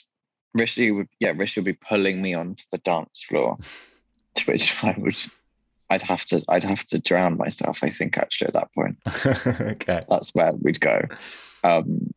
Rishi 0.54 0.92
would, 0.92 1.08
yeah, 1.20 1.34
Rishi 1.36 1.62
would 1.62 1.66
be 1.66 1.74
pulling 1.74 2.22
me 2.22 2.34
onto 2.34 2.64
the 2.72 2.78
dance 2.80 3.24
floor, 3.24 3.58
to 4.36 4.52
which 4.52 4.76
I 4.84 4.96
would, 4.98 5.18
I'd 5.90 6.02
have 6.02 6.26
to, 6.26 6.44
I'd 6.50 6.66
have 6.66 6.86
to 6.88 7.00
drown 7.00 7.38
myself. 7.38 7.80
I 7.84 7.90
think 7.90 8.18
actually 8.18 8.48
at 8.48 8.54
that 8.54 8.74
point, 8.74 8.98
okay. 9.26 10.02
that's 10.10 10.36
where 10.36 10.52
we'd 10.54 10.82
go. 10.82 11.02
Um, 11.64 12.14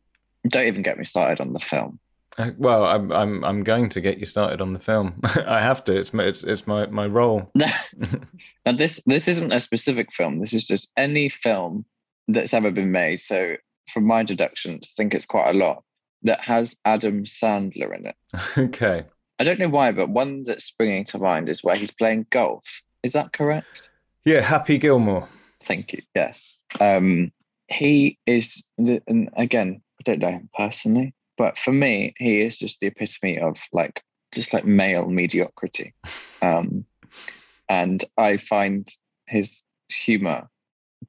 don't 0.47 0.67
even 0.67 0.83
get 0.83 0.97
me 0.97 1.05
started 1.05 1.39
on 1.39 1.53
the 1.53 1.59
film. 1.59 1.99
Uh, 2.37 2.51
Well, 2.57 2.85
I'm 2.85 3.11
I'm 3.11 3.43
I'm 3.43 3.63
going 3.63 3.89
to 3.89 4.01
get 4.01 4.17
you 4.17 4.25
started 4.25 4.61
on 4.61 4.73
the 4.73 4.79
film. 4.79 5.19
I 5.45 5.61
have 5.61 5.83
to. 5.85 5.97
It's 5.97 6.13
my 6.13 6.23
it's 6.23 6.43
it's 6.43 6.67
my 6.67 6.87
my 6.87 7.07
role. 7.07 7.51
now 7.55 8.71
this 8.75 9.01
this 9.05 9.27
isn't 9.27 9.51
a 9.51 9.59
specific 9.59 10.11
film. 10.13 10.39
This 10.39 10.53
is 10.53 10.65
just 10.65 10.89
any 10.97 11.29
film 11.29 11.85
that's 12.27 12.53
ever 12.53 12.71
been 12.71 12.91
made. 12.91 13.19
So 13.19 13.55
from 13.91 14.05
my 14.05 14.23
deductions, 14.23 14.93
I 14.93 14.93
think 14.95 15.13
it's 15.13 15.25
quite 15.25 15.49
a 15.49 15.57
lot 15.57 15.83
that 16.23 16.41
has 16.41 16.75
Adam 16.85 17.25
Sandler 17.25 17.95
in 17.97 18.07
it. 18.07 18.15
okay. 18.57 19.05
I 19.39 19.43
don't 19.43 19.59
know 19.59 19.69
why, 19.69 19.91
but 19.91 20.09
one 20.09 20.43
that's 20.43 20.63
springing 20.65 21.03
to 21.05 21.17
mind 21.17 21.49
is 21.49 21.63
where 21.63 21.75
he's 21.75 21.91
playing 21.91 22.27
golf. 22.29 22.63
Is 23.03 23.13
that 23.13 23.33
correct? 23.33 23.89
Yeah, 24.25 24.39
Happy 24.39 24.77
Gilmore. 24.77 25.27
Thank 25.63 25.91
you. 25.91 26.01
Yes. 26.15 26.59
Um, 26.79 27.31
he 27.67 28.17
is, 28.25 28.63
and 28.77 29.29
again, 29.35 29.81
I 29.99 30.03
don't 30.03 30.19
know 30.19 30.29
him 30.29 30.49
personally, 30.55 31.13
but 31.37 31.57
for 31.57 31.71
me, 31.73 32.13
he 32.17 32.41
is 32.41 32.57
just 32.57 32.79
the 32.79 32.87
epitome 32.87 33.39
of 33.39 33.57
like, 33.71 34.03
just 34.33 34.53
like 34.53 34.65
male 34.65 35.07
mediocrity. 35.07 35.93
Um, 36.41 36.85
and 37.69 38.03
I 38.17 38.37
find 38.37 38.87
his 39.27 39.63
humor 39.89 40.49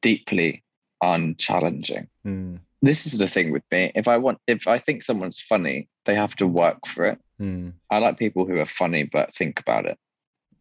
deeply 0.00 0.62
unchallenging. 1.02 2.08
Mm, 2.26 2.60
This 2.82 3.06
is 3.06 3.18
the 3.18 3.28
thing 3.28 3.50
with 3.52 3.62
me. 3.70 3.92
If 3.94 4.08
I 4.08 4.16
want, 4.18 4.38
if 4.46 4.66
I 4.66 4.78
think 4.78 5.02
someone's 5.02 5.40
funny, 5.40 5.88
they 6.04 6.14
have 6.14 6.34
to 6.36 6.46
work 6.46 6.86
for 6.86 7.06
it. 7.06 7.18
mm. 7.40 7.72
I 7.90 7.98
like 7.98 8.18
people 8.18 8.46
who 8.46 8.58
are 8.58 8.66
funny 8.66 9.04
but 9.04 9.34
think 9.34 9.60
about 9.60 9.86
it. 9.86 9.98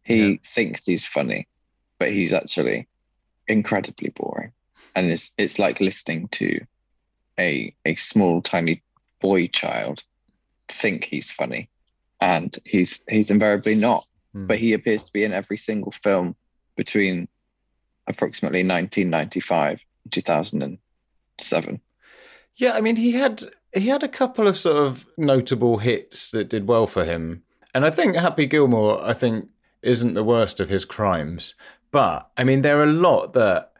He 0.04 0.16
Yeah. 0.32 0.36
thinks 0.54 0.84
he's 0.84 1.06
funny, 1.06 1.48
but 1.98 2.12
he's 2.12 2.32
actually 2.34 2.86
incredibly 3.48 4.10
boring. 4.10 4.52
And 4.94 5.10
it's 5.10 5.32
it's 5.38 5.58
like 5.58 5.80
listening 5.80 6.28
to 6.28 6.60
a 7.38 7.74
a 7.84 7.96
small 7.96 8.42
tiny 8.42 8.82
boy 9.24 9.46
child 9.46 10.04
think 10.68 11.04
he's 11.04 11.32
funny. 11.32 11.70
And 12.20 12.54
he's 12.66 13.02
he's 13.08 13.30
invariably 13.30 13.74
not. 13.74 14.06
Hmm. 14.34 14.46
But 14.46 14.58
he 14.58 14.74
appears 14.74 15.04
to 15.04 15.12
be 15.12 15.24
in 15.24 15.32
every 15.32 15.56
single 15.56 15.92
film 15.92 16.36
between 16.76 17.26
approximately 18.06 18.60
1995 18.60 19.82
and 20.04 20.12
2007. 20.12 21.80
Yeah, 22.56 22.72
I 22.72 22.80
mean, 22.82 22.96
he 22.96 23.12
had 23.12 23.44
he 23.72 23.88
had 23.88 24.02
a 24.02 24.08
couple 24.08 24.46
of 24.46 24.58
sort 24.58 24.76
of 24.76 25.06
notable 25.16 25.78
hits 25.78 26.30
that 26.30 26.50
did 26.50 26.68
well 26.68 26.86
for 26.86 27.04
him, 27.04 27.42
and 27.74 27.86
I 27.86 27.90
think 27.90 28.16
Happy 28.16 28.46
Gilmore, 28.46 29.02
I 29.02 29.14
think, 29.14 29.48
isn't 29.82 30.14
the 30.14 30.22
worst 30.22 30.60
of 30.60 30.68
his 30.68 30.84
crimes. 30.84 31.54
But 31.90 32.30
I 32.36 32.44
mean, 32.44 32.62
there 32.62 32.78
are 32.80 32.84
a 32.84 33.00
lot 33.08 33.32
that 33.32 33.72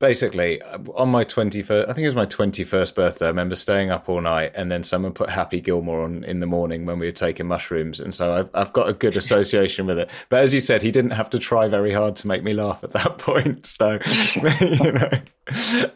basically 0.00 0.60
on 0.62 1.08
my 1.10 1.24
21st 1.24 1.82
i 1.82 1.92
think 1.92 1.98
it 1.98 2.06
was 2.06 2.14
my 2.14 2.26
21st 2.26 2.94
birthday 2.94 3.26
i 3.26 3.28
remember 3.28 3.54
staying 3.54 3.90
up 3.90 4.08
all 4.08 4.20
night 4.20 4.50
and 4.54 4.72
then 4.72 4.82
someone 4.82 5.12
put 5.12 5.30
happy 5.30 5.60
gilmore 5.60 6.02
on 6.02 6.24
in 6.24 6.40
the 6.40 6.46
morning 6.46 6.86
when 6.86 6.98
we 6.98 7.06
were 7.06 7.12
taking 7.12 7.46
mushrooms. 7.46 8.00
And 8.00 8.14
so 8.14 8.32
i've, 8.32 8.50
I've 8.54 8.72
got 8.72 8.88
a 8.88 8.92
good 8.92 9.16
association 9.22 9.86
with 9.86 9.98
it. 9.98 10.10
But 10.28 10.42
as 10.42 10.54
you 10.54 10.60
said 10.60 10.82
he 10.82 10.90
didn't 10.90 11.12
have 11.12 11.30
to 11.30 11.38
try 11.38 11.68
very 11.68 11.92
hard 11.92 12.16
to 12.16 12.26
make 12.26 12.42
me 12.42 12.54
laugh 12.54 12.82
at 12.82 12.92
that 12.92 13.18
point. 13.18 13.66
So 13.66 13.98
you 14.60 14.92
know 14.92 15.10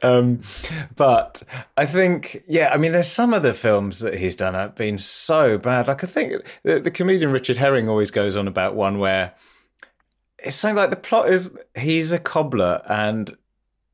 um, 0.03 0.41
but 0.97 1.43
i 1.77 1.87
think 1.87 2.43
yeah 2.49 2.71
i 2.73 2.77
mean 2.77 2.91
there's 2.93 3.11
some 3.11 3.33
of 3.33 3.43
the 3.43 3.55
films 3.55 4.01
that 4.01 4.15
he's 4.15 4.35
done 4.35 4.55
have 4.55 4.75
been 4.75 4.99
so 4.99 5.59
bad. 5.59 5.87
Like 5.87 6.05
i 6.05 6.07
think 6.07 6.45
the, 6.63 6.81
the 6.81 6.91
comedian 6.91 7.31
richard 7.31 7.57
herring 7.57 7.89
always 7.89 8.11
goes 8.11 8.37
on 8.37 8.49
about 8.49 8.75
one 8.75 8.99
where 8.99 9.35
it's 10.39 10.57
something 10.57 10.77
like 10.77 10.91
the 10.91 10.97
plot 10.97 11.29
is 11.31 11.51
he's 11.75 12.13
a 12.13 12.19
cobbler 12.19 12.83
and 12.89 13.37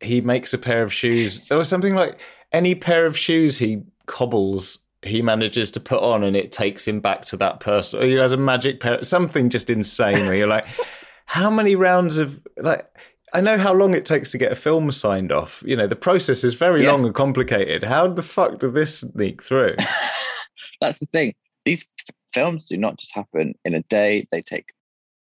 he 0.01 0.21
makes 0.21 0.53
a 0.55 0.59
pair 0.59 0.83
of 0.83 0.93
shoes 0.93 1.51
or 1.51 1.65
something 1.65 1.95
like 1.95 2.19
any 2.53 2.75
pair 2.75 3.07
of 3.07 3.17
shoes 3.17 3.59
he 3.59 3.83
cobbles 4.07 4.79
he 5.03 5.23
manages 5.23 5.71
to 5.71 5.81
put 5.81 6.03
on 6.03 6.23
and 6.25 6.37
it 6.37 6.53
takes 6.53 6.87
him 6.87 7.01
back 7.01 7.25
to 7.25 7.37
that 7.37 7.61
person 7.61 8.01
or 8.01 8.05
he 8.05 8.13
has 8.15 8.33
a 8.33 8.37
magic 8.37 8.81
pair 8.81 9.03
something 9.03 9.49
just 9.49 9.71
insane 9.71 10.27
where 10.27 10.35
you're 10.35 10.47
like 10.47 10.67
how 11.27 11.49
many 11.51 11.75
rounds 11.77 12.19
of 12.19 12.41
like 12.59 12.87
I 13.33 13.41
know 13.41 13.57
how 13.57 13.73
long 13.73 13.95
it 13.95 14.05
takes 14.05 14.31
to 14.31 14.39
get 14.39 14.51
a 14.51 14.57
film 14.57 14.91
signed 14.91 15.31
off. 15.31 15.63
You 15.65 15.77
know, 15.77 15.87
the 15.87 15.95
process 15.95 16.43
is 16.43 16.55
very 16.55 16.83
Yeah. 16.83 16.91
long 16.91 17.07
and 17.07 17.15
complicated. 17.15 17.85
How 17.85 18.09
the 18.09 18.23
fuck 18.23 18.59
did 18.59 18.75
this 18.75 18.99
sneak 18.99 19.41
through? 19.45 19.77
That's 20.81 20.99
the 20.99 21.07
thing. 21.07 21.35
These 21.65 21.85
f- 22.09 22.15
films 22.35 22.67
do 22.67 22.77
not 22.77 22.99
just 22.99 23.15
happen 23.15 23.55
in 23.65 23.75
a 23.75 23.83
day, 23.83 24.27
they 24.33 24.43
take 24.43 24.73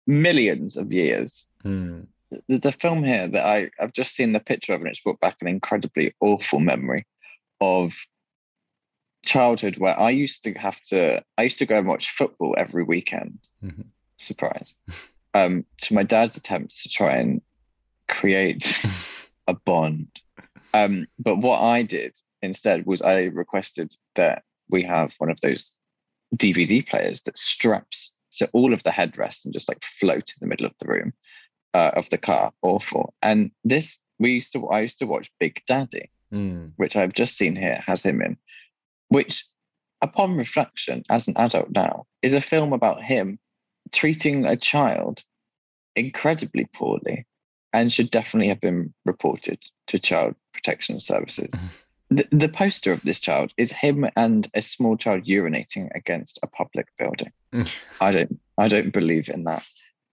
millions 0.06 0.78
of 0.78 0.90
years. 0.90 1.46
Hmm. 1.62 2.04
There's 2.48 2.60
the 2.60 2.72
film 2.72 3.04
here 3.04 3.28
that 3.28 3.44
I, 3.44 3.70
I've 3.80 3.92
just 3.92 4.14
seen 4.14 4.32
the 4.32 4.40
picture 4.40 4.74
of, 4.74 4.80
and 4.80 4.88
it's 4.88 5.00
brought 5.00 5.20
back 5.20 5.36
an 5.40 5.48
incredibly 5.48 6.14
awful 6.20 6.60
memory 6.60 7.06
of 7.60 7.94
childhood 9.24 9.78
where 9.78 9.98
I 9.98 10.10
used 10.10 10.44
to 10.44 10.52
have 10.54 10.80
to, 10.84 11.22
I 11.38 11.42
used 11.42 11.58
to 11.60 11.66
go 11.66 11.78
and 11.78 11.86
watch 11.86 12.10
football 12.10 12.54
every 12.58 12.84
weekend. 12.84 13.38
Mhm. 13.64 13.86
Surprise. 14.18 14.76
Um, 15.34 15.64
to 15.80 15.94
my 15.94 16.02
dad's 16.02 16.36
attempts 16.36 16.82
to 16.82 16.90
try 16.90 17.16
and 17.16 17.40
create 18.06 18.84
a 19.48 19.54
bond. 19.54 20.08
Um, 20.74 21.06
but 21.18 21.36
what 21.36 21.62
I 21.62 21.84
did 21.84 22.18
instead 22.42 22.84
was 22.84 23.00
I 23.00 23.22
requested 23.32 23.96
that 24.14 24.42
we 24.68 24.82
have 24.82 25.14
one 25.16 25.30
of 25.30 25.40
those 25.40 25.74
DVD 26.36 26.86
players 26.86 27.22
that 27.22 27.38
straps 27.38 28.12
to 28.34 28.48
all 28.52 28.74
of 28.74 28.82
the 28.82 28.90
headrests 28.90 29.46
and 29.46 29.54
just 29.54 29.70
like 29.70 29.82
float 29.98 30.28
in 30.28 30.36
the 30.40 30.46
middle 30.46 30.66
of 30.66 30.74
the 30.80 30.86
room 30.86 31.14
uh, 31.74 31.90
of 31.96 32.08
the 32.10 32.18
car. 32.18 32.52
Awful. 32.62 33.14
And 33.22 33.50
this 33.64 33.96
we 34.18 34.32
used 34.32 34.52
to 34.52 34.68
I 34.68 34.80
used 34.80 34.98
to 35.00 35.06
watch 35.06 35.30
Big 35.40 35.62
Daddy, 35.66 36.10
Hmm. 36.30 36.68
which 36.76 36.96
I've 36.96 37.12
just 37.12 37.36
seen 37.36 37.56
here 37.56 37.82
has 37.86 38.04
him 38.04 38.22
in, 38.22 38.36
which 39.08 39.44
upon 40.00 40.36
reflection 40.36 41.02
as 41.10 41.28
an 41.28 41.34
adult 41.36 41.70
now 41.70 42.06
is 42.22 42.34
a 42.34 42.40
film 42.40 42.72
about 42.72 43.02
him 43.02 43.38
treating 43.92 44.46
a 44.46 44.56
child 44.56 45.22
incredibly 45.94 46.64
poorly 46.72 47.26
and 47.72 47.92
should 47.92 48.10
definitely 48.10 48.48
have 48.48 48.60
been 48.60 48.92
reported 49.04 49.58
to 49.88 49.98
child 49.98 50.34
protection 50.52 51.00
services. 51.00 51.52
The, 52.10 52.28
the 52.30 52.48
poster 52.50 52.92
of 52.92 53.00
this 53.00 53.18
child 53.20 53.54
is 53.56 53.72
him 53.72 54.06
and 54.16 54.46
a 54.52 54.60
small 54.60 54.98
child 54.98 55.24
urinating 55.24 55.88
against 55.94 56.38
a 56.42 56.46
public 56.46 56.88
building. 56.98 57.32
I 58.02 58.12
don't 58.12 58.38
I 58.58 58.68
don't 58.68 58.92
believe 58.92 59.30
in 59.30 59.44
that. 59.44 59.64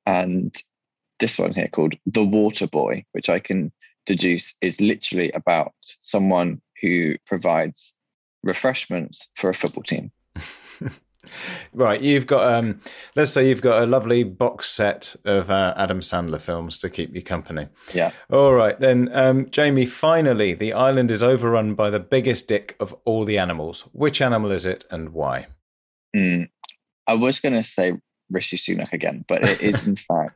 And 0.05 0.55
this 1.19 1.37
one 1.37 1.53
here 1.53 1.67
called 1.67 1.95
The 2.05 2.23
Water 2.23 2.67
Boy, 2.67 3.05
which 3.11 3.29
I 3.29 3.39
can 3.39 3.71
deduce 4.05 4.55
is 4.61 4.81
literally 4.81 5.31
about 5.31 5.73
someone 5.99 6.61
who 6.81 7.15
provides 7.25 7.93
refreshments 8.43 9.27
for 9.35 9.49
a 9.49 9.55
football 9.55 9.83
team. 9.83 10.11
Right, 11.73 12.01
you've 12.01 12.27
got 12.27 12.51
um 12.51 12.81
let's 13.15 13.31
say 13.31 13.47
you've 13.47 13.61
got 13.61 13.83
a 13.83 13.85
lovely 13.85 14.23
box 14.23 14.69
set 14.69 15.15
of 15.25 15.49
uh, 15.49 15.73
Adam 15.77 15.99
Sandler 15.99 16.41
films 16.41 16.77
to 16.79 16.89
keep 16.89 17.13
you 17.13 17.21
company. 17.21 17.67
Yeah. 17.93 18.11
All 18.31 18.53
right, 18.53 18.79
then 18.79 19.09
um 19.13 19.49
Jamie, 19.49 19.85
finally 19.85 20.53
the 20.53 20.73
island 20.73 21.11
is 21.11 21.21
overrun 21.21 21.75
by 21.75 21.89
the 21.89 21.99
biggest 21.99 22.47
dick 22.47 22.75
of 22.79 22.95
all 23.05 23.25
the 23.25 23.37
animals. 23.37 23.81
Which 23.91 24.21
animal 24.21 24.51
is 24.51 24.65
it 24.65 24.85
and 24.89 25.09
why? 25.09 25.47
Mm. 26.15 26.49
I 27.07 27.13
was 27.13 27.39
going 27.39 27.55
to 27.55 27.63
say 27.63 27.93
Rishi 28.31 28.57
Sunak 28.57 28.93
again, 28.93 29.25
but 29.27 29.43
it 29.43 29.61
is 29.61 29.87
in 29.87 29.95
fact 30.07 30.35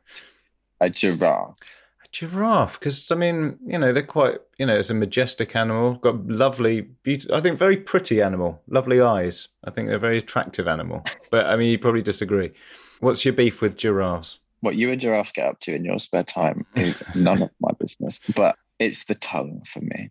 a 0.84 0.90
giraffe. 0.90 1.56
A 2.04 2.08
giraffe 2.12 2.78
because 2.78 3.10
I 3.10 3.14
mean, 3.14 3.58
you 3.66 3.78
know, 3.78 3.92
they're 3.92 4.02
quite, 4.02 4.38
you 4.58 4.66
know, 4.66 4.76
it's 4.76 4.90
a 4.90 4.94
majestic 4.94 5.56
animal, 5.56 5.94
got 5.94 6.26
lovely 6.26 6.82
beauty, 6.82 7.28
I 7.32 7.40
think 7.40 7.58
very 7.58 7.76
pretty 7.76 8.20
animal, 8.20 8.62
lovely 8.68 9.00
eyes. 9.00 9.48
I 9.64 9.70
think 9.70 9.88
they're 9.88 9.96
a 9.96 10.00
very 10.00 10.18
attractive 10.18 10.68
animal. 10.68 11.04
But 11.30 11.46
I 11.46 11.56
mean, 11.56 11.70
you 11.70 11.78
probably 11.78 12.02
disagree. 12.02 12.52
What's 13.00 13.24
your 13.24 13.34
beef 13.34 13.60
with 13.60 13.76
giraffes? 13.76 14.38
What 14.60 14.76
you 14.76 14.90
and 14.90 15.00
giraffes 15.00 15.32
get 15.32 15.46
up 15.46 15.60
to 15.60 15.74
in 15.74 15.84
your 15.84 15.98
spare 15.98 16.24
time 16.24 16.64
is 16.74 17.02
none 17.14 17.42
of 17.42 17.50
my 17.60 17.70
business, 17.78 18.20
but 18.34 18.56
it's 18.78 19.04
the 19.04 19.14
tongue 19.14 19.62
for 19.66 19.80
me. 19.80 20.10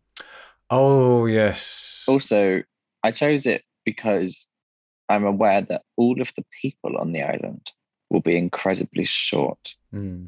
Oh 0.70 1.26
yes. 1.26 2.06
Also, 2.08 2.64
I 3.04 3.12
chose 3.12 3.46
it 3.46 3.64
because 3.86 4.48
I'm 5.10 5.26
aware 5.26 5.62
that 5.62 5.84
all 5.98 6.22
of 6.22 6.32
the 6.36 6.46
people 6.62 6.98
on 6.98 7.12
the 7.12 7.22
island 7.22 7.72
will 8.10 8.22
be 8.22 8.38
incredibly 8.38 9.04
short. 9.04 9.76
Mm. 9.94 10.28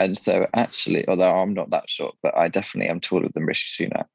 And 0.00 0.16
so, 0.18 0.48
actually, 0.54 1.06
although 1.06 1.30
I'm 1.30 1.54
not 1.54 1.70
that 1.70 1.88
short, 1.88 2.16
but 2.22 2.36
I 2.36 2.48
definitely 2.48 2.90
am 2.90 3.00
taller 3.00 3.28
than 3.32 3.44
Rishi 3.44 3.86
Sunak, 3.86 4.06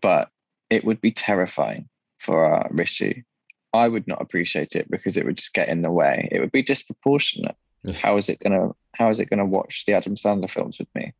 but 0.00 0.30
it 0.70 0.84
would 0.84 1.00
be 1.00 1.10
terrifying 1.10 1.88
for 2.18 2.54
uh, 2.54 2.68
Rishi. 2.70 3.24
I 3.74 3.88
would 3.88 4.06
not 4.06 4.22
appreciate 4.22 4.74
it 4.76 4.90
because 4.90 5.16
it 5.16 5.24
would 5.26 5.36
just 5.36 5.52
get 5.52 5.68
in 5.68 5.82
the 5.82 5.90
way. 5.90 6.28
It 6.32 6.40
would 6.40 6.52
be 6.52 6.62
disproportionate. 6.62 7.56
How 7.94 8.16
is 8.16 8.28
it 8.28 8.38
gonna? 8.40 8.70
How 8.94 9.10
is 9.10 9.18
it 9.20 9.28
gonna 9.30 9.44
watch 9.46 9.84
the 9.86 9.94
Adam 9.94 10.14
Sandler 10.16 10.50
films 10.50 10.78
with 10.78 10.88
me? 10.94 11.12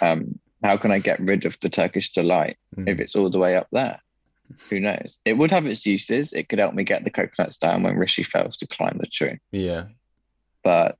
Um, 0.00 0.38
how 0.62 0.76
can 0.78 0.90
I 0.90 0.98
get 0.98 1.20
rid 1.20 1.44
of 1.44 1.58
the 1.60 1.68
Turkish 1.68 2.12
delight 2.12 2.56
Mm. 2.76 2.88
if 2.88 2.98
it's 3.00 3.14
all 3.16 3.30
the 3.30 3.38
way 3.38 3.56
up 3.56 3.68
there? 3.72 4.00
Who 4.70 4.80
knows? 4.80 5.18
It 5.24 5.34
would 5.34 5.50
have 5.50 5.66
its 5.66 5.84
uses. 5.86 6.32
It 6.32 6.48
could 6.48 6.58
help 6.58 6.74
me 6.74 6.84
get 6.84 7.04
the 7.04 7.10
coconuts 7.10 7.56
down 7.58 7.82
when 7.82 7.96
Rishi 7.96 8.22
fails 8.22 8.56
to 8.58 8.66
climb 8.66 8.98
the 8.98 9.06
tree. 9.06 9.38
Yeah. 9.50 9.84
But 10.62 10.96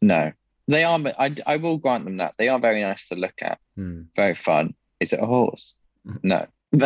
no, 0.00 0.32
they 0.68 0.84
are. 0.84 0.98
I, 1.18 1.34
I 1.46 1.56
will 1.56 1.78
grant 1.78 2.04
them 2.04 2.18
that 2.18 2.34
they 2.38 2.48
are 2.48 2.58
very 2.58 2.82
nice 2.82 3.08
to 3.08 3.14
look 3.16 3.34
at. 3.42 3.58
Hmm. 3.76 4.02
Very 4.16 4.34
fun. 4.34 4.74
Is 5.00 5.12
it 5.12 5.22
a 5.22 5.26
horse? 5.26 5.76
Mm. 6.06 6.18
No, 6.22 6.46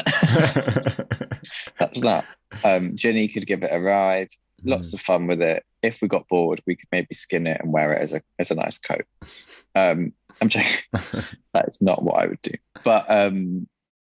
that's 1.79 2.01
that. 2.01 2.25
Um, 2.63 2.97
Ginny 2.97 3.29
could 3.29 3.47
give 3.47 3.63
it 3.63 3.71
a 3.73 3.81
ride. 3.81 4.29
Lots 4.65 4.91
Hmm. 4.91 4.97
of 4.97 5.01
fun 5.03 5.27
with 5.27 5.43
it. 5.43 5.63
If 5.83 6.01
we 6.01 6.09
got 6.09 6.27
bored, 6.29 6.61
we 6.67 6.75
could 6.77 6.89
maybe 6.91 7.15
skin 7.15 7.47
it 7.47 7.61
and 7.61 7.73
wear 7.73 7.93
it 7.93 8.01
as 8.03 8.15
a 8.15 8.23
as 8.39 8.51
a 8.51 8.55
nice 8.55 8.79
coat. 8.79 9.05
Um, 9.75 10.13
I'm 10.41 10.49
joking. 10.49 10.81
that 11.53 11.69
is 11.69 11.81
not 11.83 12.03
what 12.03 12.19
I 12.23 12.27
would 12.27 12.41
do. 12.43 12.53
But 12.83 13.09
um, 13.11 13.69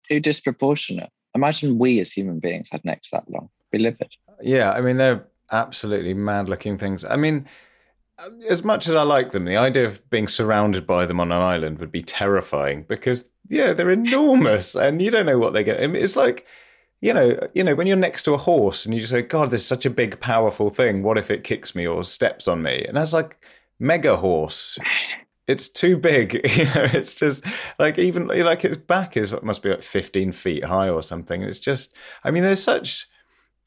too 0.09 0.21
disproportionate. 0.21 1.11
Imagine 1.35 1.79
we 1.79 1.99
as 2.01 2.13
human 2.13 2.39
beings 2.39 2.69
had 2.71 2.85
necks 2.85 3.11
that 3.11 3.29
long. 3.29 3.49
Be 3.73 3.79
livid. 3.79 4.13
Yeah, 4.41 4.71
I 4.71 4.81
mean 4.81 4.97
they're 4.99 5.27
absolutely 5.51 6.15
mad 6.15 6.49
looking 6.49 6.79
things. 6.79 7.05
I 7.05 7.17
mean, 7.17 7.47
as 8.49 8.65
much 8.65 8.89
as 8.89 8.95
I 8.95 9.03
like 9.03 9.33
them, 9.33 9.45
the 9.45 9.57
idea 9.57 9.87
of 9.87 10.09
being 10.11 10.29
surrounded 10.29 10.87
by 10.87 11.07
them 11.07 11.21
on 11.21 11.33
an 11.33 11.41
island 11.41 11.79
would 11.79 11.93
be 11.93 12.03
terrifying 12.03 12.85
because 12.89 13.31
yeah, 13.49 13.73
they're 13.73 13.91
enormous 13.91 14.75
and 14.75 15.03
you 15.03 15.11
don't 15.11 15.27
know 15.27 15.39
what 15.39 15.53
they 15.53 15.65
get. 15.65 15.83
I 15.83 15.87
mean, 15.87 16.03
it's 16.03 16.17
like 16.17 16.47
you 17.01 17.13
know, 17.13 17.39
you 17.53 17.63
know, 17.63 17.75
when 17.75 17.87
you're 17.87 17.99
next 17.99 18.23
to 18.23 18.33
a 18.33 18.39
horse 18.39 18.87
and 18.87 18.95
you 18.95 19.01
just 19.01 19.13
say, 19.13 19.21
"God, 19.21 19.51
there's 19.51 19.67
such 19.67 19.85
a 19.85 19.91
big, 19.91 20.21
powerful 20.21 20.71
thing. 20.71 21.03
What 21.03 21.19
if 21.19 21.31
it 21.31 21.45
kicks 21.45 21.75
me 21.75 21.87
or 21.87 22.03
steps 22.03 22.49
on 22.49 22.63
me?" 22.63 22.83
And 22.89 22.97
that's 22.97 23.13
like 23.13 23.37
mega 23.79 24.17
horse. 24.17 24.79
It's 25.47 25.69
too 25.69 25.99
big, 25.99 26.33
you 26.57 26.65
know. 26.65 26.89
It's 26.95 27.15
just 27.15 27.45
like 27.79 27.99
even 27.99 28.29
like 28.29 28.65
its 28.65 28.79
back 28.79 29.19
is 29.19 29.35
must 29.43 29.63
be 29.63 29.69
like 29.69 29.83
15 29.83 30.33
feet 30.33 30.65
high 30.65 30.89
or 30.89 31.03
something. 31.03 31.43
It's 31.43 31.59
just, 31.59 31.95
I 32.23 32.31
mean, 32.31 32.43
there's 32.43 32.63
such 32.63 33.07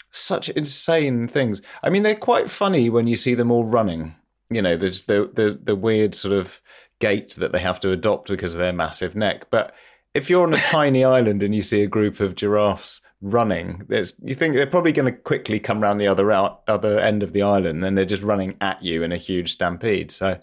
such 0.09 0.49
insane 0.49 1.27
things. 1.27 1.61
I 1.83 1.91
mean, 1.91 2.01
they're 2.01 2.15
quite 2.15 2.49
funny 2.49 2.89
when 2.89 3.05
you 3.05 3.15
see 3.15 3.35
them 3.35 3.51
all 3.51 3.65
running. 3.65 4.15
You 4.49 4.61
know, 4.61 4.77
there's 4.77 5.03
the 5.03 5.29
the 5.33 5.59
the 5.61 5.75
weird 5.75 6.15
sort 6.15 6.33
of 6.33 6.61
gait 6.99 7.35
that 7.35 7.51
they 7.51 7.59
have 7.59 7.79
to 7.81 7.91
adopt 7.91 8.29
because 8.29 8.55
of 8.55 8.59
their 8.59 8.73
massive 8.73 9.15
neck. 9.15 9.49
But 9.49 9.73
if 10.13 10.29
you're 10.29 10.43
on 10.43 10.53
a 10.53 10.61
tiny 10.63 11.03
island 11.03 11.43
and 11.43 11.53
you 11.53 11.61
see 11.61 11.81
a 11.83 11.87
group 11.87 12.19
of 12.19 12.35
giraffes 12.35 13.01
running, 13.21 13.83
there's 13.89 14.13
you 14.23 14.35
think 14.35 14.55
they're 14.55 14.65
probably 14.67 14.91
going 14.93 15.11
to 15.13 15.19
quickly 15.19 15.59
come 15.59 15.81
round 15.81 15.99
the 15.99 16.07
other 16.07 16.31
out 16.31 16.61
other 16.67 16.99
end 16.99 17.23
of 17.23 17.33
the 17.33 17.41
island, 17.41 17.83
and 17.83 17.97
they're 17.97 18.05
just 18.05 18.23
running 18.23 18.55
at 18.61 18.81
you 18.83 19.03
in 19.03 19.11
a 19.11 19.17
huge 19.17 19.51
stampede. 19.53 20.11
So, 20.11 20.39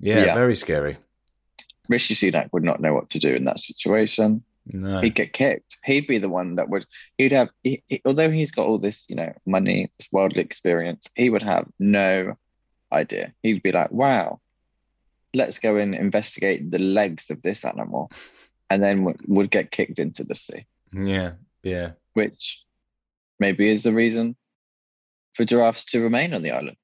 yeah, 0.00 0.24
Yeah. 0.26 0.34
very 0.34 0.54
scary. 0.56 0.98
Rishi 1.88 2.14
Sunak 2.14 2.48
would 2.52 2.62
not 2.64 2.80
know 2.80 2.94
what 2.94 3.10
to 3.10 3.18
do 3.18 3.34
in 3.34 3.44
that 3.46 3.58
situation. 3.60 4.42
No, 4.66 5.00
He'd 5.00 5.16
get 5.16 5.32
kicked. 5.32 5.78
He'd 5.84 6.06
be 6.06 6.18
the 6.18 6.28
one 6.28 6.54
that 6.54 6.68
would. 6.68 6.86
He'd 7.18 7.32
have. 7.32 7.48
He, 7.64 7.82
he- 7.88 8.00
although 8.04 8.30
he's 8.30 8.52
got 8.52 8.66
all 8.66 8.78
this, 8.78 9.04
you 9.08 9.16
know, 9.16 9.32
money, 9.44 9.90
this 9.98 10.06
worldly 10.12 10.40
experience, 10.42 11.08
he 11.16 11.28
would 11.30 11.42
have 11.42 11.66
no 11.80 12.36
idea. 12.92 13.32
He'd 13.42 13.62
be 13.62 13.72
like, 13.72 13.90
"Wow, 13.90 14.40
let's 15.34 15.58
go 15.58 15.76
and 15.76 15.94
investigate 15.94 16.70
the 16.70 16.78
legs 16.78 17.30
of 17.30 17.42
this 17.42 17.64
animal," 17.64 18.10
and 18.70 18.82
then 18.82 19.04
would, 19.04 19.20
would 19.26 19.50
get 19.50 19.70
kicked 19.70 19.98
into 19.98 20.24
the 20.24 20.34
sea, 20.34 20.66
yeah, 20.92 21.32
yeah. 21.62 21.92
which 22.14 22.62
maybe 23.38 23.68
is 23.68 23.82
the 23.82 23.92
reason 23.92 24.36
for 25.34 25.44
giraffes 25.44 25.84
to 25.86 26.02
remain 26.02 26.34
on 26.34 26.42
the 26.42 26.52
island. 26.52 26.76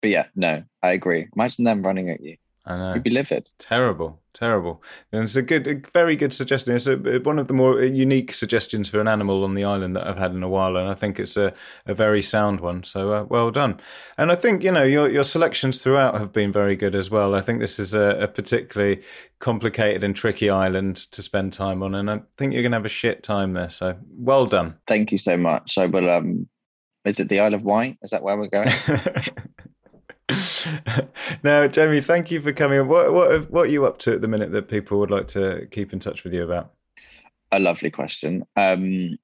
But 0.00 0.10
yeah, 0.10 0.26
no, 0.34 0.64
I 0.82 0.92
agree. 0.92 1.28
Imagine 1.36 1.64
them 1.64 1.82
running 1.82 2.10
at 2.10 2.20
you. 2.20 2.36
I 2.64 2.76
know. 2.76 2.94
You'd 2.94 3.02
be 3.02 3.10
livid. 3.10 3.50
Terrible, 3.58 4.20
terrible. 4.32 4.84
And 5.10 5.24
it's 5.24 5.34
a 5.34 5.42
good, 5.42 5.66
a 5.66 5.82
very 5.92 6.14
good 6.14 6.32
suggestion. 6.32 6.72
It's 6.72 6.86
a, 6.86 6.96
one 6.96 7.40
of 7.40 7.48
the 7.48 7.54
more 7.54 7.82
unique 7.82 8.32
suggestions 8.32 8.88
for 8.88 9.00
an 9.00 9.08
animal 9.08 9.42
on 9.42 9.54
the 9.54 9.64
island 9.64 9.96
that 9.96 10.06
I've 10.06 10.18
had 10.18 10.30
in 10.30 10.44
a 10.44 10.48
while, 10.48 10.76
and 10.76 10.88
I 10.88 10.94
think 10.94 11.18
it's 11.18 11.36
a, 11.36 11.52
a 11.86 11.94
very 11.94 12.22
sound 12.22 12.60
one. 12.60 12.84
So 12.84 13.12
uh, 13.12 13.24
well 13.24 13.50
done. 13.50 13.80
And 14.16 14.30
I 14.30 14.36
think 14.36 14.62
you 14.62 14.70
know 14.70 14.84
your 14.84 15.10
your 15.10 15.24
selections 15.24 15.82
throughout 15.82 16.18
have 16.18 16.32
been 16.32 16.52
very 16.52 16.76
good 16.76 16.94
as 16.94 17.10
well. 17.10 17.34
I 17.34 17.40
think 17.40 17.58
this 17.58 17.80
is 17.80 17.94
a, 17.94 18.16
a 18.20 18.28
particularly 18.28 19.02
complicated 19.40 20.04
and 20.04 20.14
tricky 20.14 20.48
island 20.48 20.96
to 20.96 21.20
spend 21.20 21.52
time 21.52 21.82
on, 21.82 21.96
and 21.96 22.08
I 22.08 22.20
think 22.38 22.52
you're 22.52 22.62
going 22.62 22.72
to 22.72 22.78
have 22.78 22.86
a 22.86 22.90
shit 22.90 23.24
time 23.24 23.54
there. 23.54 23.70
So 23.70 23.96
well 24.16 24.46
done. 24.46 24.76
Thank 24.86 25.10
you 25.10 25.18
so 25.18 25.36
much. 25.36 25.78
I 25.78 25.86
will. 25.86 26.08
Um, 26.08 26.48
is 27.04 27.18
it 27.18 27.28
the 27.28 27.40
Isle 27.40 27.54
of 27.54 27.64
Wight? 27.64 27.98
Is 28.02 28.10
that 28.10 28.22
where 28.22 28.36
we're 28.36 28.46
going? 28.46 28.70
now, 31.42 31.66
Jamie, 31.66 32.00
thank 32.00 32.30
you 32.30 32.40
for 32.40 32.52
coming. 32.52 32.88
What 32.88 33.12
what 33.12 33.50
what 33.50 33.66
are 33.66 33.70
you 33.70 33.86
up 33.86 33.98
to 34.00 34.14
at 34.14 34.20
the 34.20 34.28
minute 34.28 34.52
that 34.52 34.68
people 34.68 34.98
would 34.98 35.10
like 35.10 35.28
to 35.28 35.66
keep 35.70 35.92
in 35.92 35.98
touch 35.98 36.24
with 36.24 36.32
you 36.32 36.44
about? 36.44 36.72
a 37.52 37.60
lovely 37.60 37.90
question. 37.90 38.44
Um, 38.56 39.16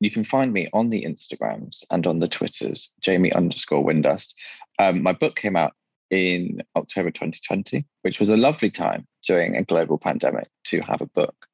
you 0.00 0.10
can 0.10 0.24
find 0.24 0.52
me 0.52 0.68
on 0.72 0.88
the 0.88 1.04
Instagrams 1.04 1.84
and 1.90 2.06
on 2.06 2.18
the 2.18 2.28
Twitters, 2.28 2.92
Jamie 3.00 3.32
underscore 3.32 3.84
Windust. 3.84 4.34
Um, 4.78 5.02
my 5.02 5.12
book 5.12 5.36
came 5.36 5.54
out 5.54 5.74
in 6.10 6.62
October 6.76 7.10
2020, 7.10 7.86
which 8.02 8.18
was 8.18 8.30
a 8.30 8.36
lovely 8.36 8.70
time 8.70 9.06
during 9.26 9.54
a 9.54 9.62
global 9.62 9.98
pandemic 9.98 10.48
to 10.64 10.80
have 10.80 11.00
a 11.00 11.06
book 11.06 11.46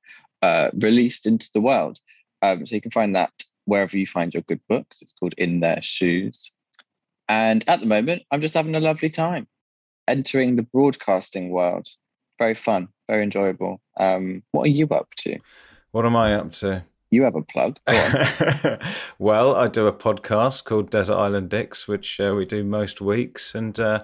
uh, 0.43 0.71
released 0.79 1.27
into 1.27 1.51
the 1.53 1.61
world. 1.61 1.99
Um, 2.43 2.67
so 2.67 2.75
you 2.75 2.81
can 2.81 2.91
find 2.91 3.15
that 3.15 3.33
wherever 3.67 3.97
you 3.97 4.07
find 4.07 4.33
your 4.33 4.43
good 4.45 4.61
books. 4.69 5.03
It's 5.03 5.13
called 5.13 5.35
In 5.37 5.61
Their 5.61 5.83
Shoes. 5.83 6.51
And 7.31 7.63
at 7.69 7.79
the 7.79 7.87
moment, 7.87 8.25
I'm 8.33 8.41
just 8.41 8.55
having 8.55 8.75
a 8.75 8.81
lovely 8.81 9.09
time 9.09 9.47
entering 10.09 10.57
the 10.57 10.65
broadcasting 10.65 11.51
world. 11.51 11.87
Very 12.41 12.57
fun, 12.57 12.89
very 13.09 13.23
enjoyable. 13.23 13.81
Um, 14.01 14.43
what 14.51 14.65
are 14.65 14.71
you 14.71 14.89
up 14.89 15.15
to? 15.19 15.39
What 15.93 16.05
am 16.05 16.17
I 16.17 16.35
up 16.35 16.51
to? 16.55 16.83
You 17.13 17.23
have 17.23 17.37
a 17.37 17.43
plug. 17.43 17.79
Well, 19.21 19.55
I 19.55 19.69
do 19.69 19.87
a 19.87 19.93
podcast 19.93 20.65
called 20.65 20.91
Desert 20.91 21.15
Island 21.15 21.51
Dicks, 21.51 21.87
which 21.87 22.19
uh, 22.19 22.35
we 22.37 22.47
do 22.47 22.65
most 22.65 23.01
weeks, 23.01 23.55
and 23.55 23.79
uh, 23.79 24.03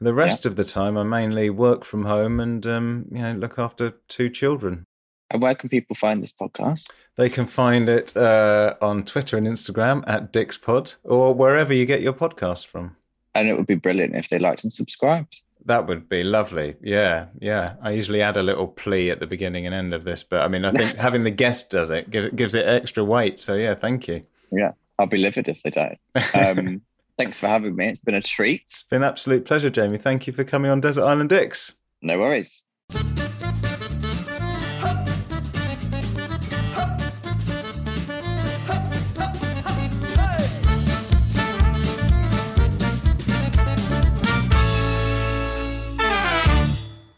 the 0.00 0.14
rest 0.14 0.44
of 0.44 0.56
the 0.56 0.64
time 0.64 0.98
I 0.98 1.04
mainly 1.04 1.50
work 1.50 1.84
from 1.84 2.06
home 2.06 2.40
and 2.40 2.66
um, 2.66 3.06
you 3.12 3.18
know 3.18 3.34
look 3.34 3.56
after 3.56 3.90
two 4.08 4.30
children. 4.30 4.84
And 5.30 5.42
where 5.42 5.54
can 5.54 5.68
people 5.68 5.96
find 5.96 6.22
this 6.22 6.32
podcast? 6.32 6.90
They 7.16 7.28
can 7.28 7.46
find 7.46 7.88
it 7.88 8.16
uh, 8.16 8.74
on 8.80 9.04
Twitter 9.04 9.36
and 9.36 9.46
Instagram 9.46 10.04
at 10.06 10.32
DixPod 10.32 10.96
or 11.04 11.34
wherever 11.34 11.72
you 11.72 11.86
get 11.86 12.00
your 12.00 12.12
podcast 12.12 12.66
from. 12.66 12.96
And 13.34 13.48
it 13.48 13.56
would 13.56 13.66
be 13.66 13.74
brilliant 13.74 14.14
if 14.14 14.28
they 14.28 14.38
liked 14.38 14.62
and 14.62 14.72
subscribed. 14.72 15.42
That 15.66 15.86
would 15.86 16.08
be 16.08 16.22
lovely. 16.22 16.76
Yeah, 16.82 17.26
yeah. 17.40 17.74
I 17.82 17.92
usually 17.92 18.20
add 18.20 18.36
a 18.36 18.42
little 18.42 18.68
plea 18.68 19.10
at 19.10 19.18
the 19.18 19.26
beginning 19.26 19.66
and 19.66 19.74
end 19.74 19.94
of 19.94 20.04
this, 20.04 20.22
but 20.22 20.42
I 20.42 20.48
mean, 20.48 20.64
I 20.64 20.70
think 20.70 20.94
having 20.96 21.24
the 21.24 21.30
guest 21.30 21.70
does 21.70 21.90
it 21.90 22.10
gives, 22.10 22.30
gives 22.34 22.54
it 22.54 22.66
extra 22.66 23.02
weight. 23.02 23.40
So 23.40 23.54
yeah, 23.54 23.74
thank 23.74 24.06
you. 24.06 24.22
Yeah, 24.52 24.72
I'll 24.98 25.06
be 25.06 25.18
livid 25.18 25.48
if 25.48 25.62
they 25.62 25.70
don't. 25.70 25.98
Um, 26.34 26.82
thanks 27.18 27.38
for 27.38 27.48
having 27.48 27.74
me. 27.74 27.88
It's 27.88 28.00
been 28.00 28.14
a 28.14 28.22
treat. 28.22 28.62
It's 28.66 28.82
been 28.82 29.02
an 29.02 29.08
absolute 29.08 29.46
pleasure, 29.46 29.70
Jamie. 29.70 29.98
Thank 29.98 30.26
you 30.26 30.32
for 30.32 30.44
coming 30.44 30.70
on 30.70 30.80
Desert 30.80 31.04
Island 31.04 31.30
Dicks. 31.30 31.74
No 32.02 32.18
worries. 32.18 32.62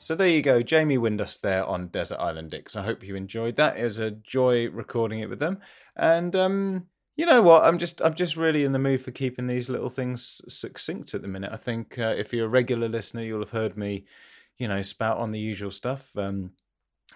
So 0.07 0.15
there 0.15 0.29
you 0.29 0.41
go, 0.41 0.63
Jamie 0.63 0.99
Windust 0.99 1.41
there 1.41 1.67
on 1.67 1.89
Desert 1.89 2.21
Island 2.21 2.53
Dicks. 2.53 2.77
I 2.77 2.85
hope 2.85 3.03
you 3.03 3.17
enjoyed 3.17 3.57
that. 3.57 3.77
It 3.77 3.83
was 3.83 3.99
a 3.99 4.13
joy 4.13 4.71
recording 4.71 5.19
it 5.19 5.29
with 5.29 5.41
them. 5.41 5.59
And 5.97 6.37
um, 6.37 6.87
you 7.17 7.27
know 7.27 7.43
what? 7.43 7.65
I'm 7.65 7.77
just 7.77 8.01
I'm 8.01 8.15
just 8.15 8.37
really 8.37 8.63
in 8.63 8.71
the 8.71 8.79
mood 8.79 9.03
for 9.03 9.11
keeping 9.11 9.49
these 9.49 9.69
little 9.69 9.91
things 9.91 10.41
succinct 10.47 11.13
at 11.15 11.23
the 11.23 11.29
minute. 11.29 11.51
I 11.53 11.57
think 11.57 11.99
uh, 11.99 12.15
if 12.17 12.33
you're 12.33 12.47
a 12.47 12.49
regular 12.49 12.89
listener, 12.89 13.25
you'll 13.25 13.41
have 13.41 13.51
heard 13.51 13.77
me, 13.77 14.05
you 14.59 14.69
know, 14.69 14.81
spout 14.81 15.19
on 15.19 15.33
the 15.33 15.41
usual 15.41 15.73
stuff. 15.73 16.17
Um, 16.17 16.53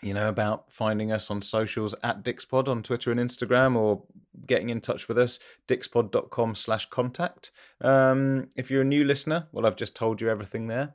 you 0.03 0.13
know, 0.13 0.29
about 0.29 0.73
finding 0.73 1.13
us 1.13 1.31
on 1.31 1.43
socials 1.43 1.95
at 2.03 2.25
Dixpod 2.25 2.67
on 2.67 2.83
Twitter 2.83 3.13
and 3.13 3.21
Instagram 3.21 3.77
or 3.77 4.03
getting 4.47 4.69
in 4.69 4.81
touch 4.81 5.07
with 5.07 5.17
us, 5.17 5.39
dixpod.com 5.69 6.57
slash 6.57 6.91
contact. 6.91 7.53
Um, 7.83 8.49
if 8.57 8.69
you're 8.69 8.83
a 8.83 8.85
new 8.85 9.05
listener, 9.05 9.47
well, 9.53 9.65
I've 9.65 9.77
just 9.77 9.95
told 9.95 10.21
you 10.21 10.29
everything 10.29 10.67
there. 10.67 10.95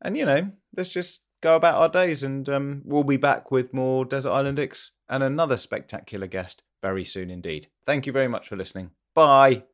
And, 0.00 0.16
you 0.16 0.24
know, 0.24 0.50
let's 0.74 0.90
just 0.90 1.20
go 1.44 1.56
about 1.56 1.74
our 1.74 1.90
days 1.90 2.24
and 2.24 2.48
um, 2.48 2.80
we'll 2.86 3.04
be 3.04 3.18
back 3.18 3.50
with 3.50 3.74
more 3.74 4.06
Desert 4.06 4.30
Island 4.30 4.56
Dicks 4.56 4.92
and 5.10 5.22
another 5.22 5.58
spectacular 5.58 6.26
guest 6.26 6.62
very 6.80 7.04
soon 7.04 7.28
indeed. 7.28 7.68
Thank 7.84 8.06
you 8.06 8.12
very 8.14 8.28
much 8.28 8.48
for 8.48 8.56
listening. 8.56 8.92
Bye. 9.14 9.64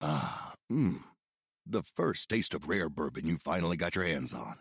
Ah, 0.00 0.54
mmm. 0.72 1.02
The 1.66 1.82
first 1.82 2.30
taste 2.30 2.54
of 2.54 2.68
rare 2.68 2.88
bourbon 2.88 3.26
you 3.26 3.36
finally 3.36 3.76
got 3.76 3.94
your 3.94 4.06
hands 4.06 4.32
on. 4.32 4.56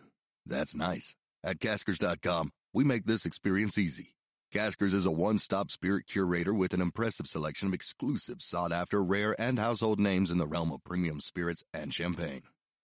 That's 0.46 0.76
nice. 0.76 1.16
At 1.44 1.60
Caskers.com, 1.60 2.52
we 2.74 2.84
make 2.84 3.06
this 3.06 3.26
experience 3.26 3.78
easy. 3.78 4.16
Caskers 4.54 4.94
is 4.94 5.06
a 5.06 5.12
one 5.12 5.40
stop 5.40 5.72
spirit 5.72 6.08
curator 6.08 6.54
with 6.54 6.74
an 6.74 6.82
impressive 6.82 7.28
selection 7.28 7.70
of 7.70 7.74
exclusive, 7.74 8.42
sought 8.42 8.74
after, 8.74 9.02
rare, 9.02 9.40
and 9.40 9.60
household 9.60 10.00
names 10.00 10.30
in 10.30 10.38
the 10.38 10.48
realm 10.48 10.74
of 10.74 10.84
premium 10.84 11.22
spirits 11.22 11.64
and 11.74 11.94
champagne. 11.94 12.42